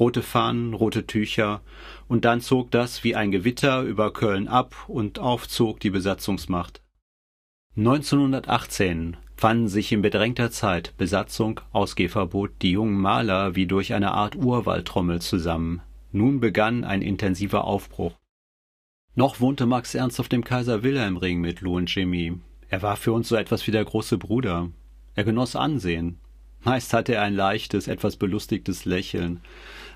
Rote 0.00 0.22
Fahnen, 0.22 0.74
rote 0.74 1.06
Tücher, 1.06 1.60
und 2.08 2.24
dann 2.24 2.40
zog 2.40 2.72
das 2.72 3.04
wie 3.04 3.14
ein 3.14 3.30
Gewitter 3.30 3.82
über 3.82 4.12
Köln 4.12 4.48
ab 4.48 4.74
und 4.88 5.20
aufzog 5.20 5.78
die 5.78 5.90
Besatzungsmacht. 5.90 6.82
1918 7.76 9.16
fanden 9.36 9.68
sich 9.68 9.92
in 9.92 10.02
bedrängter 10.02 10.50
Zeit 10.50 10.92
Besatzung, 10.96 11.60
Ausgehverbot, 11.70 12.50
die 12.62 12.72
jungen 12.72 13.00
Maler 13.00 13.54
wie 13.54 13.66
durch 13.66 13.94
eine 13.94 14.10
Art 14.10 14.34
Urwaldtrommel 14.34 15.20
zusammen. 15.20 15.82
Nun 16.12 16.40
begann 16.40 16.84
ein 16.84 17.02
intensiver 17.02 17.64
Aufbruch. 17.64 18.14
Noch 19.14 19.40
wohnte 19.40 19.66
Max 19.66 19.94
Ernst 19.94 20.18
auf 20.18 20.28
dem 20.28 20.42
Kaiser 20.42 20.82
Wilhelm 20.82 21.16
Ring 21.16 21.40
mit 21.40 21.60
Lou 21.60 21.76
und 21.76 21.94
Jimmy. 21.94 22.38
Er 22.68 22.82
war 22.82 22.96
für 22.96 23.12
uns 23.12 23.28
so 23.28 23.36
etwas 23.36 23.66
wie 23.66 23.70
der 23.70 23.84
große 23.84 24.18
Bruder. 24.18 24.70
Er 25.14 25.24
genoss 25.24 25.56
Ansehen. 25.56 26.18
Meist 26.62 26.92
hatte 26.92 27.14
er 27.14 27.22
ein 27.22 27.34
leichtes, 27.34 27.88
etwas 27.88 28.16
belustigtes 28.16 28.84
Lächeln. 28.84 29.40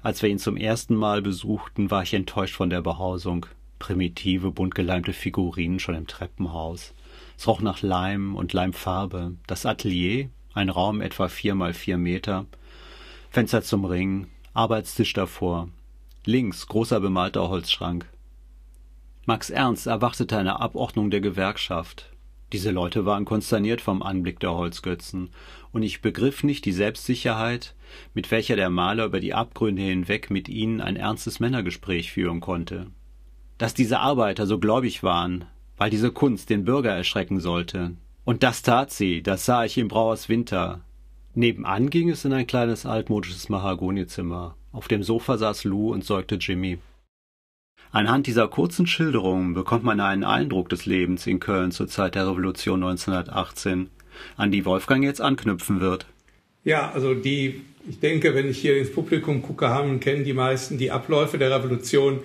Als 0.03 0.23
wir 0.23 0.31
ihn 0.31 0.39
zum 0.39 0.57
ersten 0.57 0.95
Mal 0.95 1.21
besuchten, 1.21 1.91
war 1.91 2.03
ich 2.03 2.15
enttäuscht 2.15 2.55
von 2.55 2.71
der 2.71 2.81
Behausung. 2.81 3.47
Primitive, 3.79 4.51
buntgeleimte 4.51 5.13
Figurinen 5.13 5.79
schon 5.79 5.95
im 5.95 6.07
Treppenhaus. 6.07 6.95
Es 7.37 7.47
roch 7.47 7.61
nach 7.61 7.83
Leim 7.83 8.35
und 8.37 8.53
Leimfarbe. 8.53 9.35
Das 9.47 9.67
Atelier, 9.67 10.31
ein 10.53 10.69
Raum 10.69 11.01
etwa 11.01 11.29
vier 11.29 11.55
mal 11.55 11.75
vier 11.75 11.99
Meter. 11.99 12.47
Fenster 13.31 13.63
zum 13.63 13.85
Ring, 13.85 14.29
Arbeitstisch 14.55 15.13
davor, 15.13 15.69
Links 16.27 16.67
großer 16.69 17.01
bemalter 17.01 17.51
Holzschrank. 17.51 18.07
Max 19.27 19.51
Ernst 19.51 19.87
erwartete 19.87 20.39
eine 20.39 20.59
Abordnung 20.59 21.11
der 21.11 21.21
Gewerkschaft. 21.21 22.15
Diese 22.51 22.71
Leute 22.71 23.05
waren 23.05 23.27
konsterniert 23.27 23.83
vom 23.83 24.03
Anblick 24.03 24.41
der 24.41 24.53
Holzgötzen, 24.53 25.29
und 25.73 25.83
ich 25.83 26.01
begriff 26.01 26.43
nicht 26.43 26.65
die 26.65 26.73
Selbstsicherheit, 26.73 27.75
mit 28.15 28.31
welcher 28.31 28.57
der 28.57 28.71
Maler 28.71 29.05
über 29.05 29.21
die 29.21 29.35
Abgründe 29.35 29.83
hinweg 29.83 30.31
mit 30.31 30.49
ihnen 30.49 30.81
ein 30.81 30.97
ernstes 30.97 31.41
Männergespräch 31.41 32.13
führen 32.13 32.41
konnte. 32.41 32.87
Dass 33.59 33.75
diese 33.75 34.01
Arbeiter 34.01 34.47
so 34.47 34.59
gläubig 34.59 35.03
waren, 35.03 35.45
weil 35.77 35.91
diese 35.91 36.11
Kunst 36.11 36.49
den 36.49 36.65
Bürger 36.65 36.93
erschrecken 36.93 37.39
sollte. 37.39 37.97
Und 38.25 38.43
das 38.43 38.63
tat 38.63 38.91
sie, 38.91 39.23
das 39.23 39.45
sah 39.45 39.67
ich 39.67 39.77
im 39.77 39.89
Brauers 39.89 40.31
Winter. 40.31 40.81
Nebenan 41.37 41.91
ging 41.91 42.11
es 42.11 42.25
in 42.25 42.33
ein 42.33 42.47
kleines 42.47 42.87
altmodisches 42.87 43.49
Mahagonizimmer. 43.49 44.57
Auf 44.71 44.87
dem 44.87 45.03
Sofa 45.03 45.37
saß 45.37 45.65
Lou 45.65 45.93
und 45.93 46.05
säugte 46.05 46.37
Jimmy. 46.37 46.79
Anhand 47.91 48.29
dieser 48.29 48.47
kurzen 48.47 48.87
Schilderungen 48.87 49.53
bekommt 49.53 49.83
man 49.83 49.99
einen 49.99 50.23
Eindruck 50.23 50.69
des 50.69 50.87
Lebens 50.87 51.27
in 51.27 51.41
Köln 51.41 51.73
zur 51.73 51.89
Zeit 51.89 52.15
der 52.15 52.29
Revolution 52.29 52.83
1918, 52.85 53.91
an 54.37 54.53
die 54.53 54.65
Wolfgang 54.65 55.03
jetzt 55.03 55.21
anknüpfen 55.21 55.81
wird. 55.81 56.07
Ja, 56.63 56.93
also 56.93 57.15
die, 57.15 57.63
ich 57.89 57.99
denke, 57.99 58.35
wenn 58.35 58.49
ich 58.49 58.59
hier 58.59 58.79
ins 58.79 58.93
Publikum 58.93 59.43
gucke, 59.43 59.69
haben 59.69 59.99
kennen 59.99 60.25
die 60.25 60.33
meisten 60.33 60.79
die 60.79 60.93
Abläufe 60.93 61.37
der 61.37 61.51
Revolution. 61.51 62.21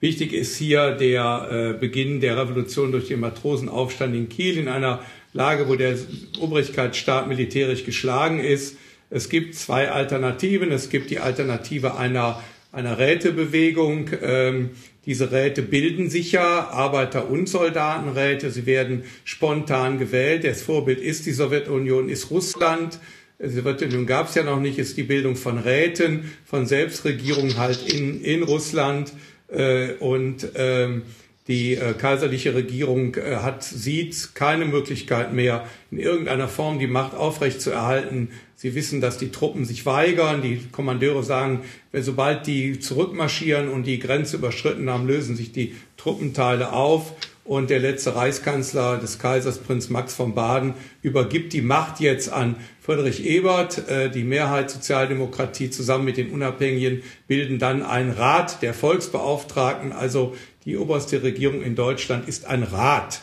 Wichtig 0.00 0.34
ist 0.34 0.56
hier 0.56 0.92
der 0.92 1.48
äh, 1.50 1.78
Beginn 1.78 2.20
der 2.20 2.36
Revolution 2.36 2.92
durch 2.92 3.08
den 3.08 3.20
Matrosenaufstand 3.20 4.14
in 4.14 4.28
Kiel 4.28 4.58
in 4.58 4.68
einer 4.68 5.00
Lage, 5.32 5.68
wo 5.68 5.76
der 5.76 5.96
Obrigkeitsstaat 6.40 7.28
militärisch 7.28 7.84
geschlagen 7.84 8.40
ist. 8.40 8.76
Es 9.10 9.28
gibt 9.28 9.54
zwei 9.54 9.90
Alternativen. 9.90 10.72
Es 10.72 10.90
gibt 10.90 11.10
die 11.10 11.20
Alternative 11.20 11.96
einer, 11.96 12.42
einer 12.72 12.98
Rätebewegung. 12.98 14.10
Ähm, 14.22 14.70
diese 15.06 15.32
Räte 15.32 15.62
bilden 15.62 16.10
sich 16.10 16.32
ja, 16.32 16.68
Arbeiter- 16.68 17.30
und 17.30 17.48
Soldatenräte. 17.48 18.50
Sie 18.50 18.66
werden 18.66 19.04
spontan 19.24 19.98
gewählt. 19.98 20.44
Das 20.44 20.62
Vorbild 20.62 21.00
ist 21.00 21.26
die 21.26 21.32
Sowjetunion, 21.32 22.08
ist 22.08 22.30
Russland. 22.30 22.98
Die 23.42 23.48
Sowjetunion 23.48 24.06
gab 24.06 24.28
es 24.28 24.34
ja 24.34 24.42
noch 24.42 24.60
nicht, 24.60 24.78
ist 24.78 24.96
die 24.96 25.02
Bildung 25.02 25.36
von 25.36 25.58
Räten, 25.58 26.30
von 26.44 26.66
Selbstregierung 26.66 27.56
halt 27.56 27.92
in, 27.92 28.20
in 28.22 28.42
Russland. 28.42 29.12
Äh, 29.48 29.94
und 29.94 30.46
ähm, 30.54 31.02
die 31.50 31.74
äh, 31.74 31.92
kaiserliche 31.94 32.54
Regierung 32.54 33.16
äh, 33.16 33.36
hat, 33.36 33.64
sieht 33.64 34.34
keine 34.34 34.64
Möglichkeit 34.64 35.34
mehr, 35.34 35.66
in 35.90 35.98
irgendeiner 35.98 36.48
Form 36.48 36.78
die 36.78 36.86
Macht 36.86 37.14
aufrechtzuerhalten, 37.14 38.30
Sie 38.60 38.74
wissen, 38.74 39.00
dass 39.00 39.16
die 39.16 39.30
Truppen 39.30 39.64
sich 39.64 39.86
weigern. 39.86 40.42
Die 40.42 40.60
Kommandeure 40.70 41.22
sagen, 41.22 41.62
sobald 41.94 42.46
die 42.46 42.78
zurückmarschieren 42.78 43.70
und 43.70 43.84
die 43.84 43.98
Grenze 43.98 44.36
überschritten 44.36 44.90
haben, 44.90 45.06
lösen 45.06 45.34
sich 45.34 45.50
die 45.50 45.74
Truppenteile 45.96 46.74
auf. 46.74 47.14
Und 47.42 47.70
der 47.70 47.78
letzte 47.78 48.16
Reichskanzler 48.16 48.98
des 48.98 49.18
Kaisers, 49.18 49.60
Prinz 49.60 49.88
Max 49.88 50.12
von 50.12 50.34
Baden, 50.34 50.74
übergibt 51.00 51.54
die 51.54 51.62
Macht 51.62 52.00
jetzt 52.00 52.30
an 52.30 52.54
Friedrich 52.82 53.24
Ebert. 53.24 53.88
Äh, 53.88 54.10
die 54.10 54.24
Mehrheit 54.24 54.70
Sozialdemokratie 54.70 55.70
zusammen 55.70 56.04
mit 56.04 56.18
den 56.18 56.30
Unabhängigen 56.30 57.02
bilden 57.28 57.58
dann 57.58 57.82
einen 57.82 58.10
Rat 58.10 58.60
der 58.60 58.74
Volksbeauftragten. 58.74 59.92
Also 59.92 60.36
die 60.66 60.76
oberste 60.76 61.22
Regierung 61.22 61.62
in 61.62 61.76
Deutschland 61.76 62.28
ist 62.28 62.44
ein 62.44 62.62
Rat 62.62 63.22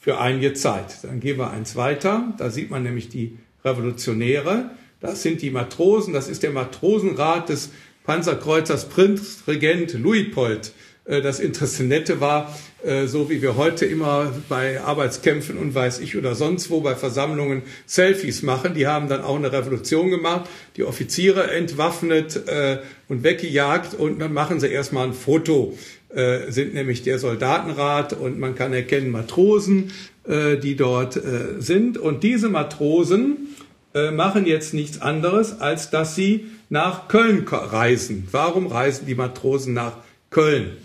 für 0.00 0.20
einige 0.20 0.54
Zeit. 0.54 1.02
Dann 1.02 1.18
gehen 1.18 1.38
wir 1.38 1.50
eins 1.50 1.74
weiter. 1.74 2.32
Da 2.38 2.50
sieht 2.50 2.70
man 2.70 2.84
nämlich 2.84 3.08
die 3.08 3.36
Revolutionäre. 3.66 4.70
Das 5.00 5.22
sind 5.22 5.42
die 5.42 5.50
Matrosen. 5.50 6.14
Das 6.14 6.28
ist 6.28 6.42
der 6.42 6.52
Matrosenrat 6.52 7.48
des 7.48 7.70
Panzerkreuzers 8.04 8.88
Prinzregent 8.88 9.94
Luitpold. 9.94 10.72
Äh, 11.06 11.22
das 11.22 11.40
Interessante 11.40 12.20
war, 12.20 12.56
äh, 12.84 13.06
so 13.06 13.30
wie 13.30 13.42
wir 13.42 13.56
heute 13.56 13.86
immer 13.86 14.32
bei 14.48 14.80
Arbeitskämpfen 14.80 15.58
und 15.58 15.74
weiß 15.74 16.00
ich 16.00 16.16
oder 16.16 16.34
sonst 16.34 16.70
wo 16.70 16.80
bei 16.80 16.94
Versammlungen 16.94 17.62
Selfies 17.86 18.42
machen, 18.42 18.74
die 18.74 18.86
haben 18.86 19.08
dann 19.08 19.22
auch 19.22 19.36
eine 19.36 19.52
Revolution 19.52 20.10
gemacht, 20.10 20.48
die 20.76 20.84
Offiziere 20.84 21.50
entwaffnet 21.50 22.48
äh, 22.48 22.78
und 23.08 23.22
weggejagt 23.22 23.94
und 23.94 24.18
dann 24.18 24.32
machen 24.32 24.60
sie 24.60 24.68
erstmal 24.68 25.06
ein 25.06 25.14
Foto, 25.14 25.76
sind 26.48 26.72
nämlich 26.72 27.02
der 27.02 27.18
Soldatenrat 27.18 28.14
und 28.14 28.38
man 28.38 28.54
kann 28.54 28.72
erkennen 28.72 29.10
Matrosen, 29.10 29.92
die 30.24 30.76
dort 30.76 31.20
sind 31.58 31.98
und 31.98 32.22
diese 32.22 32.48
Matrosen 32.48 33.48
machen 34.12 34.46
jetzt 34.46 34.74
nichts 34.74 35.00
anderes, 35.00 35.60
als 35.60 35.90
dass 35.90 36.14
sie 36.14 36.46
nach 36.68 37.08
Köln 37.08 37.46
reisen. 37.48 38.28
Warum 38.30 38.66
reisen 38.66 39.06
die 39.06 39.14
Matrosen 39.14 39.74
nach 39.74 39.98
Köln? 40.30 40.76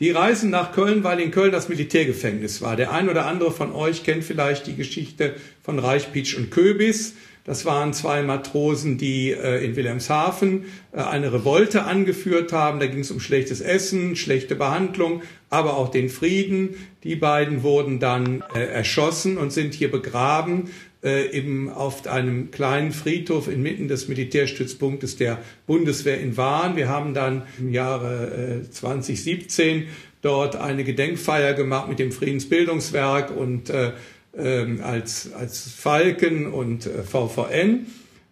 Die 0.00 0.10
reisen 0.12 0.50
nach 0.50 0.72
Köln, 0.72 1.02
weil 1.02 1.18
in 1.18 1.32
Köln 1.32 1.50
das 1.50 1.68
Militärgefängnis 1.68 2.62
war. 2.62 2.76
Der 2.76 2.92
ein 2.92 3.08
oder 3.08 3.26
andere 3.26 3.50
von 3.50 3.72
euch 3.72 4.04
kennt 4.04 4.22
vielleicht 4.22 4.68
die 4.68 4.76
Geschichte 4.76 5.34
von 5.62 5.78
Reichpitsch 5.78 6.36
und 6.36 6.50
Köbis. 6.50 7.14
Das 7.48 7.64
waren 7.64 7.94
zwei 7.94 8.22
Matrosen, 8.22 8.98
die 8.98 9.30
äh, 9.30 9.64
in 9.64 9.74
Wilhelmshaven 9.74 10.66
äh, 10.92 11.00
eine 11.00 11.32
Revolte 11.32 11.84
angeführt 11.84 12.52
haben. 12.52 12.78
Da 12.78 12.86
ging 12.86 13.00
es 13.00 13.10
um 13.10 13.20
schlechtes 13.20 13.62
Essen, 13.62 14.16
schlechte 14.16 14.54
Behandlung, 14.54 15.22
aber 15.48 15.78
auch 15.78 15.88
den 15.88 16.10
Frieden. 16.10 16.76
Die 17.04 17.16
beiden 17.16 17.62
wurden 17.62 18.00
dann 18.00 18.44
äh, 18.54 18.66
erschossen 18.66 19.38
und 19.38 19.50
sind 19.50 19.72
hier 19.72 19.90
begraben 19.90 20.70
äh, 21.02 21.30
eben 21.30 21.70
auf 21.70 22.06
einem 22.06 22.50
kleinen 22.50 22.92
Friedhof 22.92 23.48
inmitten 23.48 23.86
des 23.86 24.08
Militärstützpunktes 24.08 25.16
der 25.16 25.38
Bundeswehr 25.66 26.20
in 26.20 26.36
Wahn. 26.36 26.76
Wir 26.76 26.88
haben 26.88 27.14
dann 27.14 27.42
im 27.58 27.72
Jahre 27.72 28.62
äh, 28.64 28.70
2017 28.70 29.86
dort 30.22 30.56
eine 30.56 30.82
Gedenkfeier 30.82 31.54
gemacht 31.54 31.88
mit 31.88 32.00
dem 32.00 32.10
Friedensbildungswerk 32.10 33.30
und 33.36 33.70
äh, 33.70 33.92
äh, 34.36 34.80
als, 34.82 35.32
als 35.32 35.70
Falken 35.70 36.52
und 36.52 36.86
äh, 36.86 37.04
VVN. 37.04 37.86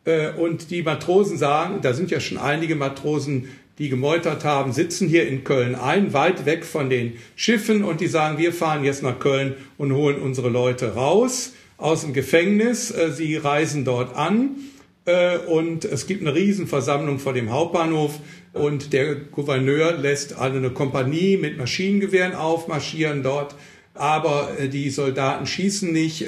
Äh, 0.05 0.31
und 0.33 0.71
die 0.71 0.83
Matrosen 0.83 1.39
sagen, 1.39 1.81
da 1.83 1.95
sind 1.95 2.11
ja 2.11 2.19
schon 2.19 2.39
einige 2.39 2.75
Matrosen, 2.75 3.49
die 3.79 3.89
gemeutert 3.91 4.45
haben, 4.45 4.73
sitzen 4.73 5.07
hier 5.07 5.29
in 5.29 5.45
Köln 5.45 5.75
ein, 5.75 6.15
weit 6.15 6.47
weg 6.47 6.65
von 6.65 6.89
den 6.89 7.13
Schiffen 7.37 7.85
und 7.85 8.01
die 8.01 8.07
sagen, 8.07 8.39
wir 8.39 8.53
fahren 8.53 8.85
jetzt 8.85 9.03
nach 9.03 9.19
Köln 9.19 9.55
und 9.77 9.93
holen 9.93 10.21
unsere 10.21 10.49
Leute 10.49 10.95
raus 10.95 11.53
aus 11.79 12.03
dem 12.03 12.13
Gefängnis. 12.13 12.91
Äh, 12.91 13.13
sie 13.13 13.37
reisen 13.37 13.85
dort 13.85 14.17
an 14.17 14.57
äh, 15.05 15.39
und 15.39 15.85
es 15.85 16.07
gibt 16.07 16.23
eine 16.23 16.35
Riesenversammlung 16.35 17.19
vor 17.19 17.33
dem 17.33 17.51
Hauptbahnhof 17.51 18.21
und 18.53 18.93
der 18.93 19.15
Gouverneur 19.15 19.93
lässt 19.93 20.39
alle 20.39 20.57
eine 20.59 20.71
Kompanie 20.71 21.37
mit 21.37 21.59
Maschinengewehren 21.59 22.35
aufmarschieren 22.35 23.23
dort, 23.23 23.55
aber 23.95 24.59
äh, 24.59 24.69
die 24.69 24.91
Soldaten 24.91 25.47
schießen 25.47 25.93
nicht. 25.93 26.27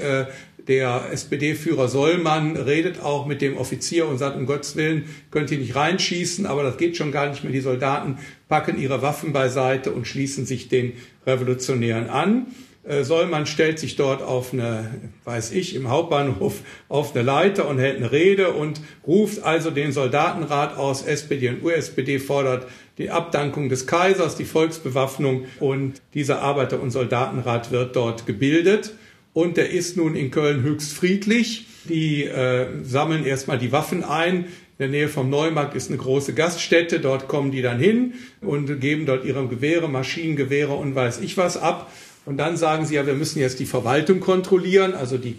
Der 0.66 1.12
SPD-Führer 1.12 1.88
Sollmann 1.88 2.54
redet 2.54 3.00
auch 3.00 3.24
mit 3.24 3.40
dem 3.40 3.56
Offizier 3.56 4.06
und 4.06 4.18
sagt, 4.18 4.36
um 4.36 4.44
Gottes 4.44 4.76
Willen 4.76 5.04
könnt 5.30 5.50
ihr 5.50 5.56
nicht 5.56 5.74
reinschießen, 5.74 6.44
aber 6.44 6.62
das 6.62 6.76
geht 6.76 6.94
schon 6.98 7.10
gar 7.10 7.30
nicht 7.30 7.42
mehr. 7.42 7.54
Die 7.54 7.60
Soldaten 7.60 8.18
packen 8.50 8.78
ihre 8.78 9.00
Waffen 9.00 9.32
beiseite 9.32 9.92
und 9.92 10.06
schließen 10.06 10.44
sich 10.44 10.68
den 10.68 10.92
Revolutionären 11.26 12.10
an. 12.10 12.48
Äh, 12.84 13.04
Sollmann 13.04 13.46
stellt 13.46 13.78
sich 13.78 13.96
dort 13.96 14.22
auf 14.22 14.52
eine, 14.52 14.90
weiß 15.24 15.52
ich, 15.52 15.74
im 15.74 15.88
Hauptbahnhof 15.88 16.60
auf 16.88 17.14
eine 17.14 17.24
Leiter 17.24 17.68
und 17.68 17.78
hält 17.78 17.96
eine 17.96 18.12
Rede 18.12 18.52
und 18.52 18.80
ruft 19.06 19.42
also 19.42 19.70
den 19.70 19.92
Soldatenrat 19.92 20.76
aus. 20.76 21.02
SPD 21.02 21.48
und 21.48 21.62
USPD 21.62 22.18
fordert 22.18 22.66
die 22.98 23.10
Abdankung 23.10 23.68
des 23.68 23.86
Kaisers, 23.86 24.36
die 24.36 24.44
Volksbewaffnung 24.44 25.44
und 25.60 26.00
dieser 26.14 26.42
Arbeiter- 26.42 26.80
und 26.80 26.90
Soldatenrat 26.90 27.70
wird 27.70 27.94
dort 27.94 28.26
gebildet. 28.26 28.94
Und 29.32 29.56
der 29.56 29.70
ist 29.70 29.96
nun 29.96 30.16
in 30.16 30.30
Köln 30.30 30.62
höchst 30.62 30.92
friedlich. 30.92 31.66
Die 31.88 32.24
äh, 32.24 32.66
sammeln 32.82 33.24
erstmal 33.24 33.58
die 33.58 33.70
Waffen 33.70 34.02
ein. 34.02 34.46
In 34.46 34.46
der 34.80 34.88
Nähe 34.88 35.08
vom 35.08 35.30
Neumarkt 35.30 35.76
ist 35.76 35.90
eine 35.90 35.98
große 35.98 36.34
Gaststätte. 36.34 36.98
Dort 36.98 37.28
kommen 37.28 37.52
die 37.52 37.62
dann 37.62 37.78
hin 37.78 38.14
und 38.40 38.80
geben 38.80 39.06
dort 39.06 39.24
ihre 39.24 39.46
Gewehre, 39.46 39.88
Maschinengewehre 39.88 40.74
und 40.74 40.94
weiß 40.94 41.20
ich 41.20 41.36
was 41.36 41.56
ab. 41.56 41.90
Und 42.28 42.36
dann 42.36 42.58
sagen 42.58 42.84
sie 42.84 42.96
ja, 42.96 43.06
wir 43.06 43.14
müssen 43.14 43.38
jetzt 43.38 43.58
die 43.58 43.64
Verwaltung 43.64 44.20
kontrollieren, 44.20 44.92
also 44.92 45.16
die 45.16 45.34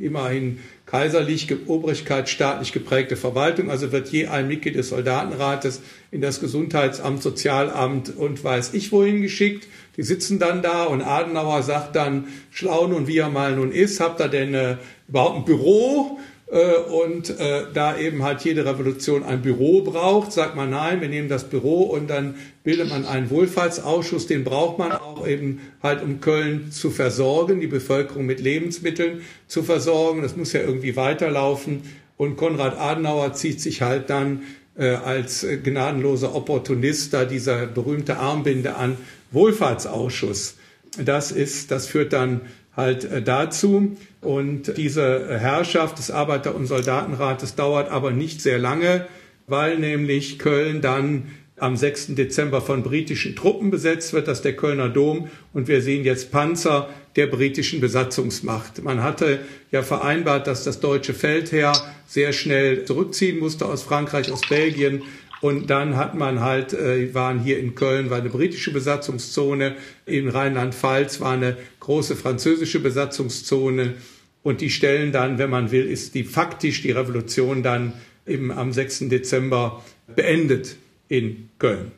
immerhin 0.00 0.60
kaiserlich, 0.86 1.48
obrigkeitsstaatlich 1.66 2.70
geprägte 2.70 3.16
Verwaltung. 3.16 3.68
Also 3.68 3.90
wird 3.90 4.10
je 4.10 4.28
ein 4.28 4.46
Mitglied 4.46 4.76
des 4.76 4.90
Soldatenrates 4.90 5.82
in 6.12 6.20
das 6.20 6.38
Gesundheitsamt, 6.38 7.20
Sozialamt 7.20 8.16
und 8.16 8.44
weiß 8.44 8.74
ich 8.74 8.92
wohin 8.92 9.22
geschickt. 9.22 9.66
Die 9.96 10.04
sitzen 10.04 10.38
dann 10.38 10.62
da 10.62 10.84
und 10.84 11.02
Adenauer 11.02 11.64
sagt 11.64 11.96
dann, 11.96 12.28
schlau 12.52 12.86
nun 12.86 13.08
wie 13.08 13.18
er 13.18 13.28
mal 13.28 13.56
nun 13.56 13.72
ist, 13.72 13.98
habt 13.98 14.20
ihr 14.20 14.28
denn 14.28 14.54
äh, 14.54 14.76
überhaupt 15.08 15.38
ein 15.38 15.44
Büro? 15.44 16.20
Äh, 16.50 16.78
und 16.78 17.38
äh, 17.38 17.66
da 17.72 17.96
eben 17.96 18.24
halt 18.24 18.42
jede 18.42 18.64
Revolution 18.64 19.22
ein 19.22 19.40
Büro 19.40 19.82
braucht, 19.82 20.32
sagt 20.32 20.56
man 20.56 20.70
nein, 20.70 21.00
wir 21.00 21.08
nehmen 21.08 21.28
das 21.28 21.44
Büro 21.44 21.82
und 21.82 22.10
dann 22.10 22.34
bildet 22.64 22.88
man 22.90 23.06
einen 23.06 23.30
Wohlfahrtsausschuss, 23.30 24.26
den 24.26 24.42
braucht 24.42 24.78
man 24.78 24.90
auch 24.92 25.26
eben 25.26 25.60
halt, 25.80 26.02
um 26.02 26.20
Köln 26.20 26.72
zu 26.72 26.90
versorgen, 26.90 27.60
die 27.60 27.68
Bevölkerung 27.68 28.26
mit 28.26 28.40
Lebensmitteln 28.40 29.20
zu 29.46 29.62
versorgen. 29.62 30.22
Das 30.22 30.36
muss 30.36 30.52
ja 30.52 30.60
irgendwie 30.60 30.96
weiterlaufen. 30.96 31.82
Und 32.16 32.36
Konrad 32.36 32.78
Adenauer 32.78 33.32
zieht 33.32 33.60
sich 33.60 33.80
halt 33.80 34.10
dann 34.10 34.42
äh, 34.76 34.88
als 34.88 35.46
gnadenloser 35.62 36.34
Opportunist 36.34 37.14
da 37.14 37.24
dieser 37.24 37.66
berühmte 37.66 38.18
Armbinde 38.18 38.74
an 38.74 38.96
Wohlfahrtsausschuss. 39.30 40.56
Das 41.04 41.30
ist, 41.30 41.70
das 41.70 41.86
führt 41.86 42.12
dann 42.12 42.40
halt 42.80 43.04
äh, 43.04 43.22
dazu. 43.22 43.96
Und 44.20 44.76
diese 44.76 45.38
Herrschaft 45.38 45.98
des 45.98 46.10
Arbeiter- 46.10 46.54
und 46.54 46.66
Soldatenrates 46.66 47.54
dauert 47.54 47.90
aber 47.90 48.10
nicht 48.10 48.42
sehr 48.42 48.58
lange, 48.58 49.06
weil 49.46 49.78
nämlich 49.78 50.38
Köln 50.38 50.80
dann 50.80 51.28
am 51.56 51.76
6. 51.76 52.14
Dezember 52.14 52.60
von 52.60 52.82
britischen 52.82 53.36
Truppen 53.36 53.70
besetzt 53.70 54.12
wird, 54.12 54.28
das 54.28 54.38
ist 54.38 54.44
der 54.44 54.56
Kölner 54.56 54.88
Dom, 54.88 55.28
und 55.52 55.68
wir 55.68 55.82
sehen 55.82 56.04
jetzt 56.04 56.32
Panzer 56.32 56.88
der 57.16 57.26
britischen 57.26 57.80
Besatzungsmacht. 57.80 58.82
Man 58.82 59.02
hatte 59.02 59.40
ja 59.70 59.82
vereinbart, 59.82 60.46
dass 60.46 60.64
das 60.64 60.80
deutsche 60.80 61.12
Feldheer 61.12 61.72
sehr 62.06 62.32
schnell 62.32 62.84
zurückziehen 62.84 63.38
musste 63.38 63.66
aus 63.66 63.82
Frankreich, 63.82 64.32
aus 64.32 64.40
Belgien, 64.48 65.02
und 65.40 65.70
dann 65.70 65.96
hat 65.96 66.14
man 66.14 66.40
halt, 66.40 66.72
äh, 66.72 67.14
waren 67.14 67.40
hier 67.40 67.58
in 67.58 67.74
Köln 67.74 68.10
war 68.10 68.18
eine 68.18 68.28
britische 68.28 68.72
Besatzungszone, 68.72 69.76
in 70.04 70.28
Rheinland-Pfalz 70.28 71.20
war 71.20 71.32
eine 71.32 71.56
große 71.80 72.16
französische 72.16 72.80
Besatzungszone. 72.80 73.94
Und 74.42 74.60
die 74.60 74.70
stellen 74.70 75.12
dann, 75.12 75.38
wenn 75.38 75.50
man 75.50 75.70
will, 75.70 75.86
ist 75.86 76.14
die 76.14 76.24
faktisch 76.24 76.82
die 76.82 76.92
Revolution 76.92 77.62
dann 77.62 77.94
eben 78.26 78.50
am 78.50 78.72
6. 78.72 79.08
Dezember 79.08 79.82
beendet 80.14 80.76
in 81.08 81.50
Köln. 81.58 81.92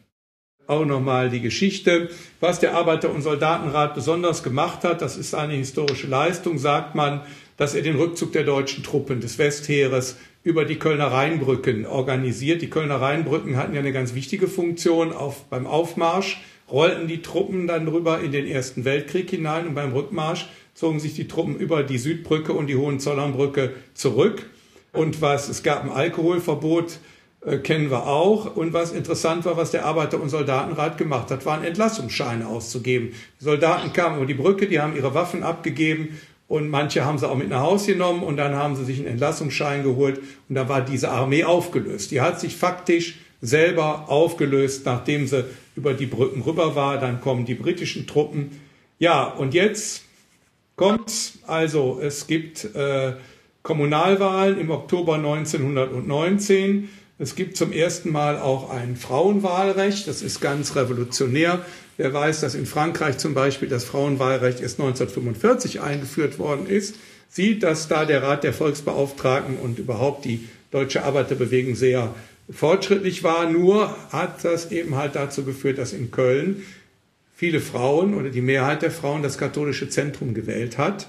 Auch 0.66 0.84
nochmal 0.84 1.28
die 1.28 1.40
Geschichte. 1.40 2.08
Was 2.40 2.60
der 2.60 2.74
Arbeiter- 2.74 3.12
und 3.12 3.22
Soldatenrat 3.22 3.94
besonders 3.94 4.42
gemacht 4.42 4.84
hat, 4.84 5.02
das 5.02 5.16
ist 5.16 5.34
eine 5.34 5.54
historische 5.54 6.06
Leistung, 6.06 6.58
sagt 6.58 6.94
man, 6.94 7.22
dass 7.56 7.74
er 7.74 7.82
den 7.82 7.96
Rückzug 7.96 8.32
der 8.32 8.44
deutschen 8.44 8.82
Truppen 8.82 9.20
des 9.20 9.38
Westheeres 9.38 10.16
über 10.44 10.64
die 10.64 10.78
Kölner 10.78 11.06
Rheinbrücken 11.06 11.86
organisiert. 11.86 12.62
Die 12.62 12.70
Kölner 12.70 13.00
Rheinbrücken 13.00 13.56
hatten 13.56 13.74
ja 13.74 13.80
eine 13.80 13.92
ganz 13.92 14.14
wichtige 14.14 14.48
Funktion 14.48 15.12
auf, 15.12 15.44
beim 15.44 15.66
Aufmarsch, 15.66 16.42
rollten 16.70 17.06
die 17.06 17.22
Truppen 17.22 17.66
dann 17.66 17.86
rüber 17.88 18.20
in 18.20 18.32
den 18.32 18.46
Ersten 18.46 18.84
Weltkrieg 18.84 19.30
hinein 19.30 19.68
und 19.68 19.74
beim 19.74 19.92
Rückmarsch 19.92 20.48
zogen 20.74 21.00
sich 21.00 21.14
die 21.14 21.28
Truppen 21.28 21.56
über 21.56 21.82
die 21.82 21.98
Südbrücke 21.98 22.52
und 22.52 22.66
die 22.66 22.76
Hohenzollernbrücke 22.76 23.72
zurück. 23.94 24.48
Und 24.92 25.20
was, 25.20 25.48
es 25.48 25.62
gab 25.62 25.84
ein 25.84 25.90
Alkoholverbot, 25.90 26.98
äh, 27.44 27.58
kennen 27.58 27.90
wir 27.90 28.06
auch. 28.06 28.56
Und 28.56 28.72
was 28.72 28.92
interessant 28.92 29.44
war, 29.44 29.56
was 29.56 29.70
der 29.70 29.84
Arbeiter- 29.84 30.20
und 30.20 30.28
Soldatenrat 30.28 30.98
gemacht 30.98 31.30
hat, 31.30 31.44
waren 31.46 31.64
Entlassungsscheine 31.64 32.46
auszugeben. 32.46 33.12
Die 33.40 33.44
Soldaten 33.44 33.92
kamen 33.92 34.16
über 34.16 34.26
die 34.26 34.34
Brücke, 34.34 34.66
die 34.66 34.80
haben 34.80 34.96
ihre 34.96 35.14
Waffen 35.14 35.42
abgegeben 35.42 36.18
und 36.52 36.68
manche 36.68 37.02
haben 37.06 37.16
sie 37.16 37.26
auch 37.26 37.34
mit 37.34 37.48
nach 37.48 37.62
Hause 37.62 37.94
genommen 37.94 38.22
und 38.22 38.36
dann 38.36 38.54
haben 38.54 38.76
sie 38.76 38.84
sich 38.84 38.98
einen 38.98 39.08
Entlassungsschein 39.08 39.82
geholt 39.82 40.20
und 40.50 40.54
da 40.54 40.68
war 40.68 40.82
diese 40.82 41.08
Armee 41.08 41.44
aufgelöst. 41.44 42.10
Die 42.10 42.20
hat 42.20 42.40
sich 42.40 42.56
faktisch 42.56 43.20
selber 43.40 44.10
aufgelöst, 44.10 44.84
nachdem 44.84 45.26
sie 45.26 45.46
über 45.76 45.94
die 45.94 46.04
Brücken 46.04 46.42
rüber 46.42 46.74
war. 46.76 46.98
Dann 46.98 47.22
kommen 47.22 47.46
die 47.46 47.54
britischen 47.54 48.06
Truppen. 48.06 48.60
Ja, 48.98 49.24
und 49.24 49.54
jetzt 49.54 50.02
kommt's. 50.76 51.38
Also 51.46 51.98
es 52.02 52.26
gibt 52.26 52.66
äh, 52.74 53.14
Kommunalwahlen 53.62 54.60
im 54.60 54.70
Oktober 54.70 55.14
1919. 55.14 56.90
Es 57.18 57.34
gibt 57.34 57.56
zum 57.56 57.72
ersten 57.72 58.12
Mal 58.12 58.38
auch 58.38 58.68
ein 58.68 58.96
Frauenwahlrecht. 58.96 60.06
Das 60.06 60.20
ist 60.20 60.42
ganz 60.42 60.76
revolutionär. 60.76 61.64
Wer 61.96 62.12
weiß, 62.12 62.40
dass 62.40 62.54
in 62.54 62.66
Frankreich 62.66 63.18
zum 63.18 63.34
Beispiel 63.34 63.68
das 63.68 63.84
Frauenwahlrecht 63.84 64.60
erst 64.60 64.80
1945 64.80 65.80
eingeführt 65.80 66.38
worden 66.38 66.66
ist, 66.66 66.96
sieht, 67.28 67.62
dass 67.62 67.88
da 67.88 68.04
der 68.04 68.22
Rat 68.22 68.44
der 68.44 68.52
Volksbeauftragten 68.52 69.56
und 69.56 69.78
überhaupt 69.78 70.24
die 70.24 70.48
deutsche 70.70 71.04
Arbeiterbewegung 71.04 71.74
sehr 71.74 72.14
fortschrittlich 72.50 73.22
war. 73.22 73.48
Nur 73.48 73.94
hat 74.10 74.44
das 74.44 74.70
eben 74.72 74.96
halt 74.96 75.14
dazu 75.14 75.44
geführt, 75.44 75.78
dass 75.78 75.92
in 75.92 76.10
Köln 76.10 76.62
viele 77.34 77.60
Frauen 77.60 78.14
oder 78.14 78.30
die 78.30 78.40
Mehrheit 78.40 78.82
der 78.82 78.90
Frauen 78.90 79.22
das 79.22 79.38
katholische 79.38 79.88
Zentrum 79.88 80.34
gewählt 80.34 80.78
hat. 80.78 81.08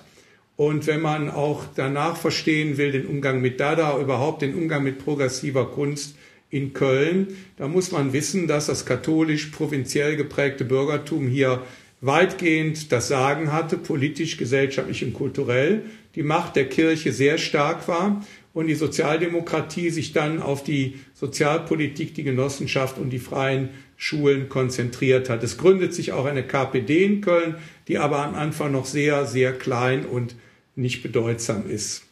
Und 0.56 0.86
wenn 0.88 1.02
man 1.02 1.30
auch 1.30 1.64
danach 1.76 2.18
verstehen 2.18 2.78
will, 2.78 2.92
den 2.92 3.08
Umgang 3.08 3.42
mit 3.42 3.60
Dada, 3.60 4.00
überhaupt 4.00 4.42
den 4.42 4.54
Umgang 4.54 4.84
mit 4.84 5.04
progressiver 5.04 5.70
Kunst 5.70 6.16
in 6.54 6.74
Köln, 6.74 7.36
da 7.58 7.68
muss 7.68 7.92
man 7.92 8.14
wissen, 8.14 8.48
dass 8.48 8.68
das 8.68 8.86
katholisch 8.86 9.48
provinziell 9.48 10.16
geprägte 10.16 10.66
Bürgertum 10.66 11.28
hier 11.28 11.64
weitgehend 12.00 12.92
das 12.92 13.08
Sagen 13.08 13.52
hatte, 13.52 13.78
politisch, 13.78 14.38
gesellschaftlich 14.38 15.04
und 15.04 15.14
kulturell, 15.14 15.86
die 16.14 16.22
Macht 16.22 16.56
der 16.56 16.70
Kirche 16.70 17.12
sehr 17.12 17.40
stark 17.40 17.88
war 17.88 18.24
und 18.54 18.68
die 18.68 18.76
Sozialdemokratie 18.76 19.90
sich 19.90 20.14
dann 20.14 20.42
auf 20.42 20.64
die 20.64 21.00
Sozialpolitik, 21.16 22.14
die 22.14 22.24
Genossenschaft 22.24 23.00
und 23.00 23.10
die 23.10 23.20
freien 23.20 23.70
Schulen 23.98 24.48
konzentriert 24.48 25.30
hat. 25.30 25.44
Es 25.44 25.58
gründet 25.58 25.96
sich 25.96 26.12
auch 26.12 26.26
eine 26.26 26.44
KPD 26.44 27.04
in 27.04 27.22
Köln, 27.22 27.56
die 27.88 27.98
aber 27.98 28.20
am 28.20 28.36
Anfang 28.36 28.72
noch 28.72 28.86
sehr, 28.86 29.26
sehr 29.26 29.54
klein 29.54 30.06
und 30.06 30.36
nicht 30.76 31.02
bedeutsam 31.02 31.68
ist. 31.68 32.04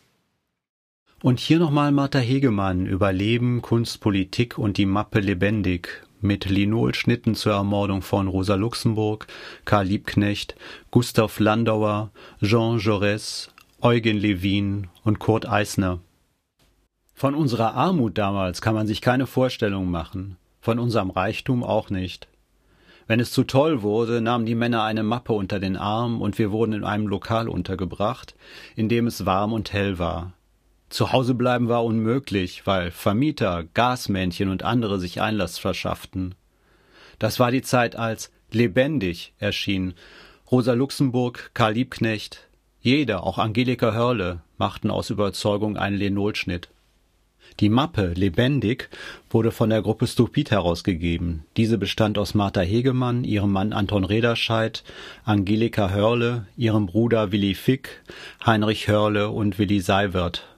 Und 1.24 1.40
hier 1.40 1.60
nochmal 1.60 1.92
Martha 1.92 2.18
Hegemann 2.18 2.88
über 2.88 3.14
Leben, 3.14 3.62
Kunst, 3.62 4.00
Politik 4.00 4.58
und 4.58 4.78
die 4.78 4.88
Mappe 4.88 5.20
lebendig 5.20 6.04
mit 6.20 6.46
Linolschnitten 6.46 7.36
zur 7.36 7.54
Ermordung 7.54 8.02
von 8.02 8.28
Rosa 8.28 8.56
Luxemburg, 8.56 9.28
Karl 9.64 9.86
Liebknecht, 9.86 10.56
Gustav 10.90 11.40
Landauer, 11.40 12.10
Jean 12.42 12.80
Jaurès, 12.80 13.50
Eugen 13.82 14.18
Levin 14.18 14.88
und 15.04 15.20
Kurt 15.20 15.48
Eisner. 15.48 16.00
Von 17.14 17.36
unserer 17.36 17.76
Armut 17.76 18.18
damals 18.18 18.60
kann 18.60 18.74
man 18.74 18.88
sich 18.88 19.00
keine 19.00 19.28
Vorstellung 19.28 19.92
machen, 19.92 20.38
von 20.60 20.80
unserem 20.80 21.12
Reichtum 21.12 21.64
auch 21.64 21.92
nicht. 21.92 22.30
Wenn 23.06 23.20
es 23.20 23.32
zu 23.32 23.44
toll 23.44 23.84
wurde, 23.84 24.22
nahmen 24.22 24.48
die 24.48 24.56
Männer 24.56 24.82
eine 24.82 25.04
Mappe 25.04 25.34
unter 25.34 25.60
den 25.60 25.78
Arm 25.78 26.20
und 26.20 26.40
wir 26.40 26.50
wurden 26.50 26.74
in 26.74 26.84
einem 26.84 27.06
Lokal 27.06 27.48
untergebracht, 27.48 28.34
in 28.76 28.90
dem 28.90 29.06
es 29.06 29.28
warm 29.28 29.54
und 29.54 29.72
hell 29.72 30.00
war. 30.00 30.34
Zu 30.92 31.14
Hause 31.14 31.36
bleiben 31.36 31.70
war 31.70 31.86
unmöglich, 31.86 32.68
weil 32.68 32.92
Vermieter, 32.92 33.64
Gasmännchen 33.74 34.50
und 34.50 34.64
andere 34.64 35.00
sich 35.00 35.22
Einlass 35.22 35.58
verschafften. 35.58 36.36
Das 37.18 37.40
war 37.40 37.50
die 37.50 37.62
Zeit, 37.62 37.96
als 37.96 38.30
lebendig 38.52 39.32
erschien. 39.40 39.94
Rosa 40.52 40.74
Luxemburg, 40.74 41.52
Karl 41.54 41.76
Liebknecht, 41.76 42.50
jeder, 42.82 43.24
auch 43.24 43.38
Angelika 43.38 43.94
Hörle, 43.94 44.42
machten 44.58 44.92
aus 44.92 45.10
Überzeugung 45.10 45.78
einen 45.78 45.96
Lenolschnitt. 45.96 46.68
Die 47.62 47.70
Mappe 47.70 48.12
Lebendig 48.14 48.90
wurde 49.30 49.52
von 49.52 49.70
der 49.70 49.82
Gruppe 49.82 50.08
Stupid 50.08 50.52
herausgegeben. 50.52 51.46
Diese 51.56 51.78
bestand 51.78 52.18
aus 52.18 52.34
Martha 52.34 52.62
Hegemann, 52.62 53.24
ihrem 53.24 53.54
Mann 53.54 53.72
Anton 53.72 54.04
Rederscheid, 54.04 54.84
Angelika 55.24 55.90
Hörle, 55.90 56.48
ihrem 56.58 56.88
Bruder 56.88 57.32
Willi 57.32 57.56
Fick, 57.56 58.04
Heinrich 58.46 58.90
Hörle 58.90 59.30
und 59.30 59.58
Willi 59.58 59.80
Seiwert. 59.80 60.51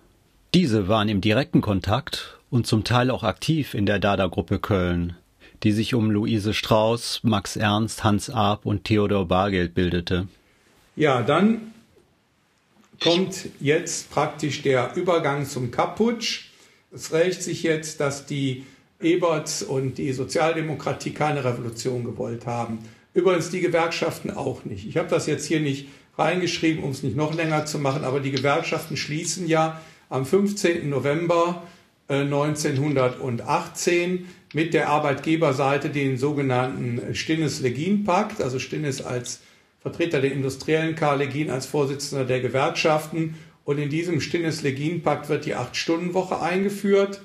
Diese 0.54 0.88
waren 0.88 1.10
im 1.10 1.20
direkten 1.20 1.62
Kontakt 1.62 2.38
und 2.52 2.68
zum 2.68 2.84
Teil 2.84 3.10
auch 3.10 3.24
aktiv 3.24 3.74
in 3.74 3.88
der 3.88 3.98
Dada-Gruppe 3.98 4.60
Köln, 4.60 5.16
die 5.63 5.72
sich 5.72 5.96
um 5.96 6.12
Luise 6.12 6.54
Strauß, 6.54 7.22
Max 7.24 7.56
Ernst, 7.56 8.04
Hans 8.04 8.30
Arp 8.30 8.68
und 8.68 8.84
Theodor 8.84 9.28
Bargeld 9.28 9.74
bildete. 9.74 10.28
Ja, 10.96 11.24
dann 11.24 11.74
kommt 13.02 13.50
jetzt 13.60 14.12
praktisch 14.12 14.62
der 14.62 14.96
Übergang 14.96 15.48
zum 15.48 15.72
Kaputsch. 15.72 16.52
Es 16.94 17.12
rächt 17.12 17.42
sich 17.42 17.63
jetzt, 17.63 18.00
dass 18.00 18.28
die 18.28 18.68
Eberts 19.02 19.63
und 19.63 19.98
die 19.98 20.13
Sozialdemokratie 20.13 21.13
keine 21.13 21.44
Revolution 21.44 22.04
gewollt 22.04 22.46
haben. 22.46 22.78
Übrigens 23.16 23.50
die 23.50 23.62
Gewerkschaften 23.62 24.30
auch 24.30 24.66
nicht. 24.66 24.88
Ich 24.88 24.98
habe 24.98 25.10
das 25.10 25.26
jetzt 25.26 25.48
hier 25.48 25.62
nicht 25.62 25.88
reingeschrieben, 26.16 26.84
um 26.84 26.92
es 26.92 27.02
nicht 27.02 27.16
noch 27.16 27.34
länger 27.34 27.66
zu 27.66 27.80
machen, 27.80 28.04
aber 28.04 28.20
die 28.20 28.30
Gewerkschaften 28.30 28.98
schließen 28.98 29.48
ja 29.48 29.82
am 30.13 30.26
15. 30.28 30.88
November 30.89 31.63
1918 32.08 34.15
äh, 34.15 34.19
mit 34.54 34.76
der 34.76 34.89
Arbeitgeberseite 34.89 35.89
den 35.89 36.17
sogenannten 36.17 37.15
Stinnes-Legin-Pakt, 37.15 38.39
also 38.39 38.60
Stinnes 38.60 39.04
als 39.04 39.41
Vertreter 39.82 40.21
der 40.21 40.32
Industriellen, 40.32 40.95
Karl 40.95 41.17
Legin 41.17 41.49
als 41.49 41.65
Vorsitzender 41.65 42.26
der 42.26 42.41
Gewerkschaften 42.41 43.39
und 43.65 43.80
in 43.80 43.89
diesem 43.89 44.21
Stinnes-Legin-Pakt 44.21 45.30
wird 45.30 45.45
die 45.45 45.56
Acht-Stunden-Woche 45.56 46.39
eingeführt. 46.39 47.23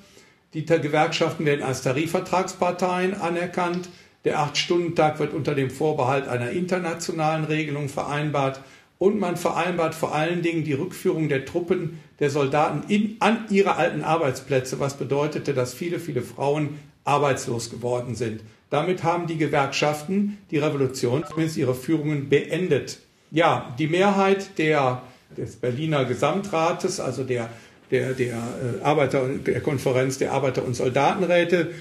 Die 0.55 0.65
Gewerkschaften 0.65 1.45
werden 1.45 1.61
als 1.61 1.83
Tarifvertragsparteien 1.83 3.13
anerkannt. 3.13 3.87
Der 4.25 4.39
Acht-Stunden-Tag 4.39 5.19
wird 5.19 5.35
unter 5.35 5.53
dem 5.53 5.69
Vorbehalt 5.69 6.27
einer 6.27 6.49
internationalen 6.49 7.43
Regelung 7.43 7.87
vereinbart. 7.87 8.61
Und 8.97 9.19
man 9.19 9.37
vereinbart 9.37 9.93
vor 9.93 10.15
allen 10.15 10.41
Dingen 10.41 10.63
die 10.63 10.73
Rückführung 10.73 11.29
der 11.29 11.45
Truppen, 11.45 11.99
der 12.19 12.29
Soldaten 12.29 12.89
in, 12.91 13.17
an 13.19 13.45
ihre 13.49 13.75
alten 13.75 14.03
Arbeitsplätze, 14.03 14.79
was 14.79 14.97
bedeutete, 14.97 15.53
dass 15.53 15.73
viele, 15.73 15.99
viele 15.99 16.21
Frauen 16.21 16.79
arbeitslos 17.03 17.69
geworden 17.69 18.15
sind. 18.15 18.41
Damit 18.69 19.03
haben 19.03 19.27
die 19.27 19.37
Gewerkschaften 19.37 20.37
die 20.51 20.57
Revolution, 20.57 21.23
zumindest 21.27 21.57
ihre 21.57 21.75
Führungen, 21.75 22.29
beendet. 22.29 22.99
Ja, 23.31 23.75
die 23.79 23.87
Mehrheit 23.87 24.57
der 24.57 25.01
des 25.37 25.55
Berliner 25.55 26.05
Gesamtrates, 26.05 26.99
also 26.99 27.23
der, 27.23 27.49
der, 27.91 28.13
der 28.13 28.35
äh, 28.35 28.83
Arbeiter, 28.83 29.27
der 29.27 29.61
Konferenz 29.61 30.17
der 30.17 30.31
Arbeiter- 30.31 30.65
und 30.65 30.75
Soldatenräte, 30.75 31.71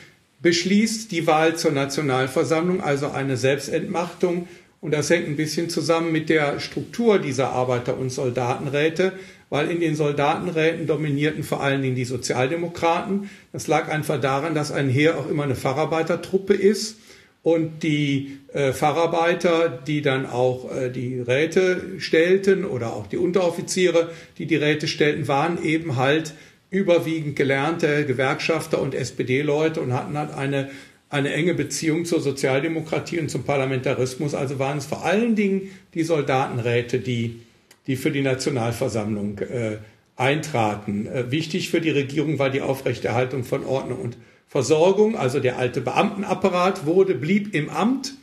beschließt 0.40 1.11
die 1.11 1.27
Wahl 1.27 1.57
zur 1.57 1.72
Nationalversammlung, 1.72 2.81
also 2.81 3.11
eine 3.11 3.37
Selbstentmachtung. 3.37 4.48
Und 4.81 4.92
das 4.92 5.11
hängt 5.11 5.27
ein 5.27 5.37
bisschen 5.37 5.70
zusammen 5.70 6.12
mit 6.12 6.29
der 6.29 6.61
Struktur 6.61 7.18
dieser 7.18 7.51
Arbeiter- 7.51 7.98
und 7.98 8.11
Soldatenräte, 8.11 9.12
weil 9.51 9.71
in 9.71 9.81
den 9.81 9.95
Soldatenräten 9.95 10.87
dominierten 10.87 11.43
vor 11.43 11.63
allen 11.63 11.83
Dingen 11.83 11.97
die 11.97 12.05
Sozialdemokraten. 12.05 13.31
Das 13.53 13.67
lag 13.67 13.89
einfach 13.89 14.21
daran, 14.21 14.55
dass 14.55 14.73
ein 14.73 14.89
Heer 14.89 15.19
auch 15.19 15.29
immer 15.29 15.45
eine 15.45 15.55
Facharbeitertruppe 15.55 16.55
ist 16.55 16.99
und 17.43 17.83
die 17.83 18.39
äh, 18.53 18.73
Facharbeiter, 18.73 19.69
die 19.69 20.03
dann 20.03 20.27
auch 20.27 20.75
äh, 20.75 20.91
die 20.91 21.21
Räte 21.21 21.99
stellten 21.99 22.65
oder 22.65 22.93
auch 22.93 23.07
die 23.07 23.17
Unteroffiziere, 23.17 24.11
die 24.39 24.47
die 24.47 24.57
Räte 24.57 24.89
stellten, 24.89 25.29
waren 25.29 25.63
eben 25.63 25.97
halt 25.97 26.35
überwiegend 26.71 27.37
gelernte 27.37 28.05
Gewerkschafter 28.05 28.81
und 28.83 28.95
SPD-Leute 28.95 29.81
und 29.81 29.95
hatten 29.95 30.19
halt 30.19 30.35
eine, 30.35 30.69
eine 31.09 31.33
enge 31.33 31.55
Beziehung 31.55 32.05
zur 32.05 32.21
Sozialdemokratie 32.21 33.19
und 33.19 33.31
zum 33.31 33.45
Parlamentarismus. 33.45 34.35
Also 34.35 34.59
waren 34.59 34.79
es 34.79 34.87
vor 34.87 35.05
allen 35.05 35.35
Dingen 35.35 35.71
die 35.95 36.03
Soldatenräte, 36.03 36.99
die, 36.99 37.41
die 37.88 37.96
für 37.96 38.12
die 38.12 38.22
Nationalversammlung 38.22 39.38
äh, 39.38 39.79
eintraten. 40.14 41.07
Äh, 41.07 41.33
wichtig 41.33 41.70
für 41.70 41.81
die 41.81 41.90
Regierung 41.90 42.38
war 42.38 42.51
die 42.51 42.61
Aufrechterhaltung 42.61 43.42
von 43.42 43.64
Ordnung 43.64 44.01
und 44.01 44.16
Versorgung, 44.46 45.16
also 45.16 45.40
der 45.40 45.59
alte 45.59 45.81
Beamtenapparat 45.81 46.87
wurde, 46.87 47.14
blieb 47.14 47.55
im 47.55 47.68
Amt, 47.68 48.14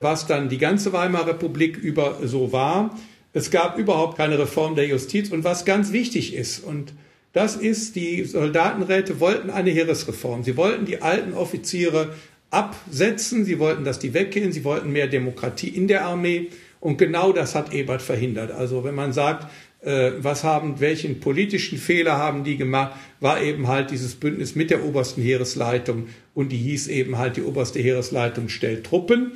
was 0.00 0.26
dann 0.26 0.48
die 0.48 0.58
ganze 0.58 0.92
Weimarer 0.92 1.28
Republik 1.28 1.76
über 1.76 2.18
so 2.22 2.52
war. 2.52 2.96
Es 3.32 3.50
gab 3.50 3.78
überhaupt 3.78 4.18
keine 4.18 4.38
Reform 4.38 4.74
der 4.74 4.86
Justiz 4.86 5.30
und 5.30 5.42
was 5.44 5.64
ganz 5.64 5.92
wichtig 5.92 6.34
ist 6.34 6.58
und 6.62 6.92
das 7.32 7.56
ist, 7.56 7.96
die 7.96 8.24
Soldatenräte 8.24 9.18
wollten 9.18 9.48
eine 9.48 9.70
Heeresreform. 9.70 10.44
Sie 10.44 10.58
wollten 10.58 10.84
die 10.84 11.00
alten 11.00 11.32
Offiziere 11.32 12.14
absetzen, 12.50 13.46
sie 13.46 13.58
wollten, 13.58 13.84
dass 13.84 13.98
die 13.98 14.12
weggehen, 14.12 14.52
sie 14.52 14.64
wollten 14.64 14.92
mehr 14.92 15.06
Demokratie 15.06 15.68
in 15.68 15.88
der 15.88 16.04
Armee 16.04 16.50
und 16.82 16.98
genau 16.98 17.32
das 17.32 17.54
hat 17.54 17.72
Ebert 17.72 18.02
verhindert. 18.02 18.50
Also 18.50 18.82
wenn 18.82 18.96
man 18.96 19.12
sagt, 19.12 19.46
äh, 19.82 20.10
was 20.18 20.42
haben, 20.42 20.80
welchen 20.80 21.20
politischen 21.20 21.78
Fehler 21.78 22.18
haben 22.18 22.42
die 22.42 22.56
gemacht, 22.56 22.98
war 23.20 23.40
eben 23.40 23.68
halt 23.68 23.92
dieses 23.92 24.16
Bündnis 24.16 24.56
mit 24.56 24.70
der 24.70 24.84
obersten 24.84 25.22
Heeresleitung 25.22 26.08
und 26.34 26.50
die 26.50 26.56
hieß 26.56 26.88
eben 26.88 27.18
halt, 27.18 27.36
die 27.36 27.42
oberste 27.42 27.78
Heeresleitung 27.78 28.48
stellt 28.48 28.84
Truppen, 28.84 29.30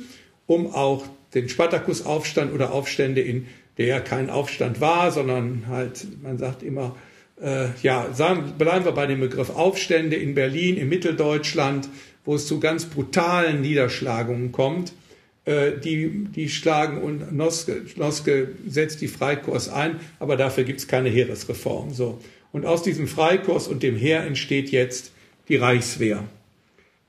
um 0.45 0.73
auch 0.73 1.05
den 1.33 1.47
Spartakusaufstand 1.47 2.53
oder 2.53 2.73
Aufstände 2.73 3.21
in 3.21 3.47
der 3.77 3.85
ja 3.85 3.99
kein 4.01 4.29
Aufstand 4.29 4.81
war, 4.81 5.11
sondern 5.11 5.67
halt, 5.69 6.05
man 6.21 6.37
sagt 6.37 6.63
immer, 6.63 6.97
äh, 7.41 7.67
ja, 7.81 8.09
sagen, 8.11 8.55
bleiben 8.57 8.83
wir 8.83 8.91
bei 8.91 9.05
dem 9.05 9.21
Begriff 9.21 9.51
Aufstände 9.51 10.17
in 10.17 10.35
Berlin, 10.35 10.75
in 10.75 10.89
Mitteldeutschland, 10.89 11.87
wo 12.25 12.35
es 12.35 12.45
zu 12.45 12.59
ganz 12.59 12.87
brutalen 12.87 13.61
Niederschlagungen 13.61 14.51
kommt. 14.51 14.91
Äh, 15.47 15.79
die, 15.79 16.25
die 16.25 16.49
schlagen 16.49 17.01
und 17.01 17.31
Noske, 17.31 17.83
Noske 17.95 18.49
setzt 18.67 18.99
die 18.99 19.07
Freikorps 19.07 19.69
ein, 19.69 20.01
aber 20.19 20.35
dafür 20.35 20.65
gibt 20.65 20.81
es 20.81 20.89
keine 20.89 21.07
Heeresreform. 21.07 21.93
So. 21.93 22.19
Und 22.51 22.65
aus 22.65 22.83
diesem 22.83 23.07
Freikorps 23.07 23.69
und 23.69 23.81
dem 23.81 23.95
Heer 23.95 24.25
entsteht 24.25 24.71
jetzt 24.71 25.13
die 25.47 25.55
Reichswehr. 25.55 26.25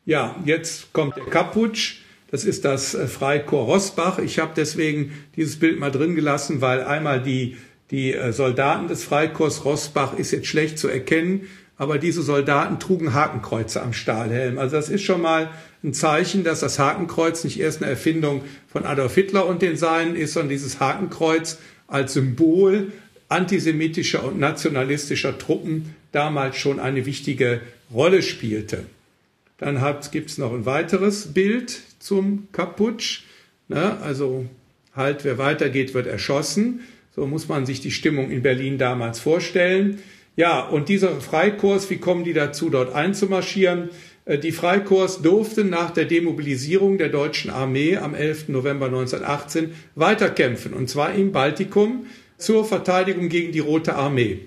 Ja, 0.06 0.36
jetzt 0.44 0.92
kommt 0.92 1.16
der 1.16 1.24
Kaputsch. 1.24 2.02
Das 2.30 2.44
ist 2.44 2.64
das 2.64 2.94
äh, 2.94 3.08
Freikorps 3.08 3.68
Rossbach. 3.68 4.20
Ich 4.20 4.38
habe 4.38 4.52
deswegen 4.54 5.12
dieses 5.34 5.58
Bild 5.58 5.80
mal 5.80 5.90
drin 5.90 6.14
gelassen, 6.14 6.60
weil 6.60 6.84
einmal 6.84 7.20
die, 7.20 7.56
die 7.90 8.14
äh, 8.14 8.32
Soldaten 8.32 8.86
des 8.86 9.02
Freikorps 9.02 9.64
Rossbach 9.64 10.16
ist 10.16 10.30
jetzt 10.30 10.46
schlecht 10.46 10.78
zu 10.78 10.86
erkennen, 10.86 11.48
aber 11.76 11.98
diese 11.98 12.22
Soldaten 12.22 12.78
trugen 12.78 13.14
Hakenkreuze 13.14 13.82
am 13.82 13.92
Stahlhelm. 13.92 14.60
Also 14.60 14.76
das 14.76 14.90
ist 14.90 15.02
schon 15.02 15.22
mal 15.22 15.50
ein 15.84 15.94
Zeichen, 15.94 16.44
dass 16.44 16.60
das 16.60 16.78
Hakenkreuz 16.78 17.44
nicht 17.44 17.60
erst 17.60 17.82
eine 17.82 17.90
Erfindung 17.90 18.42
von 18.66 18.84
Adolf 18.84 19.14
Hitler 19.14 19.46
und 19.46 19.62
den 19.62 19.76
Seinen 19.76 20.16
ist, 20.16 20.32
sondern 20.32 20.50
dieses 20.50 20.80
Hakenkreuz 20.80 21.58
als 21.86 22.14
Symbol 22.14 22.92
antisemitischer 23.28 24.24
und 24.24 24.38
nationalistischer 24.38 25.38
Truppen 25.38 25.94
damals 26.12 26.56
schon 26.56 26.80
eine 26.80 27.06
wichtige 27.06 27.60
Rolle 27.92 28.22
spielte. 28.22 28.84
Dann 29.58 29.82
gibt 30.10 30.30
es 30.30 30.38
noch 30.38 30.52
ein 30.52 30.66
weiteres 30.66 31.32
Bild 31.34 31.80
zum 31.98 32.48
Kaputsch. 32.52 33.24
Ne? 33.68 33.98
Also 34.00 34.46
halt, 34.94 35.24
wer 35.24 35.38
weitergeht, 35.38 35.94
wird 35.94 36.06
erschossen. 36.06 36.80
So 37.14 37.26
muss 37.26 37.48
man 37.48 37.66
sich 37.66 37.80
die 37.80 37.90
Stimmung 37.90 38.30
in 38.30 38.42
Berlin 38.42 38.78
damals 38.78 39.18
vorstellen. 39.18 39.98
Ja, 40.36 40.60
und 40.60 40.88
dieser 40.88 41.20
Freikorps, 41.20 41.90
wie 41.90 41.96
kommen 41.96 42.22
die 42.22 42.32
dazu, 42.32 42.70
dort 42.70 42.94
einzumarschieren? 42.94 43.90
Äh, 44.28 44.38
die 44.38 44.52
Freikorps 44.52 45.22
durften 45.22 45.70
nach 45.70 45.90
der 45.90 46.04
Demobilisierung 46.04 46.98
der 46.98 47.08
deutschen 47.08 47.50
Armee 47.50 47.96
am 47.96 48.14
11. 48.14 48.48
November 48.48 48.86
1918 48.86 49.72
weiterkämpfen, 49.96 50.74
und 50.74 50.88
zwar 50.88 51.14
im 51.14 51.32
Baltikum 51.32 52.06
zur 52.36 52.64
Verteidigung 52.64 53.28
gegen 53.28 53.50
die 53.50 53.58
Rote 53.58 53.96
Armee 53.96 54.46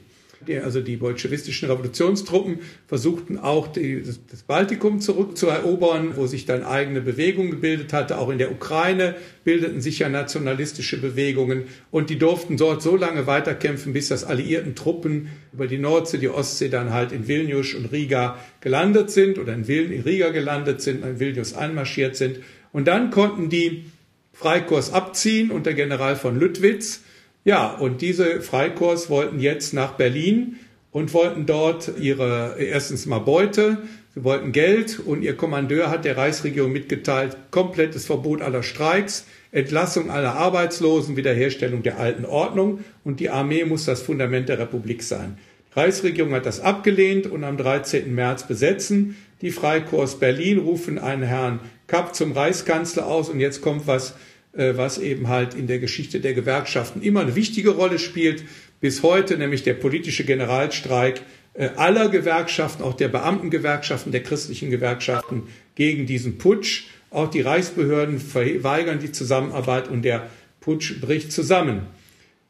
also 0.63 0.82
die 0.82 0.97
bolschewistischen 0.97 1.69
Revolutionstruppen 1.69 2.60
versuchten 2.88 3.38
auch 3.38 3.67
die, 3.67 4.04
das 4.04 4.43
Baltikum 4.43 4.99
zurückzuerobern, 4.99 6.15
wo 6.15 6.27
sich 6.27 6.45
dann 6.45 6.63
eigene 6.63 7.01
Bewegungen 7.01 7.51
gebildet 7.51 7.93
hatte. 7.93 8.17
Auch 8.17 8.30
in 8.30 8.38
der 8.38 8.51
Ukraine 8.51 9.15
bildeten 9.43 9.82
sich 9.82 9.99
ja 9.99 10.10
nationalistische 10.10 10.99
Bewegungen 10.99 11.65
und 11.91 12.10
die 12.10 12.17
durften 12.17 12.58
dort 12.58 12.82
so 12.82 12.95
lange 12.95 13.27
weiterkämpfen, 13.27 13.93
bis 13.93 14.08
das 14.08 14.23
alliierten 14.23 14.75
Truppen 14.75 15.30
über 15.54 15.67
die 15.67 15.77
Nordsee, 15.77 16.17
die 16.17 16.30
Ostsee 16.30 16.69
dann 16.69 16.91
halt 16.91 17.12
in 17.12 17.27
Vilnius 17.27 17.73
und 17.73 17.91
Riga 17.91 18.38
gelandet 18.62 19.12
sind 19.12 19.38
oder 19.38 19.54
in, 19.54 19.63
in 19.63 20.01
Riga 20.01 20.30
gelandet 20.30 20.82
sind, 20.82 21.06
in 21.06 21.19
Vilnius 21.19 21.54
einmarschiert 21.54 22.15
sind. 22.15 22.39
Und 22.71 22.88
dann 22.88 23.12
konnten 23.12 23.49
die 23.49 23.86
Freikorps 24.34 24.91
abziehen 24.91 25.51
unter 25.51 25.73
General 25.73 26.15
von 26.15 26.39
Lüttwitz 26.39 27.04
ja, 27.43 27.71
und 27.71 28.01
diese 28.01 28.41
Freikorps 28.41 29.10
wollten 29.10 29.39
jetzt 29.39 29.73
nach 29.73 29.93
Berlin 29.93 30.58
und 30.91 31.13
wollten 31.13 31.45
dort 31.45 31.91
ihre 31.99 32.56
erstens 32.60 33.06
mal 33.06 33.19
Beute, 33.19 33.80
sie 34.13 34.23
wollten 34.23 34.51
Geld 34.51 34.99
und 34.99 35.23
ihr 35.23 35.36
Kommandeur 35.36 35.89
hat 35.89 36.06
der 36.06 36.17
Reichsregierung 36.17 36.71
mitgeteilt, 36.71 37.38
komplettes 37.49 38.06
Verbot 38.06 38.41
aller 38.41 38.62
Streiks, 38.62 39.25
Entlassung 39.51 40.12
aller 40.12 40.36
Arbeitslosen, 40.36 41.17
Wiederherstellung 41.17 41.82
der 41.82 41.99
alten 41.99 42.25
Ordnung 42.25 42.82
und 43.04 43.19
die 43.19 43.30
Armee 43.30 43.65
muss 43.65 43.86
das 43.86 44.01
Fundament 44.01 44.47
der 44.47 44.60
Republik 44.60 45.01
sein. 45.01 45.38
Die 45.73 45.80
Reichsregierung 45.80 46.34
hat 46.34 46.45
das 46.45 46.60
abgelehnt 46.60 47.27
und 47.27 47.43
am 47.43 47.58
13. 47.58 48.13
März 48.13 48.47
besetzen 48.47 49.15
die 49.41 49.51
Freikorps 49.51 50.19
Berlin, 50.19 50.60
rufen 50.60 50.99
einen 50.99 51.23
Herrn 51.23 51.60
Kapp 51.88 52.13
zum 52.13 52.34
Reichskanzler 52.34 53.08
aus 53.08 53.30
und 53.30 53.39
jetzt 53.39 53.62
kommt 53.62 53.88
was 53.88 54.13
was 54.53 54.97
eben 54.97 55.27
halt 55.27 55.53
in 55.53 55.67
der 55.67 55.79
Geschichte 55.79 56.19
der 56.19 56.33
Gewerkschaften 56.33 57.01
immer 57.01 57.21
eine 57.21 57.35
wichtige 57.35 57.71
Rolle 57.71 57.99
spielt, 57.99 58.43
bis 58.81 59.03
heute, 59.03 59.37
nämlich 59.37 59.63
der 59.63 59.75
politische 59.75 60.25
Generalstreik 60.25 61.21
äh, 61.53 61.69
aller 61.75 62.09
Gewerkschaften, 62.09 62.83
auch 62.83 62.95
der 62.95 63.09
Beamtengewerkschaften, 63.09 64.11
der 64.11 64.23
christlichen 64.23 64.71
Gewerkschaften 64.71 65.43
gegen 65.75 66.05
diesen 66.05 66.37
Putsch. 66.37 66.85
Auch 67.09 67.29
die 67.29 67.41
Reichsbehörden 67.41 68.19
verweigern 68.19 68.99
die 68.99 69.11
Zusammenarbeit 69.11 69.89
und 69.89 70.03
der 70.03 70.29
Putsch 70.61 70.99
bricht 71.01 71.31
zusammen. 71.31 71.87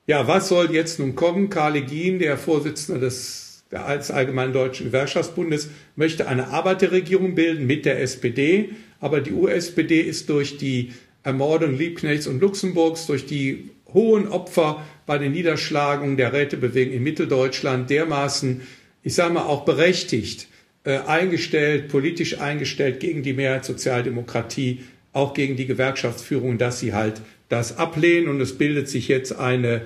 Ja, 0.07 0.27
was 0.27 0.49
soll 0.49 0.71
jetzt 0.71 0.99
nun 0.99 1.15
kommen? 1.15 1.49
Karl 1.49 1.73
Legin, 1.73 2.19
der 2.19 2.37
Vorsitzende 2.37 2.99
des, 2.99 3.63
des 3.71 4.11
Allgemeinen 4.11 4.53
Deutschen 4.53 4.87
Gewerkschaftsbundes, 4.87 5.69
möchte 5.95 6.27
eine 6.27 6.49
Arbeiterregierung 6.49 7.33
bilden 7.33 7.65
mit 7.65 7.85
der 7.85 8.01
SPD, 8.01 8.69
aber 8.99 9.21
die 9.21 9.31
USPD 9.31 10.01
ist 10.01 10.29
durch 10.29 10.57
die 10.57 10.93
Ermordung 11.23 11.77
Liebknechts 11.77 12.27
und 12.27 12.41
Luxemburgs 12.41 13.07
durch 13.07 13.25
die 13.25 13.69
hohen 13.93 14.27
Opfer 14.27 14.85
bei 15.05 15.17
den 15.17 15.33
Niederschlagungen 15.33 16.17
der 16.17 16.33
Rätebewegung 16.33 16.93
in 16.93 17.03
Mitteldeutschland 17.03 17.89
dermaßen, 17.89 18.61
ich 19.03 19.13
sage 19.13 19.33
mal 19.33 19.43
auch 19.43 19.65
berechtigt, 19.65 20.47
äh, 20.83 20.97
eingestellt, 20.99 21.89
politisch 21.89 22.39
eingestellt 22.39 22.99
gegen 22.99 23.21
die 23.21 23.33
Mehrheitssozialdemokratie, 23.33 24.81
auch 25.13 25.33
gegen 25.33 25.55
die 25.55 25.67
Gewerkschaftsführung, 25.67 26.57
dass 26.57 26.79
sie 26.79 26.93
halt 26.93 27.21
das 27.49 27.77
ablehnen. 27.77 28.29
Und 28.29 28.41
es 28.41 28.57
bildet 28.57 28.89
sich 28.89 29.07
jetzt 29.07 29.37
eine 29.37 29.81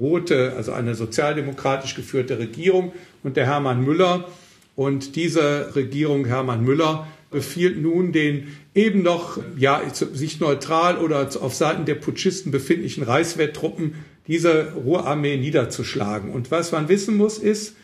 rote, 0.00 0.54
also 0.56 0.72
eine 0.72 0.94
sozialdemokratisch 0.94 1.94
geführte 1.94 2.38
Regierung 2.38 2.92
und 3.22 3.36
der 3.36 3.46
Hermann 3.46 3.84
Müller. 3.84 4.28
Und 4.74 5.16
diese 5.16 5.76
Regierung 5.76 6.24
Hermann 6.24 6.64
Müller 6.64 7.06
befiehlt 7.30 7.80
nun 7.80 8.12
den 8.12 8.56
eben 8.74 9.02
noch 9.02 9.38
ja, 9.56 9.82
sich 9.92 10.40
neutral 10.40 10.98
oder 10.98 11.28
auf 11.40 11.54
Seiten 11.54 11.84
der 11.84 11.94
Putschisten 11.94 12.50
befindlichen 12.50 13.02
Reichswehrtruppen 13.02 13.94
diese 14.26 14.72
Ruhrarmee 14.74 15.36
niederzuschlagen. 15.36 16.30
Und 16.30 16.50
was 16.50 16.72
man 16.72 16.88
wissen 16.88 17.16
muss, 17.16 17.38
ist, 17.38 17.76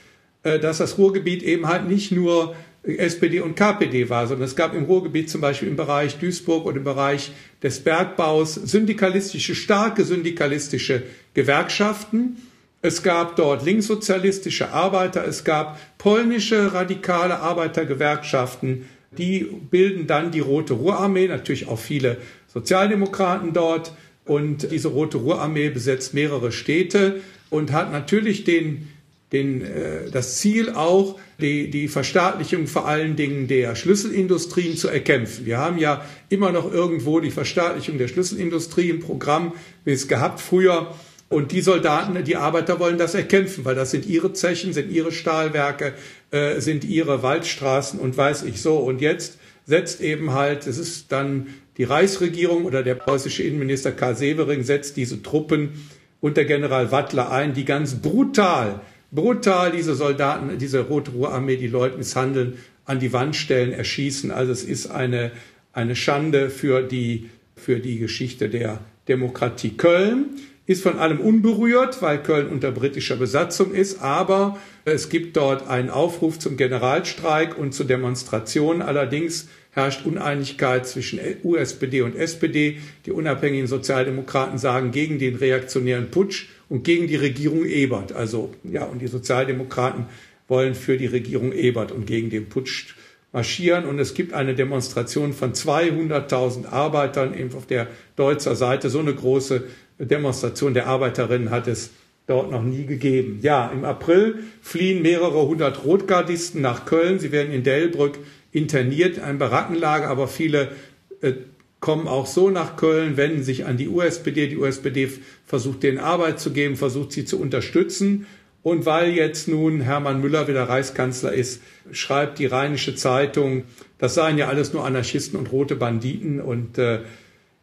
äh, 0.42 0.58
dass 0.58 0.78
das 0.78 0.98
Ruhrgebiet 0.98 1.42
eben 1.42 1.66
halt 1.66 1.88
nicht 1.88 2.12
nur 2.12 2.54
SPD 2.84 3.40
und 3.40 3.56
KPD 3.56 4.08
war, 4.10 4.26
sondern 4.26 4.46
es 4.46 4.54
gab 4.54 4.74
im 4.74 4.84
Ruhrgebiet 4.84 5.28
zum 5.28 5.40
Beispiel 5.40 5.68
im 5.68 5.76
Bereich 5.76 6.18
Duisburg 6.18 6.66
und 6.66 6.76
im 6.76 6.84
Bereich 6.84 7.32
des 7.62 7.80
Bergbaus 7.80 8.54
syndikalistische, 8.54 9.56
starke 9.56 10.04
syndikalistische 10.04 11.02
Gewerkschaften. 11.34 12.36
Es 12.82 13.02
gab 13.02 13.34
dort 13.34 13.64
linkssozialistische 13.64 14.70
Arbeiter, 14.70 15.26
es 15.26 15.42
gab 15.42 15.80
polnische 15.98 16.72
radikale 16.74 17.40
Arbeitergewerkschaften, 17.40 18.86
die 19.12 19.46
bilden 19.70 20.06
dann 20.06 20.30
die 20.30 20.40
Rote 20.40 20.74
Ruhrarmee, 20.74 21.28
natürlich 21.28 21.68
auch 21.68 21.78
viele 21.78 22.18
Sozialdemokraten 22.52 23.52
dort. 23.52 23.92
Und 24.24 24.70
diese 24.72 24.88
Rote 24.88 25.18
Ruhrarmee 25.18 25.70
besetzt 25.70 26.12
mehrere 26.14 26.50
Städte 26.50 27.20
und 27.48 27.72
hat 27.72 27.92
natürlich 27.92 28.44
den, 28.44 28.88
den, 29.32 29.62
äh, 29.62 30.10
das 30.10 30.38
Ziel 30.38 30.70
auch, 30.70 31.18
die, 31.40 31.70
die 31.70 31.88
Verstaatlichung 31.88 32.66
vor 32.66 32.88
allen 32.88 33.14
Dingen 33.14 33.46
der 33.46 33.76
Schlüsselindustrien 33.76 34.76
zu 34.76 34.88
erkämpfen. 34.88 35.46
Wir 35.46 35.58
haben 35.58 35.78
ja 35.78 36.04
immer 36.28 36.50
noch 36.50 36.72
irgendwo 36.72 37.20
die 37.20 37.30
Verstaatlichung 37.30 37.98
der 37.98 38.08
Schlüsselindustrie 38.08 38.90
im 38.90 39.00
Programm, 39.00 39.52
wie 39.84 39.92
es 39.92 40.08
gehabt 40.08 40.40
früher. 40.40 40.94
Und 41.28 41.50
die 41.50 41.60
Soldaten, 41.60 42.22
die 42.24 42.36
Arbeiter 42.36 42.78
wollen 42.78 42.98
das 42.98 43.14
erkämpfen, 43.14 43.64
weil 43.64 43.74
das 43.74 43.90
sind 43.90 44.06
ihre 44.06 44.32
Zechen, 44.32 44.72
sind 44.72 44.92
ihre 44.92 45.10
Stahlwerke, 45.10 45.94
äh, 46.30 46.60
sind 46.60 46.84
ihre 46.84 47.22
Waldstraßen 47.22 48.00
und 48.00 48.16
weiß 48.16 48.42
ich 48.44 48.60
so. 48.60 48.78
Und 48.78 49.00
jetzt 49.00 49.38
setzt 49.64 50.00
eben 50.00 50.32
halt, 50.32 50.66
es 50.66 50.78
ist 50.78 51.12
dann 51.12 51.48
die 51.76 51.84
Reichsregierung 51.84 52.64
oder 52.64 52.82
der 52.82 52.94
preußische 52.94 53.42
Innenminister 53.42 53.92
Karl 53.92 54.16
Severing 54.16 54.62
setzt 54.62 54.96
diese 54.96 55.22
Truppen 55.22 55.84
unter 56.20 56.44
General 56.44 56.90
Wattler 56.90 57.30
ein, 57.30 57.52
die 57.52 57.64
ganz 57.64 57.96
brutal, 57.96 58.80
brutal 59.10 59.72
diese 59.72 59.94
Soldaten, 59.94 60.58
diese 60.58 60.80
Rote 60.80 61.10
Ruhrarmee, 61.10 61.56
die 61.56 61.68
Leute 61.68 61.98
misshandeln, 61.98 62.54
an 62.84 63.00
die 63.00 63.12
Wand 63.12 63.36
stellen, 63.36 63.72
erschießen. 63.72 64.30
Also 64.30 64.52
es 64.52 64.64
ist 64.64 64.86
eine, 64.86 65.32
eine 65.72 65.96
Schande 65.96 66.50
für 66.50 66.82
die, 66.82 67.28
für 67.56 67.80
die 67.80 67.98
Geschichte 67.98 68.48
der 68.48 68.80
Demokratie. 69.08 69.70
Köln 69.70 70.36
ist 70.66 70.82
von 70.82 70.98
allem 70.98 71.20
unberührt, 71.20 72.00
weil 72.02 72.22
Köln 72.22 72.48
unter 72.48 72.72
britischer 72.72 73.16
Besatzung 73.16 73.74
ist, 73.74 74.00
aber 74.00 74.58
es 74.86 75.08
gibt 75.08 75.36
dort 75.36 75.68
einen 75.68 75.90
Aufruf 75.90 76.38
zum 76.38 76.56
Generalstreik 76.56 77.58
und 77.58 77.72
zu 77.74 77.82
Demonstrationen. 77.82 78.82
Allerdings 78.82 79.48
herrscht 79.72 80.06
Uneinigkeit 80.06 80.86
zwischen 80.86 81.18
USPD 81.42 82.02
und 82.02 82.14
SPD. 82.14 82.78
Die 83.04 83.10
unabhängigen 83.10 83.66
Sozialdemokraten 83.66 84.58
sagen 84.58 84.92
gegen 84.92 85.18
den 85.18 85.34
reaktionären 85.34 86.12
Putsch 86.12 86.46
und 86.68 86.84
gegen 86.84 87.08
die 87.08 87.16
Regierung 87.16 87.64
Ebert. 87.64 88.12
Also, 88.12 88.54
ja, 88.62 88.84
und 88.84 89.02
die 89.02 89.08
Sozialdemokraten 89.08 90.06
wollen 90.46 90.76
für 90.76 90.96
die 90.96 91.06
Regierung 91.06 91.52
Ebert 91.52 91.90
und 91.90 92.06
gegen 92.06 92.30
den 92.30 92.48
Putsch 92.48 92.94
marschieren 93.32 93.86
und 93.86 93.98
es 93.98 94.14
gibt 94.14 94.32
eine 94.34 94.54
Demonstration 94.54 95.32
von 95.32 95.52
200.000 95.52 96.68
Arbeitern 96.68 97.36
eben 97.36 97.52
auf 97.54 97.66
der 97.66 97.88
Deutzer 98.14 98.54
Seite. 98.54 98.88
So 98.88 99.00
eine 99.00 99.14
große 99.14 99.64
Demonstration 99.98 100.74
der 100.74 100.86
Arbeiterinnen 100.86 101.50
hat 101.50 101.66
es 101.66 101.90
dort 102.26 102.50
noch 102.50 102.62
nie 102.62 102.86
gegeben. 102.86 103.38
Ja, 103.42 103.68
im 103.68 103.84
April 103.84 104.44
fliehen 104.60 105.02
mehrere 105.02 105.46
hundert 105.46 105.84
Rotgardisten 105.84 106.60
nach 106.60 106.84
Köln. 106.84 107.18
Sie 107.18 107.32
werden 107.32 107.52
in 107.52 107.62
Delbrück 107.62 108.18
interniert, 108.52 109.18
ein 109.18 109.38
Barackenlager, 109.38 110.08
aber 110.08 110.28
viele 110.28 110.72
äh, 111.20 111.34
kommen 111.80 112.08
auch 112.08 112.26
so 112.26 112.50
nach 112.50 112.76
Köln, 112.76 113.16
wenden 113.16 113.42
sich 113.42 113.64
an 113.66 113.76
die 113.76 113.88
USPD. 113.88 114.48
Die 114.48 114.56
USPD 114.56 115.10
versucht 115.44 115.82
denen 115.82 115.98
Arbeit 115.98 116.40
zu 116.40 116.52
geben, 116.52 116.76
versucht 116.76 117.12
sie 117.12 117.24
zu 117.24 117.40
unterstützen. 117.40 118.26
Und 118.62 118.84
weil 118.84 119.12
jetzt 119.12 119.46
nun 119.46 119.80
Hermann 119.80 120.20
Müller 120.20 120.48
wieder 120.48 120.68
Reichskanzler 120.68 121.32
ist, 121.32 121.62
schreibt 121.92 122.40
die 122.40 122.46
Rheinische 122.46 122.96
Zeitung, 122.96 123.62
das 123.98 124.14
seien 124.14 124.38
ja 124.38 124.48
alles 124.48 124.72
nur 124.72 124.84
Anarchisten 124.84 125.38
und 125.38 125.52
rote 125.52 125.76
Banditen. 125.76 126.40
Und 126.40 126.76
äh, 126.76 127.02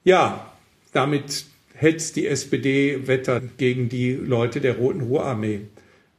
ja, 0.06 0.54
damit 0.94 1.46
hetzt 1.74 2.16
die 2.16 2.28
SPD 2.28 3.08
Wetter 3.08 3.42
gegen 3.58 3.90
die 3.90 4.14
Leute 4.14 4.62
der 4.62 4.78
Roten 4.78 5.02
Ruhrarmee. 5.02 5.62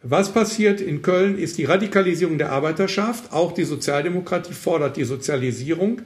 Was 0.02 0.32
passiert 0.32 0.82
in 0.82 1.00
Köln 1.00 1.38
ist 1.38 1.56
die 1.56 1.64
Radikalisierung 1.64 2.36
der 2.36 2.52
Arbeiterschaft. 2.52 3.32
Auch 3.32 3.52
die 3.52 3.64
Sozialdemokratie 3.64 4.52
fordert 4.52 4.98
die 4.98 5.04
Sozialisierung. 5.04 6.02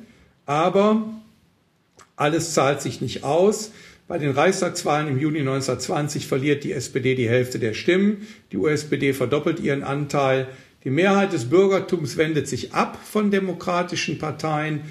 Aber 0.47 1.09
alles 2.15 2.55
zahlt 2.55 2.81
sich 2.81 3.01
nicht 3.01 3.25
aus. 3.25 3.73
Bei 4.07 4.19
den 4.19 4.31
Reichstagswahlen 4.31 5.09
im 5.09 5.19
Juni 5.19 5.41
1920 5.41 6.27
verliert 6.29 6.63
die 6.63 6.73
SPD 6.73 7.15
die 7.15 7.29
Hälfte 7.29 7.59
der 7.59 7.75
Stimmen. 7.75 8.27
Die 8.53 8.57
USPD 8.57 9.13
verdoppelt 9.13 9.59
ihren 9.61 9.83
Anteil. 9.83 10.47
Die 10.85 10.91
Mehrheit 10.91 11.33
des 11.33 11.51
Bürgertums 11.51 12.17
wendet 12.17 12.47
sich 12.47 12.73
ab 12.73 12.99
von 13.05 13.31
demokratischen 13.31 14.19
Parteien, 14.19 14.83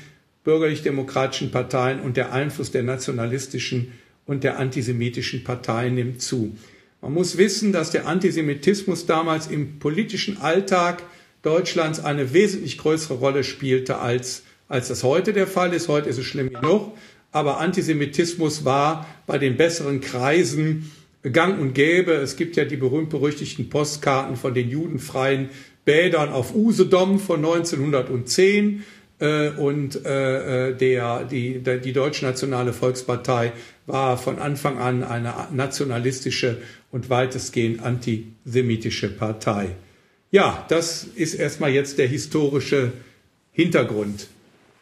bürgerlich-demokratischen 0.43 1.49
Parteien 1.49 2.01
und 2.01 2.17
der 2.17 2.33
Einfluss 2.33 2.71
der 2.71 2.83
nationalistischen 2.83 3.93
und 4.27 4.43
der 4.43 4.59
antisemitischen 4.59 5.43
Parteien 5.43 5.95
nimmt 5.95 6.21
zu. 6.21 6.55
Man 7.01 7.13
muss 7.13 7.37
wissen, 7.37 7.71
dass 7.71 7.91
der 7.91 8.07
Antisemitismus 8.07 9.05
damals 9.05 9.47
im 9.47 9.79
politischen 9.79 10.37
Alltag 10.37 11.03
Deutschlands 11.41 11.99
eine 11.99 12.33
wesentlich 12.33 12.77
größere 12.77 13.15
Rolle 13.15 13.43
spielte, 13.43 13.99
als, 13.99 14.43
als 14.67 14.89
das 14.89 15.03
heute 15.03 15.33
der 15.33 15.47
Fall 15.47 15.73
ist. 15.73 15.87
Heute 15.87 16.09
ist 16.09 16.17
es 16.17 16.25
schlimm 16.25 16.51
genug. 16.51 16.93
Aber 17.31 17.59
Antisemitismus 17.59 18.65
war 18.65 19.07
bei 19.27 19.37
den 19.37 19.57
besseren 19.57 20.01
Kreisen 20.01 20.91
gang 21.31 21.59
und 21.59 21.73
gäbe. 21.73 22.13
Es 22.13 22.35
gibt 22.35 22.55
ja 22.55 22.65
die 22.65 22.77
berühmt-berüchtigten 22.77 23.69
Postkarten 23.69 24.35
von 24.35 24.53
den 24.53 24.69
judenfreien 24.69 25.49
Bädern 25.85 26.29
auf 26.29 26.53
Usedom 26.55 27.19
von 27.19 27.45
1910 27.45 28.83
äh, 29.19 29.49
und 29.49 30.05
äh, 30.05 30.69
äh, 30.69 30.75
der, 30.75 31.23
die, 31.23 31.59
die 31.59 31.93
Deutsche 31.93 32.25
Nationale 32.25 32.73
Volkspartei 32.73 33.51
war 33.85 34.17
von 34.17 34.39
Anfang 34.39 34.77
an 34.77 35.03
eine 35.03 35.33
nationalistische 35.51 36.57
und 36.91 37.09
weitestgehend 37.09 37.81
antisemitische 37.81 39.09
Partei. 39.09 39.69
Ja, 40.29 40.65
das 40.69 41.03
ist 41.03 41.35
erstmal 41.35 41.71
jetzt 41.71 41.97
der 41.97 42.07
historische 42.07 42.91
Hintergrund 43.51 44.27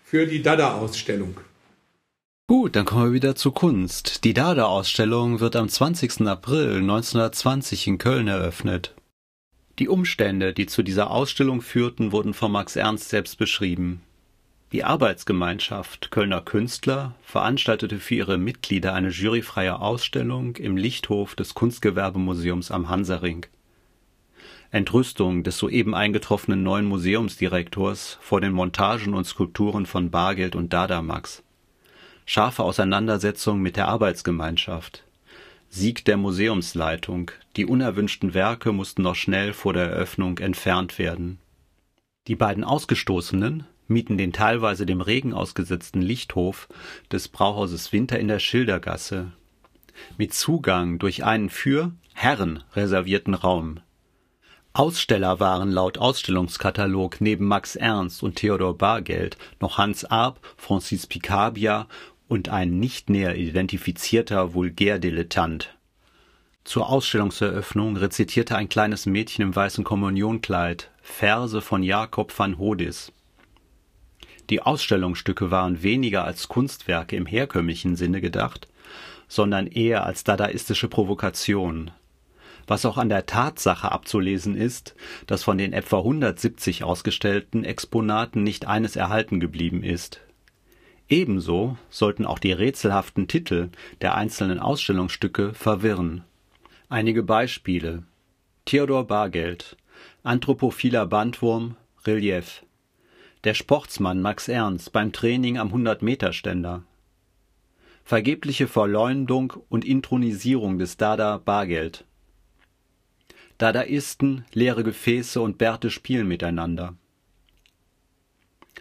für 0.04 0.26
die 0.26 0.42
Dada-Ausstellung. 0.42 1.38
Gut, 2.48 2.76
dann 2.76 2.86
kommen 2.86 3.06
wir 3.06 3.14
wieder 3.14 3.36
zur 3.36 3.54
Kunst. 3.54 4.24
Die 4.24 4.34
Dada-Ausstellung 4.34 5.40
wird 5.40 5.56
am 5.56 5.70
20. 5.70 6.28
April 6.28 6.78
1920 6.78 7.88
in 7.88 7.98
Köln 7.98 8.28
eröffnet. 8.28 8.94
Die 9.80 9.88
Umstände, 9.88 10.54
die 10.54 10.68
zu 10.68 10.84
dieser 10.84 11.12
Ausstellung 11.12 11.62
führten, 11.62 12.12
wurden 12.12 12.34
von 12.34 12.52
Max 12.52 12.76
Ernst 12.76 13.10
selbst 13.10 13.38
beschrieben. 13.38 14.02
Die 14.72 14.84
Arbeitsgemeinschaft 14.84 16.10
Kölner 16.10 16.42
Künstler 16.42 17.14
veranstaltete 17.22 18.00
für 18.00 18.16
ihre 18.16 18.38
Mitglieder 18.38 18.94
eine 18.94 19.10
juryfreie 19.10 19.80
Ausstellung 19.80 20.56
im 20.56 20.76
Lichthof 20.76 21.36
des 21.36 21.54
Kunstgewerbemuseums 21.54 22.72
am 22.72 22.90
Hansaring. 22.90 23.46
Entrüstung 24.72 25.44
des 25.44 25.60
soeben 25.60 25.94
eingetroffenen 25.94 26.64
neuen 26.64 26.86
Museumsdirektors 26.86 28.18
vor 28.22 28.42
den 28.42 28.52
Montagen 28.54 29.14
und 29.14 29.26
Skulpturen 29.26 29.86
von 29.86 30.10
Bargeld 30.10 30.56
und 30.56 30.74
Dadamax. 30.74 31.44
Scharfe 32.26 32.64
Auseinandersetzung 32.64 33.62
mit 33.62 33.78
der 33.78 33.88
Arbeitsgemeinschaft. 33.88 35.04
Sieg 35.70 36.06
der 36.06 36.18
Museumsleitung, 36.18 37.32
die 37.56 37.66
unerwünschten 37.66 38.34
Werke 38.34 38.72
mussten 38.72 39.04
noch 39.04 39.16
schnell 39.16 39.54
vor 39.54 39.74
der 39.74 39.92
Eröffnung 39.92 40.40
entfernt 40.40 40.98
werden. 40.98 41.38
Die 42.28 42.36
beiden 42.36 42.64
Ausgestoßenen 42.64 43.66
mieten 43.88 44.18
den 44.18 44.34
teilweise 44.34 44.86
dem 44.86 45.02
Regen 45.02 45.34
ausgesetzten 45.34 46.02
Lichthof 46.02 46.68
des 47.12 47.28
Brauhauses 47.28 47.92
Winter 47.92 48.20
in 48.20 48.28
der 48.28 48.40
Schildergasse 48.40 49.32
mit 50.18 50.34
Zugang 50.34 51.00
durch 51.00 51.24
einen 51.24 51.50
für 51.50 51.92
Herren 52.14 52.64
reservierten 52.74 53.34
Raum. 53.34 53.80
Aussteller 54.74 55.40
waren 55.40 55.72
laut 55.72 55.98
Ausstellungskatalog 55.98 57.22
neben 57.22 57.46
Max 57.48 57.78
Ernst 57.78 58.24
und 58.24 58.36
Theodor 58.36 58.78
Bargeld 58.78 59.38
noch 59.62 59.78
Hans 59.78 60.04
Arp, 60.04 60.40
Francis 60.58 61.08
Picabia 61.08 61.88
und 62.28 62.50
ein 62.50 62.80
nicht 62.80 63.10
näher 63.10 63.38
identifizierter 63.38 64.54
Vulgärdilettant. 64.54 65.76
Zur 66.66 66.90
Ausstellungseröffnung 66.90 67.96
rezitierte 67.96 68.58
ein 68.58 68.68
kleines 68.68 69.06
Mädchen 69.06 69.44
im 69.44 69.56
weißen 69.56 69.84
Kommunionkleid 69.84 70.92
Verse 71.02 71.62
von 71.62 71.84
Jakob 71.84 72.38
van 72.38 72.58
Hodis. 72.58 73.14
Die 74.50 74.62
Ausstellungsstücke 74.62 75.50
waren 75.52 75.82
weniger 75.82 76.24
als 76.24 76.48
Kunstwerke 76.48 77.16
im 77.16 77.26
herkömmlichen 77.26 77.96
Sinne 77.96 78.22
gedacht, 78.22 78.68
sondern 79.28 79.68
eher 79.68 80.06
als 80.06 80.24
dadaistische 80.24 80.88
Provokation, 80.88 81.92
was 82.68 82.86
auch 82.86 82.98
an 82.98 83.10
der 83.10 83.26
Tatsache 83.26 83.92
abzulesen 83.92 84.56
ist, 84.56 84.96
dass 85.28 85.44
von 85.44 85.58
den 85.58 85.74
etwa 85.74 85.98
170 85.98 86.84
ausgestellten 86.84 87.64
Exponaten 87.64 88.44
nicht 88.44 88.68
eines 88.68 88.96
erhalten 88.96 89.40
geblieben 89.40 89.84
ist. 89.84 90.22
Ebenso 91.08 91.78
sollten 91.90 92.26
auch 92.26 92.40
die 92.40 92.52
rätselhaften 92.52 93.28
Titel 93.28 93.70
der 94.02 94.16
einzelnen 94.16 94.60
Ausstellungsstücke 94.60 95.54
verwirren. 95.54 96.24
Einige 96.90 97.24
Beispiele 97.24 98.04
Theodor 98.66 99.06
Bargeld 99.06 99.78
Anthropophiler 100.24 101.06
Bandwurm 101.06 101.76
Relief 102.06 102.65
der 103.46 103.54
Sportsmann 103.54 104.24
Max 104.24 104.48
Ernst 104.48 104.92
beim 104.92 105.12
Training 105.12 105.60
am 105.60 105.72
100-Meter-Ständer. 105.72 106.82
Vergebliche 108.04 108.68
Verleumdung 108.68 109.54
und 109.70 109.86
Intronisierung 109.86 110.80
des 110.80 110.98
Dada 110.98 111.38
Bargeld. 111.38 112.06
Dadaisten, 113.60 114.46
leere 114.52 114.84
Gefäße 114.84 115.40
und 115.40 115.60
Bärte 115.60 115.92
spielen 115.92 116.28
miteinander. 116.28 116.96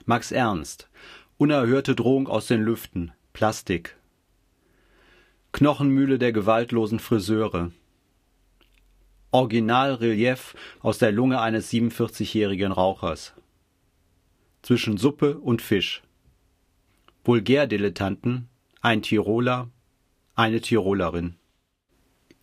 Max 0.06 0.32
Ernst. 0.32 0.88
Unerhörte 1.36 1.94
Drohung 1.94 2.26
aus 2.26 2.46
den 2.46 2.62
Lüften. 2.62 3.12
Plastik. 3.34 3.98
Knochenmühle 5.52 6.18
der 6.18 6.32
gewaltlosen 6.32 7.00
Friseure. 7.00 7.70
Originalrelief 9.30 10.54
aus 10.80 10.98
der 10.98 11.12
Lunge 11.12 11.40
eines 11.40 11.70
47-jährigen 11.70 12.72
Rauchers 12.72 13.34
zwischen 14.64 14.96
Suppe 14.96 15.36
und 15.38 15.60
Fisch. 15.60 16.02
Vulgärdilettanten, 17.22 18.48
ein 18.80 19.02
Tiroler, 19.02 19.68
eine 20.34 20.60
Tirolerin. 20.62 21.36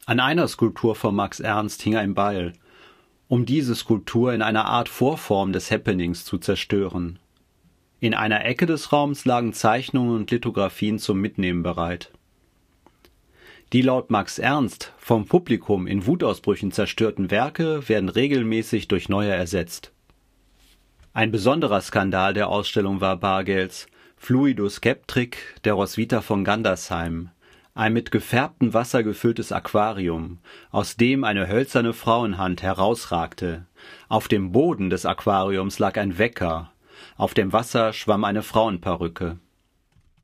An 0.05 0.19
einer 0.19 0.47
Skulptur 0.47 0.95
von 0.95 1.15
Max 1.15 1.39
Ernst 1.39 1.81
hing 1.81 1.95
ein 1.95 2.13
Beil, 2.13 2.53
um 3.27 3.45
diese 3.47 3.73
Skulptur 3.73 4.33
in 4.33 4.43
einer 4.43 4.65
Art 4.65 4.87
Vorform 4.87 5.51
des 5.51 5.71
Happenings 5.71 6.23
zu 6.23 6.37
zerstören. 6.37 7.17
In 7.99 8.13
einer 8.13 8.45
Ecke 8.45 8.67
des 8.67 8.91
Raums 8.91 9.25
lagen 9.25 9.53
Zeichnungen 9.53 10.15
und 10.15 10.31
Lithografien 10.31 10.99
zum 10.99 11.19
Mitnehmen 11.19 11.63
bereit. 11.63 12.11
Die 13.73 13.81
laut 13.81 14.11
Max 14.11 14.37
Ernst 14.37 14.93
vom 14.97 15.25
Publikum 15.25 15.87
in 15.87 16.05
Wutausbrüchen 16.05 16.71
zerstörten 16.71 17.31
Werke 17.31 17.87
werden 17.89 18.09
regelmäßig 18.09 18.87
durch 18.89 19.09
neue 19.09 19.31
ersetzt. 19.31 19.91
Ein 21.13 21.29
besonderer 21.29 21.81
Skandal 21.81 22.33
der 22.33 22.47
Ausstellung 22.47 23.01
war 23.01 23.17
Bargels 23.17 23.87
Fluidus 24.15 24.75
Skeptrik 24.75 25.59
der 25.65 25.73
Roswitha 25.73 26.21
von 26.21 26.45
Gandersheim, 26.45 27.31
ein 27.75 27.91
mit 27.91 28.11
gefärbtem 28.11 28.73
Wasser 28.73 29.03
gefülltes 29.03 29.51
Aquarium, 29.51 30.39
aus 30.69 30.95
dem 30.95 31.25
eine 31.25 31.49
hölzerne 31.49 31.91
Frauenhand 31.91 32.63
herausragte. 32.63 33.65
Auf 34.07 34.29
dem 34.29 34.53
Boden 34.53 34.89
des 34.89 35.05
Aquariums 35.05 35.79
lag 35.79 35.97
ein 35.97 36.17
Wecker, 36.17 36.71
auf 37.17 37.33
dem 37.33 37.51
Wasser 37.51 37.91
schwamm 37.91 38.23
eine 38.23 38.41
Frauenperücke 38.41 39.37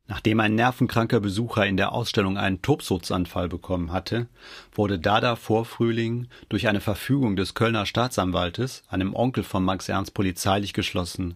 Nachdem 0.10 0.39
ein 0.39 0.55
nervenkranker 0.55 1.20
Besucher 1.20 1.66
in 1.66 1.76
der 1.76 1.91
Ausstellung 1.91 2.38
einen 2.38 2.62
Tobsuchtsanfall 2.62 3.49
bekommen 3.49 3.91
hatte, 3.91 4.28
wurde 4.74 4.99
Dada 4.99 5.36
vor 5.36 5.66
Frühling 5.66 6.28
durch 6.47 6.68
eine 6.70 6.80
Verfügung 6.80 7.36
des 7.36 7.55
Kölner 7.55 7.86
Staatsanwaltes, 7.86 8.84
einem 8.88 9.14
Onkel 9.14 9.43
von 9.43 9.64
Max 9.66 9.89
Ernst, 9.89 10.14
polizeilich 10.14 10.72
geschlossen. 10.72 11.36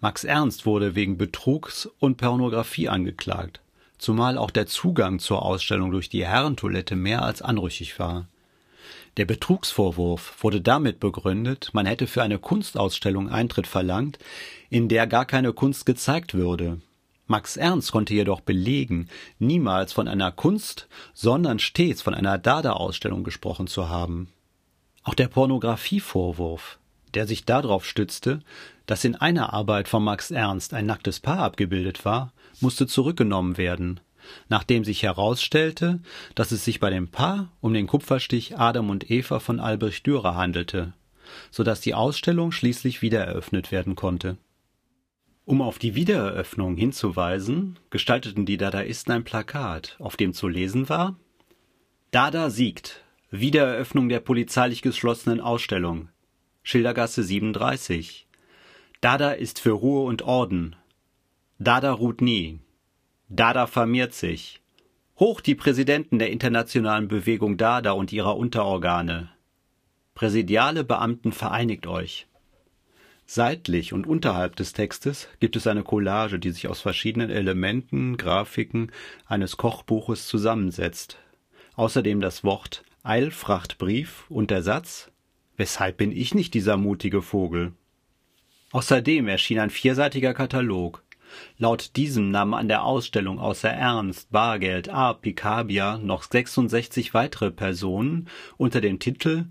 Max 0.00 0.24
Ernst 0.24 0.66
wurde 0.66 0.94
wegen 0.94 1.16
Betrugs 1.16 1.88
und 1.98 2.18
Pornografie 2.18 2.90
angeklagt, 2.90 3.60
zumal 3.96 4.36
auch 4.36 4.50
der 4.50 4.66
Zugang 4.66 5.18
zur 5.18 5.42
Ausstellung 5.42 5.92
durch 5.92 6.10
die 6.10 6.26
Herrentoilette 6.26 6.94
mehr 6.94 7.22
als 7.22 7.40
anrüchig 7.40 7.98
war. 7.98 8.28
Der 9.16 9.24
Betrugsvorwurf 9.24 10.42
wurde 10.42 10.60
damit 10.60 11.00
begründet, 11.00 11.70
man 11.72 11.86
hätte 11.86 12.06
für 12.06 12.22
eine 12.22 12.38
Kunstausstellung 12.38 13.30
Eintritt 13.30 13.66
verlangt, 13.66 14.18
in 14.68 14.88
der 14.88 15.06
gar 15.06 15.24
keine 15.24 15.52
Kunst 15.52 15.86
gezeigt 15.86 16.34
würde. 16.34 16.80
Max 17.32 17.56
Ernst 17.56 17.92
konnte 17.92 18.12
jedoch 18.12 18.42
belegen, 18.42 19.08
niemals 19.38 19.94
von 19.94 20.06
einer 20.06 20.32
Kunst, 20.32 20.86
sondern 21.14 21.58
stets 21.58 22.02
von 22.02 22.12
einer 22.12 22.36
Dada-Ausstellung 22.36 23.24
gesprochen 23.24 23.68
zu 23.68 23.88
haben. 23.88 24.28
Auch 25.02 25.14
der 25.14 25.28
Pornografievorwurf, 25.28 26.78
der 27.14 27.26
sich 27.26 27.46
darauf 27.46 27.86
stützte, 27.86 28.40
dass 28.84 29.06
in 29.06 29.16
einer 29.16 29.54
Arbeit 29.54 29.88
von 29.88 30.04
Max 30.04 30.30
Ernst 30.30 30.74
ein 30.74 30.84
nacktes 30.84 31.20
Paar 31.20 31.38
abgebildet 31.38 32.04
war, 32.04 32.34
musste 32.60 32.86
zurückgenommen 32.86 33.56
werden, 33.56 34.00
nachdem 34.50 34.84
sich 34.84 35.02
herausstellte, 35.02 36.00
dass 36.34 36.52
es 36.52 36.66
sich 36.66 36.80
bei 36.80 36.90
dem 36.90 37.08
Paar 37.08 37.50
um 37.62 37.72
den 37.72 37.86
Kupferstich 37.86 38.58
Adam 38.58 38.90
und 38.90 39.10
Eva 39.10 39.40
von 39.40 39.58
Albrecht 39.58 40.06
Dürer 40.06 40.36
handelte, 40.36 40.92
so 41.50 41.62
dass 41.62 41.80
die 41.80 41.94
Ausstellung 41.94 42.52
schließlich 42.52 43.00
wieder 43.00 43.24
eröffnet 43.24 43.72
werden 43.72 43.96
konnte. 43.96 44.36
Um 45.44 45.60
auf 45.60 45.78
die 45.78 45.94
Wiedereröffnung 45.94 46.76
hinzuweisen, 46.76 47.78
gestalteten 47.90 48.46
die 48.46 48.56
Dadaisten 48.56 49.12
ein 49.12 49.24
Plakat, 49.24 49.96
auf 49.98 50.16
dem 50.16 50.34
zu 50.34 50.46
lesen 50.48 50.88
war 50.88 51.16
Dada 52.12 52.50
siegt. 52.50 53.02
Wiedereröffnung 53.30 54.10
der 54.10 54.20
polizeilich 54.20 54.82
geschlossenen 54.82 55.40
Ausstellung. 55.40 56.10
Schildergasse 56.62 57.22
37. 57.22 58.28
Dada 59.00 59.32
ist 59.32 59.58
für 59.58 59.70
Ruhe 59.70 60.04
und 60.04 60.20
Orden. 60.20 60.76
Dada 61.58 61.92
ruht 61.92 62.20
nie. 62.20 62.60
Dada 63.30 63.66
vermehrt 63.66 64.12
sich. 64.12 64.60
Hoch 65.18 65.40
die 65.40 65.54
Präsidenten 65.54 66.18
der 66.18 66.30
internationalen 66.30 67.08
Bewegung 67.08 67.56
Dada 67.56 67.92
und 67.92 68.12
ihrer 68.12 68.36
Unterorgane. 68.36 69.30
Präsidiale 70.14 70.84
Beamten 70.84 71.32
vereinigt 71.32 71.86
euch. 71.86 72.26
Seitlich 73.34 73.94
und 73.94 74.06
unterhalb 74.06 74.56
des 74.56 74.74
Textes 74.74 75.26
gibt 75.40 75.56
es 75.56 75.66
eine 75.66 75.82
Collage, 75.82 76.38
die 76.38 76.50
sich 76.50 76.68
aus 76.68 76.82
verschiedenen 76.82 77.30
Elementen, 77.30 78.18
Grafiken 78.18 78.92
eines 79.24 79.56
Kochbuches 79.56 80.26
zusammensetzt. 80.26 81.16
Außerdem 81.74 82.20
das 82.20 82.44
Wort 82.44 82.84
Eilfrachtbrief 83.02 84.26
und 84.28 84.50
der 84.50 84.62
Satz 84.62 85.10
Weshalb 85.56 85.96
bin 85.96 86.12
ich 86.12 86.34
nicht 86.34 86.52
dieser 86.52 86.76
mutige 86.76 87.22
Vogel? 87.22 87.72
Außerdem 88.72 89.28
erschien 89.28 89.60
ein 89.60 89.70
vierseitiger 89.70 90.34
Katalog. 90.34 91.02
Laut 91.56 91.96
diesem 91.96 92.30
nahmen 92.32 92.52
an 92.52 92.68
der 92.68 92.84
Ausstellung 92.84 93.38
außer 93.38 93.70
Ernst, 93.70 94.30
Bargeld, 94.30 94.90
A. 94.90 95.14
Picabia 95.14 95.96
noch 95.96 96.24
66 96.24 97.14
weitere 97.14 97.50
Personen 97.50 98.28
unter 98.58 98.82
dem 98.82 98.98
Titel 98.98 99.46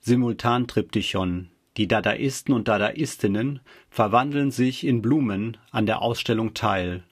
Simultantriptychon. 0.00 1.50
Die 1.76 1.86
Dadaisten 1.86 2.54
und 2.54 2.68
Dadaistinnen 2.68 3.60
verwandeln 3.90 4.50
sich 4.50 4.86
in 4.86 5.02
Blumen 5.02 5.58
an 5.70 5.84
der 5.84 6.00
Ausstellung 6.00 6.54
teil. 6.54 7.04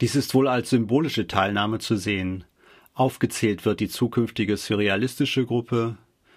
Dies 0.00 0.16
ist 0.16 0.34
wohl 0.34 0.48
als 0.48 0.70
symbolische 0.70 1.26
Teilnahme 1.26 1.78
zu 1.78 1.96
sehen. 1.96 2.44
Aufgezählt 2.94 3.64
wird 3.64 3.80
die 3.80 3.88
zukünftige 3.88 4.56
surrealistische 4.56 5.46
Gruppe, 5.46 5.96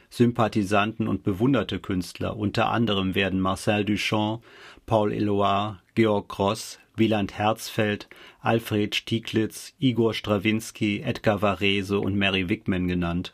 Sympathisanten 0.10 1.08
und 1.08 1.24
bewunderte 1.24 1.80
Künstler, 1.80 2.38
unter 2.38 2.70
anderem 2.70 3.16
werden 3.16 3.42
Marcel 3.42 3.84
Duchamp, 3.84 4.44
Paul 4.86 5.12
Eluard, 5.12 5.82
Georg 5.96 6.30
Gross, 6.30 6.80
Wieland 6.96 7.34
Herzfeld, 7.34 8.08
Alfred 8.40 8.94
Stieglitz, 8.96 9.74
Igor 9.80 10.14
Strawinski, 10.14 11.02
Edgar 11.02 11.42
Varese 11.42 12.00
und 12.00 12.16
Mary 12.16 12.48
Wickman 12.48 12.88
genannt. 12.88 13.34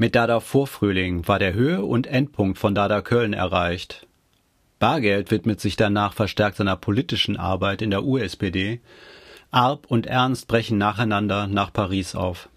Mit 0.00 0.14
Dada 0.14 0.40
Vorfrühling 0.40 1.28
war 1.28 1.38
der 1.38 1.52
Höhe- 1.52 1.84
und 1.84 2.06
Endpunkt 2.06 2.56
von 2.56 2.74
Dada 2.74 3.02
Köln 3.02 3.34
erreicht. 3.34 4.06
Bargeld 4.78 5.30
widmet 5.30 5.60
sich 5.60 5.76
danach 5.76 6.14
verstärkt 6.14 6.56
seiner 6.56 6.76
politischen 6.76 7.36
Arbeit 7.36 7.82
in 7.82 7.90
der 7.90 8.02
USPD. 8.02 8.80
Arp 9.50 9.84
und 9.88 10.06
Ernst 10.06 10.48
brechen 10.48 10.78
nacheinander 10.78 11.48
nach 11.48 11.70
Paris 11.70 12.14
auf. 12.14 12.48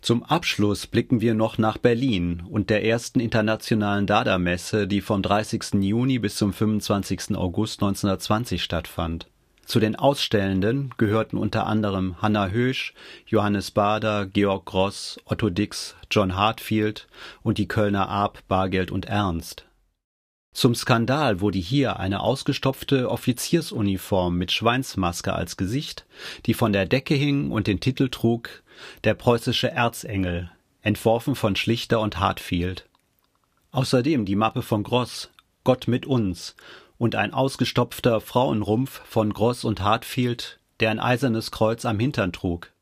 Zum 0.00 0.22
Abschluss 0.22 0.86
blicken 0.86 1.20
wir 1.20 1.34
noch 1.34 1.58
nach 1.58 1.76
Berlin 1.76 2.42
und 2.48 2.70
der 2.70 2.86
ersten 2.86 3.20
internationalen 3.20 4.06
Dada-Messe, 4.06 4.86
die 4.86 5.02
vom 5.02 5.20
30. 5.20 5.74
Juni 5.82 6.18
bis 6.18 6.36
zum 6.36 6.54
25. 6.54 7.36
August 7.36 7.82
1920 7.82 8.62
stattfand. 8.62 9.28
Zu 9.66 9.80
den 9.80 9.96
Ausstellenden 9.96 10.94
gehörten 10.96 11.36
unter 11.36 11.66
anderem 11.66 12.22
Hanna 12.22 12.48
Hösch, 12.48 12.94
Johannes 13.26 13.72
Bader, 13.72 14.26
Georg 14.26 14.64
Gross, 14.64 15.18
Otto 15.24 15.50
Dix, 15.50 15.96
John 16.08 16.36
Hartfield 16.36 17.08
und 17.42 17.58
die 17.58 17.66
Kölner 17.66 18.08
Arp, 18.08 18.46
Bargeld 18.46 18.92
und 18.92 19.06
Ernst. 19.06 19.66
Zum 20.52 20.76
Skandal 20.76 21.40
wurde 21.40 21.58
hier 21.58 21.98
eine 21.98 22.20
ausgestopfte 22.20 23.10
Offiziersuniform 23.10 24.38
mit 24.38 24.52
Schweinsmaske 24.52 25.32
als 25.32 25.56
Gesicht, 25.56 26.06
die 26.46 26.54
von 26.54 26.72
der 26.72 26.86
Decke 26.86 27.14
hing 27.14 27.50
und 27.50 27.66
den 27.66 27.80
Titel 27.80 28.08
trug 28.08 28.62
Der 29.02 29.14
preußische 29.14 29.70
Erzengel, 29.70 30.50
entworfen 30.80 31.34
von 31.34 31.56
Schlichter 31.56 32.00
und 32.00 32.20
Hartfield. 32.20 32.88
Außerdem 33.72 34.26
die 34.26 34.36
Mappe 34.36 34.62
von 34.62 34.84
Gross 34.84 35.28
Gott 35.64 35.88
mit 35.88 36.06
uns 36.06 36.54
und 36.98 37.14
ein 37.14 37.32
ausgestopfter 37.32 38.20
Frauenrumpf 38.20 39.02
von 39.04 39.32
Gross 39.32 39.64
und 39.64 39.80
Hartfield, 39.80 40.58
der 40.80 40.90
ein 40.90 41.00
eisernes 41.00 41.50
Kreuz 41.50 41.84
am 41.84 41.98
Hintern 41.98 42.32
trug. 42.32 42.72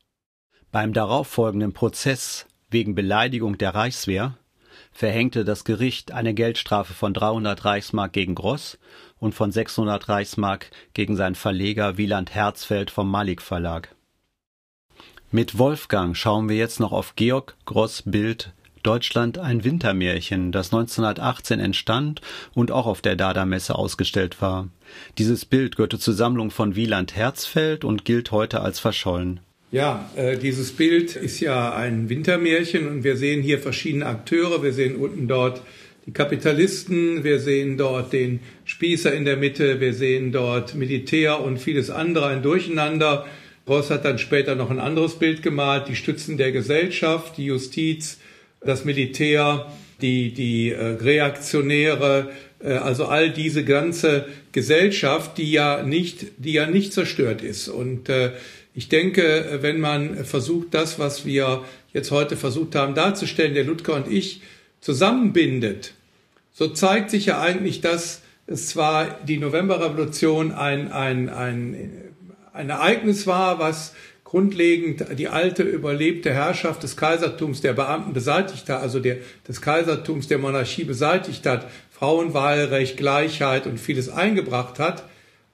Beim 0.71 0.93
darauffolgenden 0.93 1.73
Prozess 1.73 2.45
wegen 2.69 2.95
Beleidigung 2.95 3.57
der 3.57 3.75
Reichswehr 3.75 4.37
verhängte 4.91 5.45
das 5.45 5.63
Gericht 5.63 6.11
eine 6.11 6.33
Geldstrafe 6.33 6.93
von 6.93 7.13
300 7.13 7.63
Reichsmark 7.65 8.13
gegen 8.13 8.35
Gross 8.35 8.77
und 9.19 9.33
von 9.33 9.51
600 9.51 10.07
Reichsmark 10.09 10.71
gegen 10.93 11.15
seinen 11.15 11.35
Verleger 11.35 11.97
Wieland 11.97 12.33
Herzfeld 12.33 12.91
vom 12.91 13.09
Malik 13.09 13.41
Verlag. 13.41 13.95
Mit 15.31 15.57
Wolfgang 15.57 16.15
schauen 16.15 16.47
wir 16.49 16.55
jetzt 16.55 16.79
noch 16.79 16.91
auf 16.91 17.15
Georg 17.15 17.55
Gross 17.65 18.03
Bild 18.05 18.53
Deutschland 18.85 19.37
ein 19.37 19.63
Wintermärchen, 19.63 20.51
das 20.51 20.67
1918 20.67 21.59
entstand 21.59 22.21
und 22.53 22.71
auch 22.71 22.85
auf 22.85 23.01
der 23.01 23.15
Dada-Messe 23.15 23.75
ausgestellt 23.75 24.41
war. 24.41 24.69
Dieses 25.17 25.45
Bild 25.45 25.75
gehörte 25.75 25.99
zur 25.99 26.13
Sammlung 26.13 26.51
von 26.51 26.75
Wieland 26.75 27.15
Herzfeld 27.15 27.83
und 27.83 28.05
gilt 28.05 28.31
heute 28.31 28.61
als 28.61 28.79
verschollen. 28.79 29.39
Ja, 29.71 30.09
äh, 30.15 30.37
dieses 30.37 30.71
Bild 30.71 31.15
ist 31.15 31.39
ja 31.39 31.75
ein 31.75 32.09
Wintermärchen 32.09 32.87
und 32.87 33.03
wir 33.03 33.17
sehen 33.17 33.41
hier 33.41 33.59
verschiedene 33.59 34.05
Akteure. 34.05 34.63
Wir 34.63 34.71
sehen 34.71 34.95
unten 34.95 35.27
dort 35.27 35.61
die 36.05 36.11
Kapitalisten, 36.11 37.23
wir 37.23 37.39
sehen 37.39 37.77
dort 37.77 38.13
den 38.13 38.39
Spießer 38.65 39.13
in 39.13 39.25
der 39.25 39.37
Mitte, 39.37 39.79
wir 39.79 39.93
sehen 39.93 40.31
dort 40.31 40.75
Militär 40.75 41.41
und 41.41 41.57
vieles 41.57 41.89
andere, 41.89 42.27
ein 42.27 42.43
Durcheinander. 42.43 43.25
Ross 43.67 43.89
hat 43.89 44.05
dann 44.05 44.19
später 44.19 44.53
noch 44.55 44.69
ein 44.69 44.79
anderes 44.79 45.15
Bild 45.15 45.41
gemalt, 45.41 45.87
die 45.87 45.95
Stützen 45.95 46.37
der 46.37 46.51
Gesellschaft, 46.51 47.37
die 47.37 47.45
Justiz, 47.45 48.19
das 48.65 48.85
Militär, 48.85 49.71
die, 50.01 50.33
die 50.33 50.71
äh, 50.71 50.83
Reaktionäre, 50.83 52.29
äh, 52.59 52.73
also 52.73 53.05
all 53.05 53.31
diese 53.31 53.63
ganze 53.63 54.25
Gesellschaft, 54.51 55.37
die 55.37 55.51
ja 55.51 55.83
nicht, 55.83 56.25
die 56.37 56.53
ja 56.53 56.67
nicht 56.67 56.93
zerstört 56.93 57.41
ist. 57.41 57.67
Und 57.67 58.09
äh, 58.09 58.31
ich 58.73 58.89
denke, 58.89 59.59
wenn 59.61 59.79
man 59.79 60.25
versucht, 60.25 60.73
das, 60.73 60.99
was 60.99 61.25
wir 61.25 61.63
jetzt 61.93 62.11
heute 62.11 62.35
versucht 62.35 62.75
haben 62.75 62.93
darzustellen, 62.93 63.53
der 63.53 63.63
Ludger 63.63 63.93
und 63.93 64.11
ich, 64.11 64.41
zusammenbindet, 64.81 65.93
so 66.51 66.67
zeigt 66.67 67.09
sich 67.09 67.27
ja 67.27 67.39
eigentlich, 67.41 67.81
dass 67.81 68.21
es 68.47 68.67
zwar 68.67 69.19
die 69.25 69.37
Novemberrevolution 69.37 70.51
ein, 70.51 70.91
ein, 70.91 71.29
ein, 71.29 71.91
ein 72.53 72.69
Ereignis 72.69 73.25
war, 73.25 73.59
was 73.59 73.93
grundlegend 74.25 75.05
die 75.17 75.29
alte 75.29 75.63
überlebte 75.63 76.33
Herrschaft 76.33 76.83
des 76.83 76.97
Kaisertums 76.97 77.61
der 77.61 77.73
Beamten 77.73 78.11
beseitigt 78.11 78.67
hat, 78.67 78.81
also 78.81 78.99
der, 78.99 79.17
des 79.47 79.61
Kaisertums 79.61 80.27
der 80.27 80.39
Monarchie 80.39 80.83
beseitigt 80.83 81.45
hat, 81.45 81.67
Frauenwahlrecht, 81.91 82.97
Gleichheit 82.97 83.67
und 83.67 83.79
vieles 83.79 84.09
eingebracht 84.09 84.79
hat, 84.79 85.05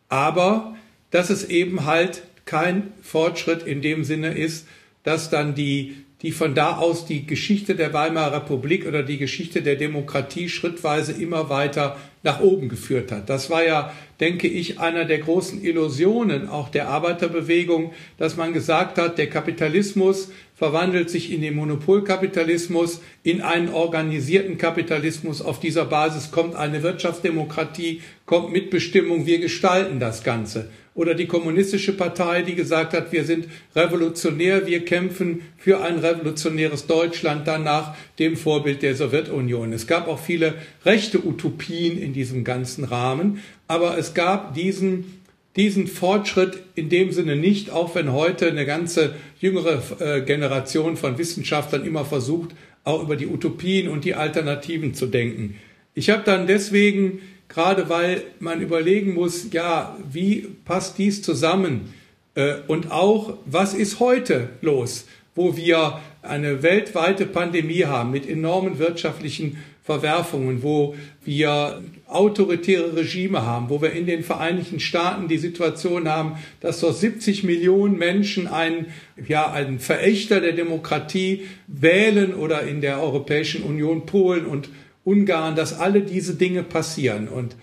aber 0.09 0.75
dass 1.11 1.29
es 1.29 1.43
eben 1.43 1.85
halt 1.85 2.23
kein 2.45 2.93
Fortschritt 3.01 3.61
in 3.63 3.81
dem 3.81 4.03
Sinne 4.05 4.35
ist, 4.35 4.65
dass 5.03 5.29
dann 5.29 5.53
die, 5.53 5.97
die 6.21 6.31
von 6.31 6.53
da 6.53 6.77
aus 6.77 7.05
die 7.05 7.25
Geschichte 7.25 7.75
der 7.75 7.93
Weimarer 7.93 8.37
Republik 8.37 8.85
oder 8.85 9.03
die 9.03 9.17
Geschichte 9.17 9.61
der 9.61 9.75
Demokratie 9.75 10.49
schrittweise 10.49 11.13
immer 11.13 11.49
weiter 11.49 11.97
nach 12.23 12.39
oben 12.39 12.69
geführt 12.69 13.11
hat. 13.11 13.29
Das 13.29 13.49
war 13.49 13.63
ja 13.65 13.91
denke 14.21 14.47
ich, 14.47 14.79
einer 14.79 15.03
der 15.05 15.17
großen 15.17 15.63
Illusionen 15.63 16.47
auch 16.47 16.69
der 16.69 16.87
Arbeiterbewegung, 16.89 17.91
dass 18.17 18.37
man 18.37 18.53
gesagt 18.53 18.99
hat, 18.99 19.17
der 19.17 19.27
Kapitalismus 19.27 20.31
verwandelt 20.61 21.09
sich 21.09 21.33
in 21.33 21.41
den 21.41 21.55
Monopolkapitalismus, 21.55 23.01
in 23.23 23.41
einen 23.41 23.69
organisierten 23.69 24.59
Kapitalismus. 24.59 25.41
Auf 25.41 25.59
dieser 25.59 25.85
Basis 25.85 26.29
kommt 26.29 26.53
eine 26.53 26.83
Wirtschaftsdemokratie, 26.83 28.03
kommt 28.27 28.51
Mitbestimmung, 28.51 29.25
wir 29.25 29.39
gestalten 29.39 29.99
das 29.99 30.23
Ganze. 30.23 30.69
Oder 30.93 31.15
die 31.15 31.25
kommunistische 31.25 31.93
Partei, 31.93 32.43
die 32.43 32.53
gesagt 32.53 32.93
hat, 32.93 33.11
wir 33.11 33.23
sind 33.23 33.47
revolutionär, 33.75 34.67
wir 34.67 34.85
kämpfen 34.85 35.41
für 35.57 35.81
ein 35.81 35.97
revolutionäres 35.97 36.85
Deutschland 36.85 37.47
danach 37.47 37.95
dem 38.19 38.37
Vorbild 38.37 38.83
der 38.83 38.93
Sowjetunion. 38.93 39.73
Es 39.73 39.87
gab 39.87 40.07
auch 40.07 40.19
viele 40.19 40.53
rechte 40.85 41.25
Utopien 41.25 41.97
in 41.97 42.13
diesem 42.13 42.43
ganzen 42.43 42.83
Rahmen, 42.83 43.41
aber 43.67 43.97
es 43.97 44.13
gab 44.13 44.53
diesen 44.53 45.20
diesen 45.55 45.87
Fortschritt 45.87 46.63
in 46.75 46.89
dem 46.89 47.11
Sinne 47.11 47.35
nicht, 47.35 47.71
auch 47.71 47.95
wenn 47.95 48.13
heute 48.13 48.47
eine 48.47 48.65
ganze 48.65 49.15
jüngere 49.39 49.81
äh, 49.99 50.21
Generation 50.21 50.95
von 50.95 51.17
Wissenschaftlern 51.17 51.85
immer 51.85 52.05
versucht, 52.05 52.51
auch 52.83 53.03
über 53.03 53.15
die 53.15 53.27
Utopien 53.27 53.89
und 53.89 54.05
die 54.05 54.15
Alternativen 54.15 54.93
zu 54.93 55.07
denken. 55.07 55.55
Ich 55.93 56.09
habe 56.09 56.23
dann 56.23 56.47
deswegen, 56.47 57.19
gerade 57.49 57.89
weil 57.89 58.23
man 58.39 58.61
überlegen 58.61 59.13
muss, 59.13 59.51
ja, 59.51 59.97
wie 60.09 60.47
passt 60.65 60.97
dies 60.97 61.21
zusammen 61.21 61.93
äh, 62.35 62.55
und 62.67 62.91
auch, 62.91 63.37
was 63.45 63.73
ist 63.73 63.99
heute 63.99 64.49
los, 64.61 65.05
wo 65.35 65.57
wir 65.57 65.99
eine 66.21 66.63
weltweite 66.63 67.25
Pandemie 67.25 67.85
haben 67.85 68.11
mit 68.11 68.29
enormen 68.29 68.79
wirtschaftlichen 68.79 69.57
Verwerfungen, 69.83 70.61
wo 70.61 70.95
wir 71.25 71.81
autoritäre 72.07 72.95
Regime 72.95 73.41
haben, 73.41 73.69
wo 73.69 73.81
wir 73.81 73.91
in 73.91 74.05
den 74.05 74.23
Vereinigten 74.23 74.79
Staaten 74.79 75.27
die 75.27 75.39
Situation 75.39 76.07
haben, 76.07 76.37
dass 76.59 76.79
dort 76.81 76.97
70 76.97 77.43
Millionen 77.43 77.97
Menschen 77.97 78.47
einen, 78.47 78.87
ja, 79.27 79.51
einen 79.51 79.79
Verächter 79.79 80.39
der 80.39 80.51
Demokratie 80.51 81.47
wählen 81.67 82.35
oder 82.35 82.61
in 82.63 82.81
der 82.81 83.01
Europäischen 83.01 83.63
Union 83.63 84.05
Polen 84.05 84.45
und 84.45 84.69
Ungarn, 85.03 85.55
dass 85.55 85.79
alle 85.79 86.01
diese 86.01 86.35
Dinge 86.35 86.61
passieren. 86.61 87.27
Und 87.27 87.55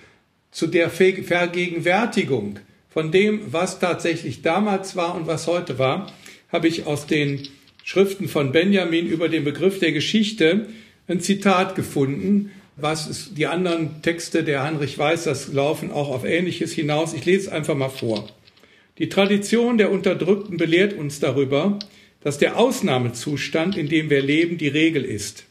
zu 0.51 0.67
der 0.67 0.91
Vergegenwärtigung 0.91 2.59
von 2.91 3.13
dem, 3.13 3.43
was 3.53 3.79
tatsächlich 3.79 4.43
damals 4.43 4.97
war 4.97 5.15
und 5.15 5.29
was 5.29 5.47
heute 5.47 5.79
war, 5.79 6.13
habe 6.51 6.67
ich 6.67 6.87
aus 6.87 7.07
den 7.07 7.47
Schriften 7.85 8.27
von 8.29 8.51
Benjamin 8.51 9.07
über 9.07 9.29
den 9.29 9.45
Begriff 9.45 9.79
der 9.79 9.93
Geschichte 9.93 10.67
ein 11.09 11.21
Zitat 11.21 11.75
gefunden, 11.75 12.51
was 12.77 13.09
ist, 13.09 13.37
die 13.37 13.47
anderen 13.47 14.03
Texte 14.03 14.45
der 14.45 14.63
Heinrich 14.63 14.97
Weiß, 14.97 15.25
das 15.25 15.53
laufen 15.53 15.91
auch 15.91 16.11
auf 16.11 16.25
Ähnliches 16.25 16.73
hinaus. 16.73 17.13
Ich 17.15 17.25
lese 17.25 17.47
es 17.47 17.49
einfach 17.49 17.75
mal 17.75 17.89
vor. 17.89 18.29
Die 18.99 19.09
Tradition 19.09 19.79
der 19.79 19.91
Unterdrückten 19.91 20.59
belehrt 20.59 20.93
uns 20.93 21.19
darüber, 21.19 21.79
dass 22.21 22.39
der 22.39 22.59
Ausnahmezustand, 22.59 23.77
in 23.77 23.89
dem 23.89 24.11
wir 24.11 24.23
leben, 24.23 24.59
die 24.59 24.69
Regel 24.69 25.05
ist. 25.05 25.45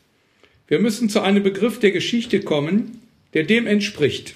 Wir 0.68 0.80
müssen 0.80 1.10
zu 1.10 1.22
einem 1.22 1.43
Begriff 1.43 1.80
der 1.80 1.91
Geschichte 1.91 2.41
kommen, 2.41 3.01
der 3.34 3.43
dem 3.43 3.68
entspricht. 3.68 4.36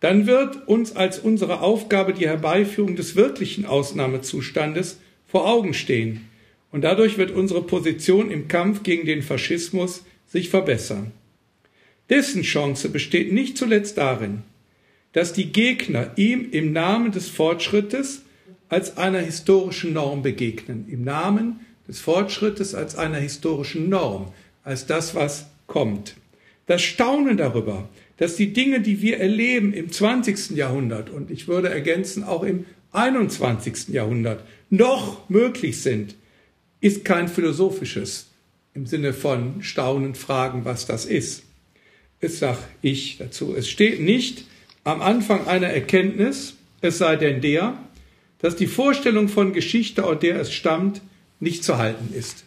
Dann 0.00 0.26
wird 0.26 0.68
uns 0.68 0.94
als 0.94 1.18
unsere 1.18 1.60
Aufgabe 1.60 2.12
die 2.12 2.28
Herbeiführung 2.28 2.96
des 2.96 3.16
wirklichen 3.16 3.64
Ausnahmezustandes 3.64 4.98
vor 5.26 5.48
Augen 5.48 5.74
stehen, 5.74 6.28
und 6.72 6.82
dadurch 6.82 7.16
wird 7.16 7.30
unsere 7.30 7.62
Position 7.62 8.30
im 8.30 8.48
Kampf 8.48 8.82
gegen 8.82 9.06
den 9.06 9.22
Faschismus 9.22 10.04
sich 10.26 10.48
verbessern. 10.48 11.12
Dessen 12.10 12.42
Chance 12.42 12.88
besteht 12.88 13.32
nicht 13.32 13.58
zuletzt 13.58 13.98
darin, 13.98 14.42
dass 15.12 15.32
die 15.32 15.52
Gegner 15.52 16.12
ihm 16.16 16.50
im 16.50 16.72
Namen 16.72 17.10
des 17.10 17.28
Fortschrittes 17.28 18.22
als 18.68 18.96
einer 18.96 19.20
historischen 19.20 19.92
Norm 19.92 20.22
begegnen, 20.22 20.86
im 20.90 21.02
Namen 21.02 21.60
des 21.88 22.00
Fortschrittes 22.00 22.74
als 22.74 22.96
einer 22.96 23.18
historischen 23.18 23.88
Norm, 23.88 24.32
als 24.64 24.86
das, 24.86 25.14
was 25.14 25.46
kommt. 25.66 26.16
Das 26.66 26.82
Staunen 26.82 27.36
darüber, 27.36 27.88
dass 28.16 28.36
die 28.36 28.52
Dinge, 28.52 28.80
die 28.80 29.00
wir 29.02 29.18
erleben 29.18 29.72
im 29.72 29.90
20. 29.90 30.50
Jahrhundert 30.50 31.10
und 31.10 31.30
ich 31.30 31.48
würde 31.48 31.68
ergänzen 31.68 32.24
auch 32.24 32.42
im 32.42 32.66
21. 32.92 33.88
Jahrhundert, 33.88 34.42
noch 34.70 35.28
möglich 35.28 35.82
sind, 35.82 36.16
ist 36.80 37.04
kein 37.04 37.28
philosophisches 37.28 38.26
im 38.76 38.86
Sinne 38.86 39.14
von 39.14 39.62
Staunen, 39.62 40.14
Fragen, 40.14 40.66
was 40.66 40.86
das 40.86 41.06
ist. 41.06 41.44
Es 42.20 42.38
sag 42.38 42.58
ich 42.82 43.16
dazu. 43.18 43.54
Es 43.56 43.68
steht 43.70 44.00
nicht 44.02 44.44
am 44.84 45.00
Anfang 45.00 45.46
einer 45.46 45.68
Erkenntnis, 45.68 46.56
es 46.82 46.98
sei 46.98 47.16
denn 47.16 47.40
der, 47.40 47.78
dass 48.38 48.54
die 48.54 48.66
Vorstellung 48.66 49.28
von 49.28 49.54
Geschichte, 49.54 50.04
aus 50.04 50.18
der 50.20 50.38
es 50.38 50.52
stammt, 50.52 51.00
nicht 51.40 51.64
zu 51.64 51.78
halten 51.78 52.14
ist. 52.14 52.44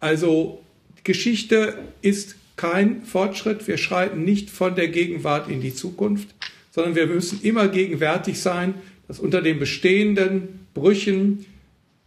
Also 0.00 0.60
Geschichte 1.04 1.78
ist 2.02 2.34
kein 2.56 3.04
Fortschritt. 3.04 3.68
Wir 3.68 3.78
schreiten 3.78 4.24
nicht 4.24 4.50
von 4.50 4.74
der 4.74 4.88
Gegenwart 4.88 5.48
in 5.48 5.60
die 5.60 5.74
Zukunft, 5.74 6.34
sondern 6.72 6.96
wir 6.96 7.06
müssen 7.06 7.40
immer 7.42 7.68
gegenwärtig 7.68 8.40
sein, 8.40 8.74
dass 9.06 9.20
unter 9.20 9.40
den 9.40 9.60
bestehenden 9.60 10.66
Brüchen, 10.74 11.46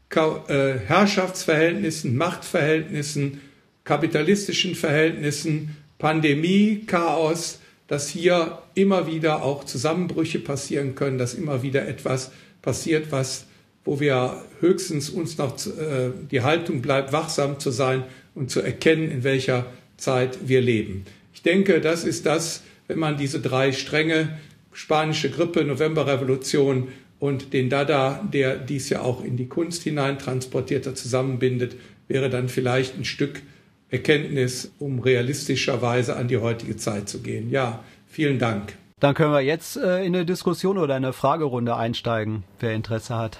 Herrschaftsverhältnissen, 0.09 2.15
Machtverhältnissen, 2.15 3.41
kapitalistischen 3.83 4.75
Verhältnissen, 4.75 5.75
Pandemie, 5.97 6.83
Chaos, 6.85 7.59
dass 7.87 8.09
hier 8.09 8.59
immer 8.75 9.07
wieder 9.07 9.43
auch 9.43 9.63
Zusammenbrüche 9.63 10.39
passieren 10.39 10.95
können, 10.95 11.17
dass 11.17 11.33
immer 11.33 11.63
wieder 11.63 11.87
etwas 11.87 12.31
passiert, 12.61 13.11
was, 13.11 13.45
wo 13.85 13.99
wir 13.99 14.43
höchstens 14.59 15.09
uns 15.09 15.37
noch 15.37 15.55
äh, 15.65 16.11
die 16.29 16.41
Haltung 16.41 16.81
bleibt, 16.81 17.13
wachsam 17.13 17.59
zu 17.59 17.71
sein 17.71 18.03
und 18.35 18.51
zu 18.51 18.61
erkennen, 18.61 19.09
in 19.09 19.23
welcher 19.23 19.65
Zeit 19.95 20.47
wir 20.47 20.61
leben. 20.61 21.05
Ich 21.33 21.41
denke, 21.41 21.81
das 21.81 22.03
ist 22.03 22.25
das, 22.25 22.61
wenn 22.87 22.99
man 22.99 23.17
diese 23.17 23.39
drei 23.39 23.71
Stränge, 23.71 24.37
spanische 24.73 25.29
Grippe, 25.29 25.63
Novemberrevolution 25.63 26.89
und 27.19 27.53
den 27.53 27.69
Dada, 27.69 28.21
der 28.31 28.57
dies 28.57 28.89
ja 28.89 29.01
auch 29.01 29.23
in 29.23 29.37
die 29.37 29.47
Kunst 29.47 29.83
hinein 29.83 30.19
transportiert, 30.19 30.97
zusammenbindet, 30.97 31.75
wäre 32.07 32.29
dann 32.29 32.49
vielleicht 32.49 32.97
ein 32.97 33.05
Stück 33.05 33.41
Erkenntnis, 33.89 34.71
um 34.79 34.99
realistischerweise 34.99 36.15
an 36.15 36.27
die 36.27 36.37
heutige 36.37 36.75
Zeit 36.75 37.07
zu 37.07 37.21
gehen. 37.21 37.49
Ja, 37.49 37.83
vielen 38.05 38.37
Dank. 38.37 38.77
Dann 38.99 39.13
können 39.13 39.31
wir 39.31 39.41
jetzt 39.41 39.77
äh, 39.77 40.03
in 40.03 40.15
eine 40.15 40.25
Diskussion 40.25 40.77
oder 40.77 40.95
eine 40.95 41.13
Fragerunde 41.13 41.75
einsteigen, 41.75 42.43
wer 42.59 42.73
Interesse 42.73 43.15
hat. 43.15 43.37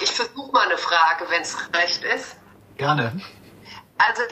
Ich 0.00 0.10
versuche 0.10 0.52
mal 0.52 0.66
eine 0.66 0.76
Frage, 0.76 1.24
wenn 1.30 1.42
es 1.42 1.56
recht 1.74 2.02
ist. 2.14 2.36
Gerne. 2.76 3.20
Also, 3.98 4.22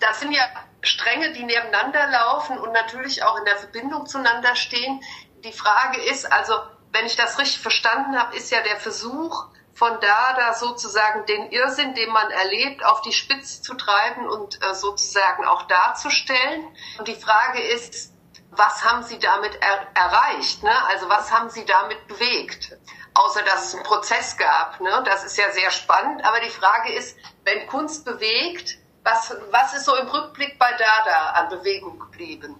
das 0.00 0.20
sind 0.20 0.32
ja 0.32 0.42
Stränge, 0.80 1.32
die 1.34 1.44
nebeneinander 1.44 2.10
laufen 2.10 2.58
und 2.58 2.72
natürlich 2.72 3.22
auch 3.22 3.38
in 3.38 3.44
der 3.44 3.56
Verbindung 3.56 4.06
zueinander 4.06 4.56
stehen. 4.56 5.00
Die 5.44 5.52
Frage 5.52 6.00
ist 6.10 6.30
also, 6.32 6.54
wenn 6.92 7.06
ich 7.06 7.16
das 7.16 7.38
richtig 7.38 7.60
verstanden 7.60 8.18
habe, 8.18 8.36
ist 8.36 8.50
ja 8.50 8.62
der 8.62 8.78
Versuch, 8.78 9.46
von 9.74 9.98
da 10.00 10.34
da 10.36 10.54
sozusagen 10.54 11.24
den 11.26 11.50
Irrsinn, 11.50 11.94
den 11.94 12.10
man 12.10 12.30
erlebt, 12.30 12.84
auf 12.84 13.00
die 13.02 13.12
Spitze 13.12 13.62
zu 13.62 13.74
treiben 13.74 14.28
und 14.28 14.62
äh, 14.62 14.74
sozusagen 14.74 15.44
auch 15.46 15.62
darzustellen. 15.62 16.66
Und 16.98 17.08
die 17.08 17.14
Frage 17.14 17.62
ist, 17.62 18.12
was 18.50 18.84
haben 18.84 19.02
Sie 19.04 19.18
damit 19.18 19.58
er 19.60 19.86
erreicht? 19.94 20.62
Ne? 20.62 20.86
Also 20.88 21.08
was 21.08 21.32
haben 21.32 21.48
Sie 21.50 21.64
damit 21.64 22.06
bewegt? 22.08 22.76
Außer 23.14 23.42
dass 23.42 23.68
es 23.68 23.74
einen 23.74 23.84
Prozess 23.84 24.36
gab. 24.36 24.80
Ne? 24.80 24.90
Das 25.04 25.24
ist 25.24 25.38
ja 25.38 25.50
sehr 25.52 25.70
spannend. 25.70 26.24
Aber 26.24 26.40
die 26.40 26.50
Frage 26.50 26.92
ist, 26.92 27.16
wenn 27.44 27.66
Kunst 27.66 28.04
bewegt, 28.04 28.78
was, 29.02 29.34
was 29.50 29.74
ist 29.74 29.86
so 29.86 29.96
im 29.96 30.08
Rückblick 30.08 30.58
bei 30.58 30.72
Dada 30.72 31.30
an 31.30 31.48
Bewegung 31.48 31.98
geblieben? 31.98 32.56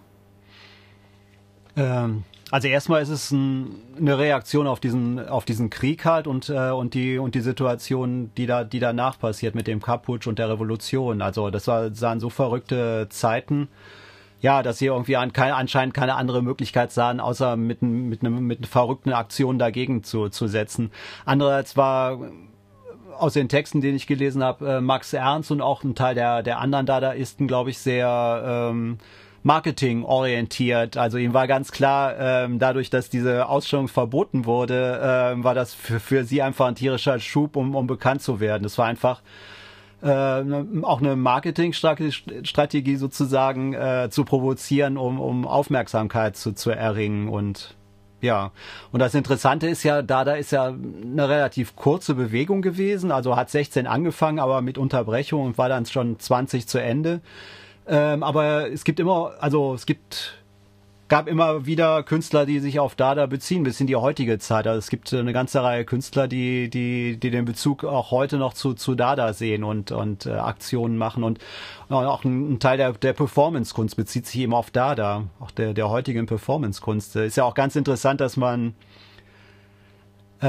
Ähm, 1.76 2.24
also 2.51 2.66
erstmal 2.68 3.03
ist 3.03 3.11
es 3.11 3.30
ein, 3.30 3.76
eine 3.96 4.18
Reaktion 4.18 4.66
auf 4.66 4.80
diesen 4.80 5.28
auf 5.28 5.44
diesen 5.44 5.70
Krieg 5.70 6.05
halt 6.05 6.26
und 6.26 6.48
äh, 6.48 6.70
und 6.70 6.94
die 6.94 7.18
und 7.18 7.34
die 7.34 7.40
Situation, 7.40 8.32
die 8.36 8.46
da 8.46 8.64
die 8.64 8.80
danach 8.80 9.18
passiert 9.18 9.55
mit 9.55 9.66
dem 9.66 9.80
Kaputsch 9.80 10.26
und 10.26 10.38
der 10.38 10.51
Revolution. 10.51 11.22
Also 11.22 11.51
das 11.51 11.68
war 11.68 11.94
sahen 11.94 12.18
so 12.18 12.28
verrückte 12.28 13.07
Zeiten, 13.09 13.68
ja, 14.40 14.62
dass 14.62 14.78
sie 14.78 14.86
irgendwie 14.86 15.16
an, 15.16 15.32
keine, 15.32 15.55
anscheinend 15.55 15.94
keine 15.94 16.14
andere 16.16 16.42
Möglichkeit 16.42 16.90
sahen, 16.92 17.20
außer 17.20 17.57
mit 17.57 17.82
mit 17.82 18.22
einem 18.22 18.46
mit 18.46 18.59
einer 18.59 18.66
verrückten 18.66 19.12
Aktion 19.12 19.59
dagegen 19.59 20.03
zu 20.03 20.28
zu 20.28 20.48
setzen. 20.48 20.90
Andererseits 21.24 21.76
war 21.76 22.18
aus 23.16 23.34
den 23.34 23.48
Texten, 23.48 23.80
den 23.80 23.94
ich 23.94 24.07
gelesen 24.07 24.42
habe, 24.42 24.68
äh, 24.68 24.80
Max 24.80 25.12
Ernst 25.12 25.51
und 25.53 25.61
auch 25.61 25.84
ein 25.84 25.94
Teil 25.94 26.14
der 26.16 26.42
der 26.42 26.59
anderen 26.59 26.86
Dadaisten, 26.86 27.46
glaube 27.46 27.70
ich, 27.70 27.78
sehr 27.78 28.70
ähm, 28.70 28.98
Marketing 29.43 30.05
orientiert. 30.05 30.97
Also 30.97 31.18
ihm 31.18 31.32
war 31.32 31.47
ganz 31.47 31.72
klar, 31.72 32.14
ähm, 32.18 32.59
dadurch, 32.59 32.91
dass 32.91 33.09
diese 33.09 33.49
Ausstellung 33.49 33.88
verboten 33.88 34.45
wurde, 34.45 35.01
ähm, 35.03 35.45
war 35.45 35.55
das 35.55 35.72
für, 35.74 35.99
für 35.99 36.24
sie 36.24 36.43
einfach 36.43 36.66
ein 36.66 36.74
tierischer 36.74 37.18
Schub, 37.18 37.57
um, 37.57 37.74
um 37.74 37.86
bekannt 37.86 38.22
zu 38.22 38.41
werden. 38.41 38.62
Das 38.62 38.76
war 38.76 38.86
einfach 38.86 39.22
äh, 40.03 40.09
auch 40.82 41.01
eine 41.01 41.16
Marketingstrategie 41.16 42.97
sozusagen 42.97 43.74
äh, 43.74 44.09
zu 44.11 44.24
provozieren, 44.24 44.97
um, 44.97 45.20
um 45.20 45.47
Aufmerksamkeit 45.47 46.36
zu, 46.36 46.53
zu 46.53 46.70
erringen 46.70 47.28
und 47.28 47.76
Ja, 48.22 48.53
und 48.93 49.01
das 49.01 49.14
Interessante 49.14 49.66
ist 49.66 49.82
ja, 49.82 50.03
Dada 50.03 50.34
ist 50.34 50.53
ja 50.53 50.66
eine 50.68 51.28
relativ 51.28 51.76
kurze 51.76 52.14
Bewegung 52.14 52.62
gewesen, 52.62 53.12
also 53.12 53.36
hat 53.36 53.51
16 53.51 53.86
angefangen, 53.86 54.38
aber 54.38 54.61
mit 54.62 54.78
Unterbrechung 54.78 55.45
und 55.45 55.59
war 55.59 55.68
dann 55.68 55.86
schon 55.86 56.18
20 56.18 56.66
zu 56.66 56.78
Ende. 56.78 57.20
Ähm, 57.91 58.22
aber 58.22 58.70
es 58.70 58.84
gibt 58.84 59.01
immer, 59.01 59.32
also 59.41 59.74
es 59.74 59.84
gibt 59.84 60.41
gab 61.09 61.26
immer 61.26 61.66
wieder 61.66 62.05
Künstler, 62.05 62.47
die 62.47 62.61
sich 62.61 62.78
auf 62.78 62.95
Dada 62.95 63.26
beziehen, 63.26 63.64
bis 63.64 63.80
in 63.80 63.88
die 63.88 63.97
heutige 63.97 64.38
Zeit. 64.38 64.68
Also 64.68 64.78
es 64.78 64.91
gibt 64.91 65.12
eine 65.12 65.32
ganze 65.32 65.61
Reihe 65.61 65.84
Künstler, 65.84 66.28
die, 66.28 66.70
die, 66.70 67.18
die 67.18 67.30
den 67.30 67.45
Bezug 67.45 67.84
auch 67.84 68.12
heute 68.12 68.38
noch 68.38 68.55
zu, 68.55 68.74
zu 68.74 68.95
Dada 68.95 69.32
sehen 69.32 69.64
und, 69.64 69.91
und 69.91 70.26
äh, 70.26 70.30
Aktionen 70.30 70.97
machen. 70.97 71.24
Und, 71.24 71.41
und 71.88 71.97
auch 71.97 72.24
ein, 72.24 72.53
ein, 72.53 72.61
Teil 72.61 72.76
der, 72.76 72.93
der 72.93 73.12
Performance-Kunst 73.12 73.97
bezieht 73.97 74.26
sich 74.26 74.41
eben 74.41 74.55
auf 74.55 74.70
Dada, 74.70 75.24
auch 75.41 75.51
der, 75.51 75.74
der 75.74 75.91
heutigen 75.91 76.26
Performance-Kunst. 76.26 77.16
Ist 77.16 77.36
ja 77.36 77.43
auch 77.43 77.55
ganz 77.55 77.74
interessant, 77.74 78.20
dass 78.20 78.36
man 78.36 78.76
äh, 80.41 80.47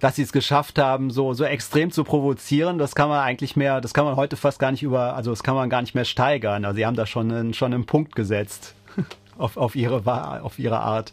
dass 0.00 0.16
sie 0.16 0.22
es 0.22 0.32
geschafft 0.32 0.78
haben, 0.78 1.10
so 1.10 1.34
so 1.34 1.44
extrem 1.44 1.90
zu 1.90 2.04
provozieren, 2.04 2.78
das 2.78 2.94
kann 2.94 3.08
man 3.08 3.20
eigentlich 3.20 3.56
mehr, 3.56 3.80
das 3.80 3.94
kann 3.94 4.04
man 4.04 4.16
heute 4.16 4.36
fast 4.36 4.58
gar 4.58 4.70
nicht 4.70 4.82
über, 4.82 5.14
also 5.14 5.30
das 5.30 5.42
kann 5.42 5.54
man 5.54 5.68
gar 5.70 5.82
nicht 5.82 5.94
mehr 5.94 6.04
steigern. 6.04 6.64
Also 6.64 6.76
sie 6.76 6.86
haben 6.86 6.96
da 6.96 7.06
schon 7.06 7.30
einen, 7.30 7.54
schon 7.54 7.74
einen 7.74 7.86
Punkt 7.86 8.14
gesetzt 8.14 8.74
auf, 9.38 9.56
auf, 9.56 9.76
ihre, 9.76 10.02
auf 10.42 10.58
ihre 10.58 10.80
Art. 10.80 11.12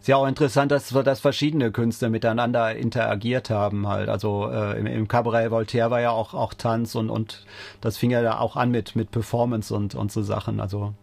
Ist 0.00 0.08
ja 0.08 0.16
auch 0.16 0.26
interessant, 0.26 0.72
dass, 0.72 0.88
dass 0.88 1.20
verschiedene 1.20 1.72
Künstler 1.72 2.08
miteinander 2.08 2.74
interagiert 2.74 3.50
haben 3.50 3.86
halt. 3.86 4.08
Also 4.08 4.48
äh, 4.50 4.78
im, 4.78 4.86
im 4.86 5.08
Cabaret 5.08 5.50
Voltaire 5.50 5.90
war 5.90 6.00
ja 6.00 6.10
auch, 6.10 6.32
auch 6.32 6.54
Tanz 6.54 6.94
und, 6.94 7.10
und 7.10 7.44
das 7.82 7.98
fing 7.98 8.10
ja 8.10 8.22
da 8.22 8.38
auch 8.38 8.56
an 8.56 8.70
mit, 8.70 8.96
mit 8.96 9.10
Performance 9.10 9.74
und, 9.74 9.94
und 9.94 10.10
so 10.10 10.22
Sachen. 10.22 10.58
Also 10.60 10.94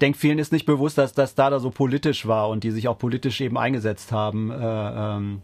denke, 0.00 0.18
vielen 0.18 0.38
ist 0.38 0.52
nicht 0.52 0.66
bewusst, 0.66 0.98
dass 0.98 1.12
das 1.12 1.34
da 1.34 1.58
so 1.60 1.70
politisch 1.70 2.26
war 2.26 2.48
und 2.48 2.64
die 2.64 2.70
sich 2.70 2.88
auch 2.88 2.98
politisch 2.98 3.40
eben 3.40 3.58
eingesetzt 3.58 4.12
haben. 4.12 4.50
Äh, 4.50 4.56
ähm, 4.56 5.42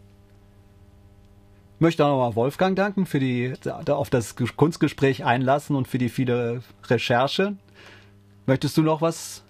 ich 1.75 1.81
möchte 1.81 2.03
auch 2.05 2.09
nochmal 2.09 2.35
Wolfgang 2.35 2.75
danken 2.75 3.05
für 3.05 3.19
die 3.19 3.53
auf 3.87 4.09
das 4.09 4.35
Kunstgespräch 4.35 5.23
einlassen 5.23 5.75
und 5.75 5.87
für 5.87 5.99
die 5.99 6.09
viele 6.09 6.63
Recherche. 6.87 7.55
Möchtest 8.47 8.77
du 8.77 8.81
noch 8.81 9.01
was 9.01 9.43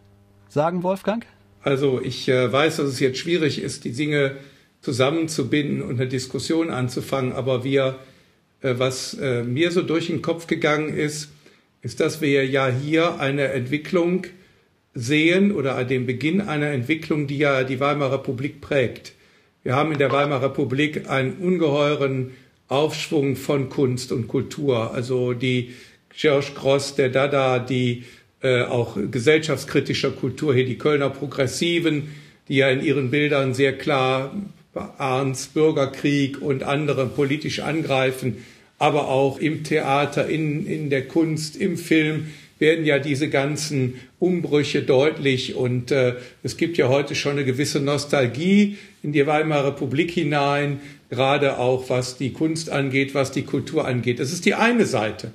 sagen, 0.50 0.84
Wolfgang? 0.84 1.26
Also 1.62 2.02
ich 2.02 2.28
äh, 2.28 2.52
weiß, 2.52 2.78
dass 2.78 2.88
es 2.88 3.00
jetzt 3.00 3.20
schwierig 3.20 3.62
ist, 3.62 3.86
die 3.86 3.94
Dinge 3.94 4.36
zusammenzubinden 4.82 5.82
und 5.82 6.00
eine 6.00 6.08
Diskussion 6.08 6.70
anzufangen, 6.70 7.32
aber 7.32 7.64
wir, 7.64 7.98
äh, 8.62 8.76
was 8.78 9.14
äh, 9.14 9.44
mir 9.44 9.72
so 9.72 9.82
durch 9.82 10.08
den 10.08 10.22
Kopf 10.22 10.48
gegangen 10.48 10.90
ist, 10.90 11.30
ist, 11.82 12.00
dass 12.00 12.22
wir 12.22 12.46
ja 12.46 12.68
hier 12.68 13.20
eine 13.20 13.50
Entwicklung 13.50 14.26
sehen 14.98 15.52
oder 15.52 15.84
den 15.84 16.06
Beginn 16.06 16.42
einer 16.42 16.72
Entwicklung, 16.72 17.28
die 17.28 17.38
ja 17.38 17.64
die 17.64 17.80
Weimarer 17.80 18.14
Republik 18.14 18.62
prägt. 18.62 19.14
Wir 19.64 19.76
haben 19.76 19.92
in 19.92 20.00
der 20.00 20.12
Weimarer 20.12 20.50
Republik 20.50 21.10
einen 21.10 21.34
ungeheuren 21.34 22.32
Aufschwung 22.68 23.36
von 23.36 23.70
Kunst 23.70 24.12
und 24.12 24.28
Kultur. 24.28 24.94
Also 24.94 25.34
die 25.34 25.74
George 26.16 26.48
Gross, 26.56 26.96
der 26.96 27.10
Dada, 27.10 27.60
die 27.60 28.06
äh, 28.42 28.64
auch 28.64 28.98
gesellschaftskritischer 29.12 30.12
Kultur 30.12 30.54
hier 30.54 30.66
die 30.66 30.78
Kölner 30.78 31.10
Progressiven, 31.10 32.10
die 32.48 32.58
ja 32.58 32.70
in 32.70 32.84
ihren 32.84 33.12
Bildern 33.12 33.54
sehr 33.54 33.78
klar 33.78 34.36
Arns 34.74 35.48
Bürgerkrieg 35.48 36.42
und 36.42 36.64
andere 36.64 37.08
politisch 37.08 37.60
angreifen, 37.60 38.46
aber 38.80 39.08
auch 39.08 39.40
im 39.40 39.64
Theater, 39.64 40.28
in, 40.28 40.66
in 40.66 40.90
der 40.90 41.08
Kunst, 41.08 41.56
im 41.56 41.78
Film 41.78 42.28
werden 42.60 42.86
ja 42.86 43.00
diese 43.00 43.30
ganzen 43.30 43.96
Umbrüche 44.20 44.82
deutlich 44.82 45.56
und 45.56 45.92
äh, 45.92 46.16
es 46.44 46.58
gibt 46.58 46.78
ja 46.78 46.90
heute 46.90 47.16
schon 47.16 47.34
eine 47.34 47.46
gewisse 47.46 47.80
Nostalgie 47.80 48.78
in 49.04 49.12
die 49.12 49.26
Weimarer 49.28 49.68
Republik 49.68 50.12
hinein, 50.12 50.80
gerade 51.10 51.60
auch 51.60 51.90
was 51.90 52.18
die 52.18 52.34
Kunst 52.34 52.70
angeht, 52.70 53.14
was 53.14 53.32
die 53.32 53.44
Kultur 53.44 53.88
angeht. 53.88 54.20
Das 54.20 54.34
ist 54.34 54.46
die 54.46 54.56
eine 54.56 54.86
Seite. 54.86 55.32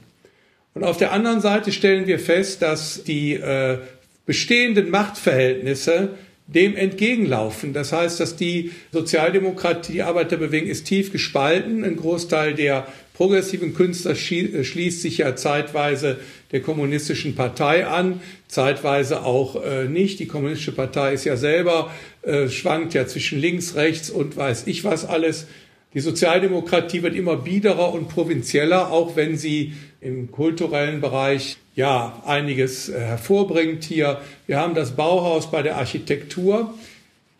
Und 0.74 0.84
auf 0.84 0.96
der 0.96 1.12
anderen 1.12 1.40
Seite 1.40 1.70
stellen 1.70 2.06
wir 2.06 2.18
fest, 2.18 2.62
dass 2.62 3.04
die 3.04 3.34
äh, 3.34 3.78
bestehenden 4.26 4.90
Machtverhältnisse 4.90 6.10
dem 6.46 6.76
entgegenlaufen. 6.76 7.72
Das 7.72 7.92
heißt, 7.92 8.20
dass 8.20 8.36
die 8.36 8.72
Sozialdemokratie, 8.90 9.92
die 9.92 10.02
Arbeiterbewegung 10.02 10.68
ist 10.68 10.84
tief 10.84 11.12
gespalten. 11.12 11.84
Ein 11.84 11.96
Großteil 11.96 12.54
der 12.54 12.86
progressiven 13.14 13.74
Künstler 13.74 14.14
schließt 14.14 15.02
sich 15.02 15.18
ja 15.18 15.36
zeitweise 15.36 16.18
der 16.52 16.60
kommunistischen 16.60 17.34
Partei 17.34 17.86
an, 17.86 18.20
zeitweise 18.46 19.24
auch 19.24 19.62
äh, 19.64 19.84
nicht. 19.84 20.20
Die 20.20 20.26
kommunistische 20.26 20.72
Partei 20.72 21.14
ist 21.14 21.24
ja 21.24 21.36
selber, 21.36 21.90
äh, 22.22 22.48
schwankt 22.48 22.94
ja 22.94 23.06
zwischen 23.06 23.40
links, 23.40 23.74
rechts 23.74 24.10
und 24.10 24.36
weiß 24.36 24.66
ich 24.66 24.84
was 24.84 25.04
alles. 25.06 25.46
Die 25.94 26.00
Sozialdemokratie 26.00 27.02
wird 27.02 27.14
immer 27.14 27.36
biederer 27.36 27.92
und 27.92 28.08
provinzieller, 28.08 28.90
auch 28.90 29.16
wenn 29.16 29.36
sie 29.36 29.74
im 30.00 30.30
kulturellen 30.30 31.00
Bereich 31.00 31.58
ja 31.74 32.22
einiges 32.26 32.88
äh, 32.88 32.98
hervorbringt 32.98 33.84
hier. 33.84 34.20
Wir 34.46 34.58
haben 34.58 34.74
das 34.74 34.92
Bauhaus 34.92 35.50
bei 35.50 35.62
der 35.62 35.76
Architektur 35.76 36.74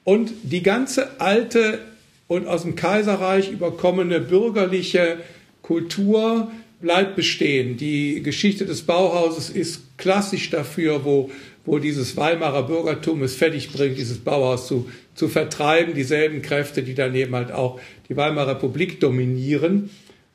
und 0.05 0.33
die 0.43 0.63
ganze 0.63 1.21
alte 1.21 1.81
und 2.29 2.47
aus 2.47 2.63
dem 2.63 2.77
Kaiserreich 2.77 3.51
überkommene 3.51 4.21
bürgerliche 4.21 5.19
Kultur 5.61 6.51
bleibt 6.83 7.17
bestehen. 7.17 7.79
Die 7.79 8.23
Geschichte 8.23 8.67
des 8.67 8.83
Bauhauses 8.83 9.49
ist 9.49 9.97
klassisch 9.97 10.51
dafür, 10.51 11.05
wo, 11.05 11.31
wo 11.65 11.79
dieses 11.79 12.17
Weimarer 12.19 12.65
Bürgertum 12.65 13.23
es 13.23 13.35
fertigbringt, 13.37 13.97
dieses 13.97 14.19
Bauhaus 14.19 14.67
zu, 14.67 14.91
zu 15.15 15.29
vertreiben. 15.29 15.95
Dieselben 15.95 16.43
Kräfte, 16.43 16.83
die 16.83 16.95
daneben 16.95 17.35
halt 17.35 17.53
auch 17.53 17.81
die 18.11 18.17
Weimarer 18.17 18.57
Republik 18.57 19.01
dominieren 19.01 19.89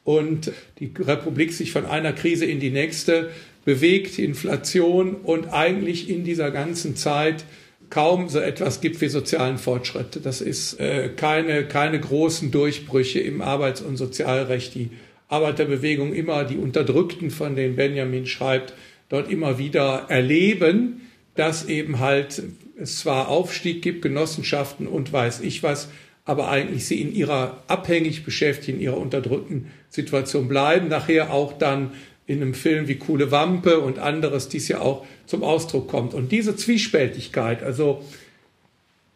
und 0.04 0.52
die 0.80 0.92
Republik 0.98 1.54
sich 1.54 1.72
von 1.72 1.86
einer 1.86 2.14
Krise 2.14 2.46
in 2.46 2.60
die 2.60 2.72
nächste 2.72 3.30
bewegt, 3.66 4.18
Inflation 4.18 5.16
und 5.16 5.50
eigentlich 5.50 6.10
in 6.10 6.24
dieser 6.24 6.52
ganzen 6.52 6.96
Zeit 6.96 7.44
kaum 7.90 8.30
so 8.30 8.40
etwas 8.40 8.82
gibt 8.82 9.00
wie 9.02 9.10
sozialen 9.10 9.58
Fortschritt. 9.58 10.22
Das 10.24 10.42
ist 10.42 10.80
äh, 10.80 11.10
keine, 11.10 11.66
keine 11.66 12.00
großen 12.00 12.52
Durchbrüche 12.52 13.20
im 13.20 13.42
Arbeits- 13.42 13.82
und 13.82 13.98
Sozialrecht. 13.98 14.76
Die 14.76 14.90
Arbeiterbewegung 15.28 16.14
immer, 16.14 16.46
die 16.46 16.58
Unterdrückten, 16.58 17.32
von 17.32 17.56
denen 17.56 17.76
Benjamin 17.76 18.26
schreibt, 18.26 18.74
dort 19.10 19.30
immer 19.30 19.58
wieder 19.58 20.06
erleben, 20.10 21.02
dass 21.36 21.68
eben 21.68 22.00
halt 22.00 22.44
es 22.80 23.00
zwar 23.00 23.28
Aufstieg 23.28 23.82
gibt, 23.82 24.02
Genossenschaften 24.02 24.88
und 24.88 25.12
weiß 25.12 25.42
ich 25.42 25.64
was, 25.64 25.90
aber 26.26 26.50
eigentlich 26.50 26.86
sie 26.86 27.02
in 27.02 27.14
ihrer 27.14 27.64
abhängig 27.68 28.24
beschäftigten, 28.24 28.80
in 28.80 28.86
ihrer 28.86 28.98
unterdrückten 28.98 29.68
Situation 29.90 30.48
bleiben. 30.48 30.90
Nachher 30.90 31.32
auch 31.32 31.54
dann 31.58 31.92
in 32.26 32.42
einem 32.42 32.54
Film 32.54 32.90
wie 32.90 32.96
Coole 32.96 33.32
Wampe 33.32 33.80
und 33.80 34.00
anderes 34.00 34.50
dies 34.50 34.68
ja 34.68 34.82
auch 34.82 35.06
zum 35.26 35.44
Ausdruck 35.44 35.88
kommt. 35.88 36.14
Und 36.14 36.34
diese 36.34 36.56
Zwiespältigkeit, 36.56 37.64
also 37.64 38.04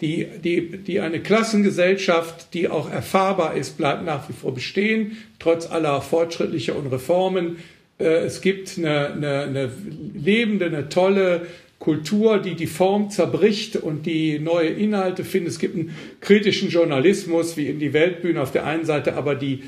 die, 0.02 0.28
die, 0.44 0.78
die 0.78 1.00
eine 1.00 1.22
Klassengesellschaft, 1.22 2.54
die 2.54 2.68
auch 2.70 2.92
erfahrbar 2.92 3.56
ist, 3.56 3.78
bleibt 3.78 4.04
nach 4.04 4.28
wie 4.28 4.34
vor 4.34 4.54
bestehen, 4.54 5.18
trotz 5.40 5.70
aller 5.70 6.02
fortschrittlicher 6.02 6.76
und 6.76 6.88
Reformen. 6.88 7.58
Äh, 8.00 8.26
es 8.26 8.42
gibt 8.42 8.78
eine, 8.78 9.12
eine, 9.12 9.42
eine 9.44 9.72
lebende, 10.14 10.66
eine 10.66 10.90
tolle 10.90 11.46
Kultur, 11.78 12.40
die 12.40 12.56
die 12.56 12.68
Form 12.68 13.10
zerbricht 13.10 13.76
und 13.76 14.06
die 14.06 14.40
neue 14.40 14.70
Inhalte 14.70 15.24
findet. 15.24 15.54
Es 15.54 15.60
gibt 15.60 15.76
einen 15.76 15.96
kritischen 16.20 16.70
Journalismus 16.70 17.58
wie 17.58 17.68
in 17.68 17.80
die 17.80 17.94
Weltbühne 17.94 18.42
auf 18.42 18.52
der 18.52 18.66
einen 18.66 18.86
Seite, 18.86 19.16
aber 19.16 19.36
die, 19.36 19.64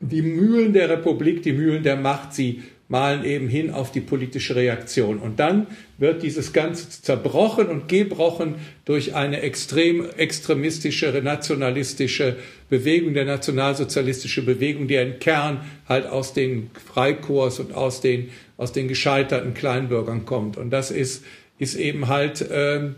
die 0.00 0.22
Mühlen 0.22 0.72
der 0.72 0.88
Republik, 0.88 1.42
die 1.42 1.52
Mühlen 1.52 1.82
der 1.82 1.96
Macht, 1.96 2.34
sie 2.34 2.62
malen 2.90 3.24
eben 3.24 3.48
hin 3.48 3.70
auf 3.70 3.90
die 3.90 4.00
politische 4.00 4.54
Reaktion. 4.54 5.18
Und 5.18 5.40
dann 5.40 5.66
wird 5.96 6.22
dieses 6.22 6.52
Ganze 6.52 6.90
zerbrochen 6.90 7.68
und 7.68 7.88
gebrochen 7.88 8.56
durch 8.84 9.14
eine 9.14 9.40
extrem 9.40 10.04
extremistische, 10.18 11.18
nationalistische 11.24 12.36
Bewegung, 12.68 13.14
der 13.14 13.24
nationalsozialistische 13.24 14.44
Bewegung, 14.44 14.88
die 14.88 14.96
im 14.96 15.18
Kern 15.20 15.62
halt 15.88 16.06
aus 16.06 16.34
den 16.34 16.70
Freikorps 16.92 17.60
und 17.60 17.72
aus 17.72 18.02
den, 18.02 18.28
aus 18.58 18.72
den 18.72 18.88
gescheiterten 18.88 19.54
Kleinbürgern 19.54 20.26
kommt. 20.26 20.58
Und 20.58 20.70
das 20.70 20.90
ist 20.90 21.24
ist 21.60 21.76
eben 21.76 22.08
halt 22.08 22.44
ähm, 22.50 22.96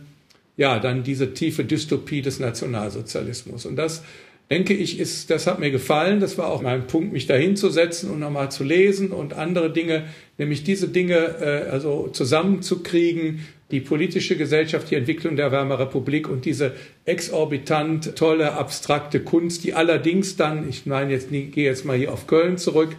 ja 0.56 0.78
dann 0.78 1.02
diese 1.02 1.34
tiefe 1.34 1.64
Dystopie 1.64 2.22
des 2.22 2.40
Nationalsozialismus. 2.40 3.66
Und 3.66 3.76
das 3.76 4.02
denke 4.50 4.74
ich, 4.74 4.98
ist, 4.98 5.30
das 5.30 5.46
hat 5.46 5.58
mir 5.58 5.70
gefallen. 5.70 6.20
Das 6.20 6.36
war 6.38 6.48
auch 6.48 6.62
mein 6.62 6.86
Punkt, 6.86 7.12
mich 7.12 7.26
dahin 7.26 7.56
zu 7.56 7.70
setzen 7.70 8.10
und 8.10 8.20
nochmal 8.20 8.50
zu 8.50 8.64
lesen 8.64 9.10
und 9.10 9.34
andere 9.34 9.72
Dinge, 9.72 10.04
nämlich 10.38 10.64
diese 10.64 10.88
Dinge 10.88 11.14
äh, 11.40 11.70
also 11.70 12.08
zusammenzukriegen, 12.08 13.46
die 13.70 13.80
politische 13.80 14.36
Gesellschaft, 14.36 14.90
die 14.90 14.96
Entwicklung 14.96 15.36
der 15.36 15.50
Weimarer 15.50 15.86
Republik 15.86 16.28
und 16.28 16.44
diese 16.44 16.72
exorbitant 17.06 18.16
tolle 18.16 18.52
abstrakte 18.52 19.20
Kunst, 19.20 19.64
die 19.64 19.72
allerdings 19.72 20.36
dann, 20.36 20.68
ich 20.68 20.84
meine 20.84 21.12
jetzt, 21.12 21.30
gehe 21.30 21.64
jetzt 21.64 21.86
mal 21.86 21.96
hier 21.96 22.12
auf 22.12 22.26
Köln 22.26 22.58
zurück, 22.58 22.94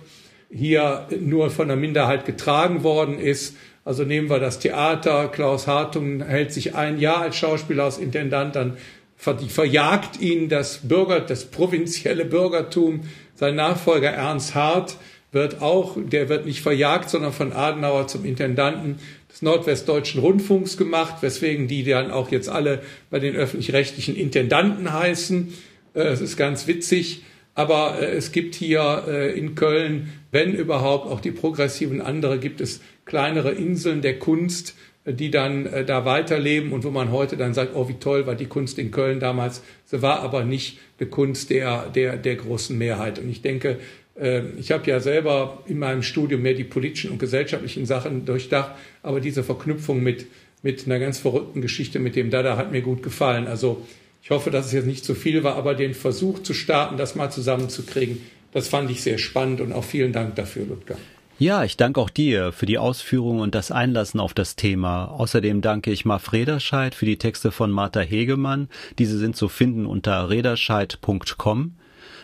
hier 0.52 1.08
nur 1.20 1.52
von 1.52 1.68
der 1.68 1.78
Minderheit 1.78 2.26
getragen 2.26 2.84
worden 2.84 3.20
ist 3.20 3.56
Also 3.86 4.06
nehmen 4.06 4.30
wir 4.30 4.40
das 4.40 4.60
Theater, 4.60 5.28
Klaus 5.28 5.68
Hartung 5.68 6.24
hält 6.24 6.54
sich 6.54 6.74
ein 6.74 7.00
Jahr 7.00 7.22
als 7.22 7.36
Schauspieler 7.36 7.84
als 7.84 7.98
Intendant, 7.98 8.56
dann 8.56 8.78
verjagt 9.24 10.20
ihn 10.20 10.50
das 10.50 10.88
Bürger, 10.88 11.20
das 11.20 11.46
provinzielle 11.46 12.26
Bürgertum. 12.26 13.02
Sein 13.36 13.56
Nachfolger 13.56 14.10
Ernst 14.10 14.56
Hart 14.56 14.98
wird 15.32 15.62
auch, 15.62 15.98
der 15.98 16.30
wird 16.30 16.46
nicht 16.46 16.62
verjagt, 16.62 17.10
sondern 17.10 17.34
von 17.34 17.54
Adenauer 17.54 18.08
zum 18.08 18.24
Intendanten 18.26 19.00
des 19.32 19.42
Nordwestdeutschen 19.42 20.22
Rundfunks 20.22 20.78
gemacht, 20.78 21.16
weswegen 21.22 21.68
die 21.68 21.84
dann 21.84 22.12
auch 22.12 22.32
jetzt 22.32 22.50
alle 22.50 22.84
bei 23.10 23.20
den 23.20 23.36
öffentlich-rechtlichen 23.36 24.16
Intendanten 24.16 24.94
heißen. 24.94 25.54
Äh, 25.96 26.02
es 26.02 26.22
ist 26.22 26.38
ganz 26.38 26.68
witzig. 26.68 27.24
Aber 27.56 28.00
äh, 28.00 28.16
es 28.16 28.32
gibt 28.32 28.56
hier 28.56 29.06
äh, 29.08 29.38
in 29.38 29.56
Köln, 29.56 30.14
wenn 30.32 30.54
überhaupt, 30.54 31.10
auch 31.10 31.20
die 31.20 31.32
progressiven 31.32 32.02
andere, 32.02 32.40
gibt 32.40 32.62
es 32.62 32.82
kleinere 33.06 33.52
Inseln 33.52 34.02
der 34.02 34.20
Kunst, 34.20 34.76
die 35.06 35.32
dann 35.32 35.68
da 35.86 36.06
weiterleben 36.06 36.72
und 36.72 36.84
wo 36.84 36.90
man 36.90 37.12
heute 37.12 37.36
dann 37.36 37.54
sagt, 37.54 37.76
oh, 37.76 37.90
wie 37.90 37.96
toll 37.96 38.26
war 38.26 38.36
die 38.36 38.46
Kunst 38.46 38.80
in 38.80 38.92
Köln 38.92 39.20
damals. 39.20 39.62
Sie 39.86 40.02
war 40.02 40.22
aber 40.22 40.46
nicht 40.46 40.80
eine 41.00 41.10
Kunst 41.10 41.50
der, 41.50 41.90
der, 41.90 42.16
der 42.18 42.36
großen 42.38 42.78
Mehrheit. 42.78 43.20
Und 43.20 43.30
ich 43.30 43.42
denke, 43.42 43.80
ähm, 44.20 44.54
ich 44.58 44.72
habe 44.72 44.90
ja 44.90 45.00
selber 45.00 45.64
in 45.66 45.80
meinem 45.80 46.04
Studium 46.04 46.42
mehr 46.42 46.54
die 46.54 46.64
politischen 46.64 47.12
und 47.12 47.20
gesellschaftlichen 47.20 47.86
Sachen 47.86 48.26
durchdacht, 48.26 48.72
aber 49.02 49.20
diese 49.20 49.44
Verknüpfung 49.44 50.02
mit, 50.02 50.28
mit 50.62 50.86
einer 50.86 51.00
ganz 51.00 51.20
verrückten 51.20 51.62
Geschichte 51.62 52.00
mit 52.00 52.16
dem 52.16 52.30
Dada 52.30 52.58
hat 52.58 52.72
mir 52.72 52.82
gut 52.82 53.04
gefallen. 53.04 53.48
Also 53.48 53.86
ich 54.22 54.30
hoffe, 54.30 54.52
dass 54.52 54.68
es 54.68 54.72
jetzt 54.72 54.86
nicht 54.86 55.04
zu 55.04 55.16
viel 55.16 55.44
war, 55.44 55.56
aber 55.56 55.76
den 55.76 55.94
Versuch 55.94 56.40
zu 56.44 56.54
starten, 56.54 56.98
das 56.98 57.16
mal 57.16 57.30
zusammenzukriegen, 57.30 58.22
das 58.54 58.68
fand 58.68 58.90
ich 58.92 59.02
sehr 59.02 59.18
spannend 59.18 59.62
und 59.62 59.74
auch 59.74 59.84
vielen 59.84 60.14
Dank 60.14 60.36
dafür, 60.36 60.66
Ludger. 60.66 60.98
Ja, 61.44 61.66
ich 61.66 61.76
danke 61.76 62.00
auch 62.00 62.10
dir 62.10 62.54
für 62.54 62.66
die 62.66 62.78
Ausführungen 62.78 63.42
und 63.42 63.54
das 63.54 63.70
Einlassen 63.70 64.22
auf 64.22 64.34
das 64.34 64.56
Thema. 64.56 65.08
Außerdem 65.08 65.60
danke 65.60 65.92
ich 65.92 66.06
Marf 66.06 66.32
Rederscheid 66.32 66.96
für 66.96 67.06
die 67.06 67.18
Texte 67.18 67.52
von 67.52 67.70
Martha 67.70 68.00
Hegemann. 68.00 68.70
Diese 68.98 69.18
sind 69.18 69.36
zu 69.36 69.50
finden 69.50 69.86
unter 69.86 70.30
rederscheid.com. 70.30 71.76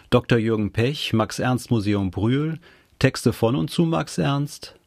Dr. 0.09 0.37
Jürgen 0.37 0.71
Pech, 0.71 1.11
Max 1.11 1.39
Ernst 1.39 1.69
Museum 1.69 2.11
Brühl, 2.11 2.59
Texte 2.99 3.33
von 3.33 3.57
und 3.57 3.69
zu 3.69 3.83
Max 3.83 4.17
Ernst, 4.19 4.78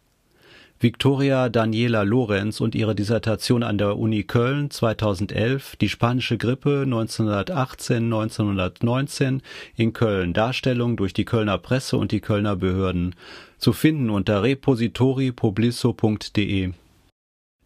Victoria 0.83 1.49
Daniela 1.49 2.03
Lorenz 2.03 2.61
und 2.61 2.75
ihre 2.75 2.97
Dissertation 2.97 3.63
an 3.63 3.79
der 3.79 3.97
Uni 3.97 4.25
Köln 4.25 4.69
2011, 4.69 5.77
die 5.77 5.89
spanische 5.89 6.39
Grippe 6.39 6.83
1918-1919 6.89 9.43
in 9.77 9.93
Köln, 9.93 10.33
Darstellung 10.33 10.97
durch 10.97 11.15
die 11.15 11.25
Kölner 11.25 11.59
Presse 11.59 11.97
und 11.97 12.11
die 12.11 12.21
Kölner 12.21 12.57
Behörden, 12.57 13.15
zu 13.59 13.73
finden 13.73 14.11
unter 14.11 14.43
repositoripublisso.de. 14.43 16.73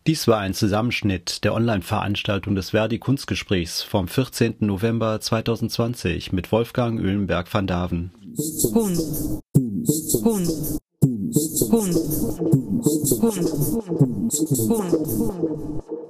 Dies 0.06 0.28
war 0.28 0.38
ein 0.38 0.52
Zusammenschnitt 0.52 1.42
der 1.42 1.54
Online-Veranstaltung 1.54 2.54
des 2.54 2.68
Verdi 2.70 2.98
Kunstgesprächs 2.98 3.82
vom 3.82 4.08
14. 4.08 4.56
November 4.60 5.18
2020 5.18 6.32
mit 6.32 6.52
Wolfgang 6.52 7.00
Öhlenberg 7.00 7.52
van 7.52 7.66
Daven. 7.66 8.10
Hund. 8.74 8.98
Hund. 10.22 10.80
Hund. 11.36 11.68
Hund. 11.70 13.12
Hund. 13.20 13.48
Hund. 14.68 15.06
Hund. 15.20 16.05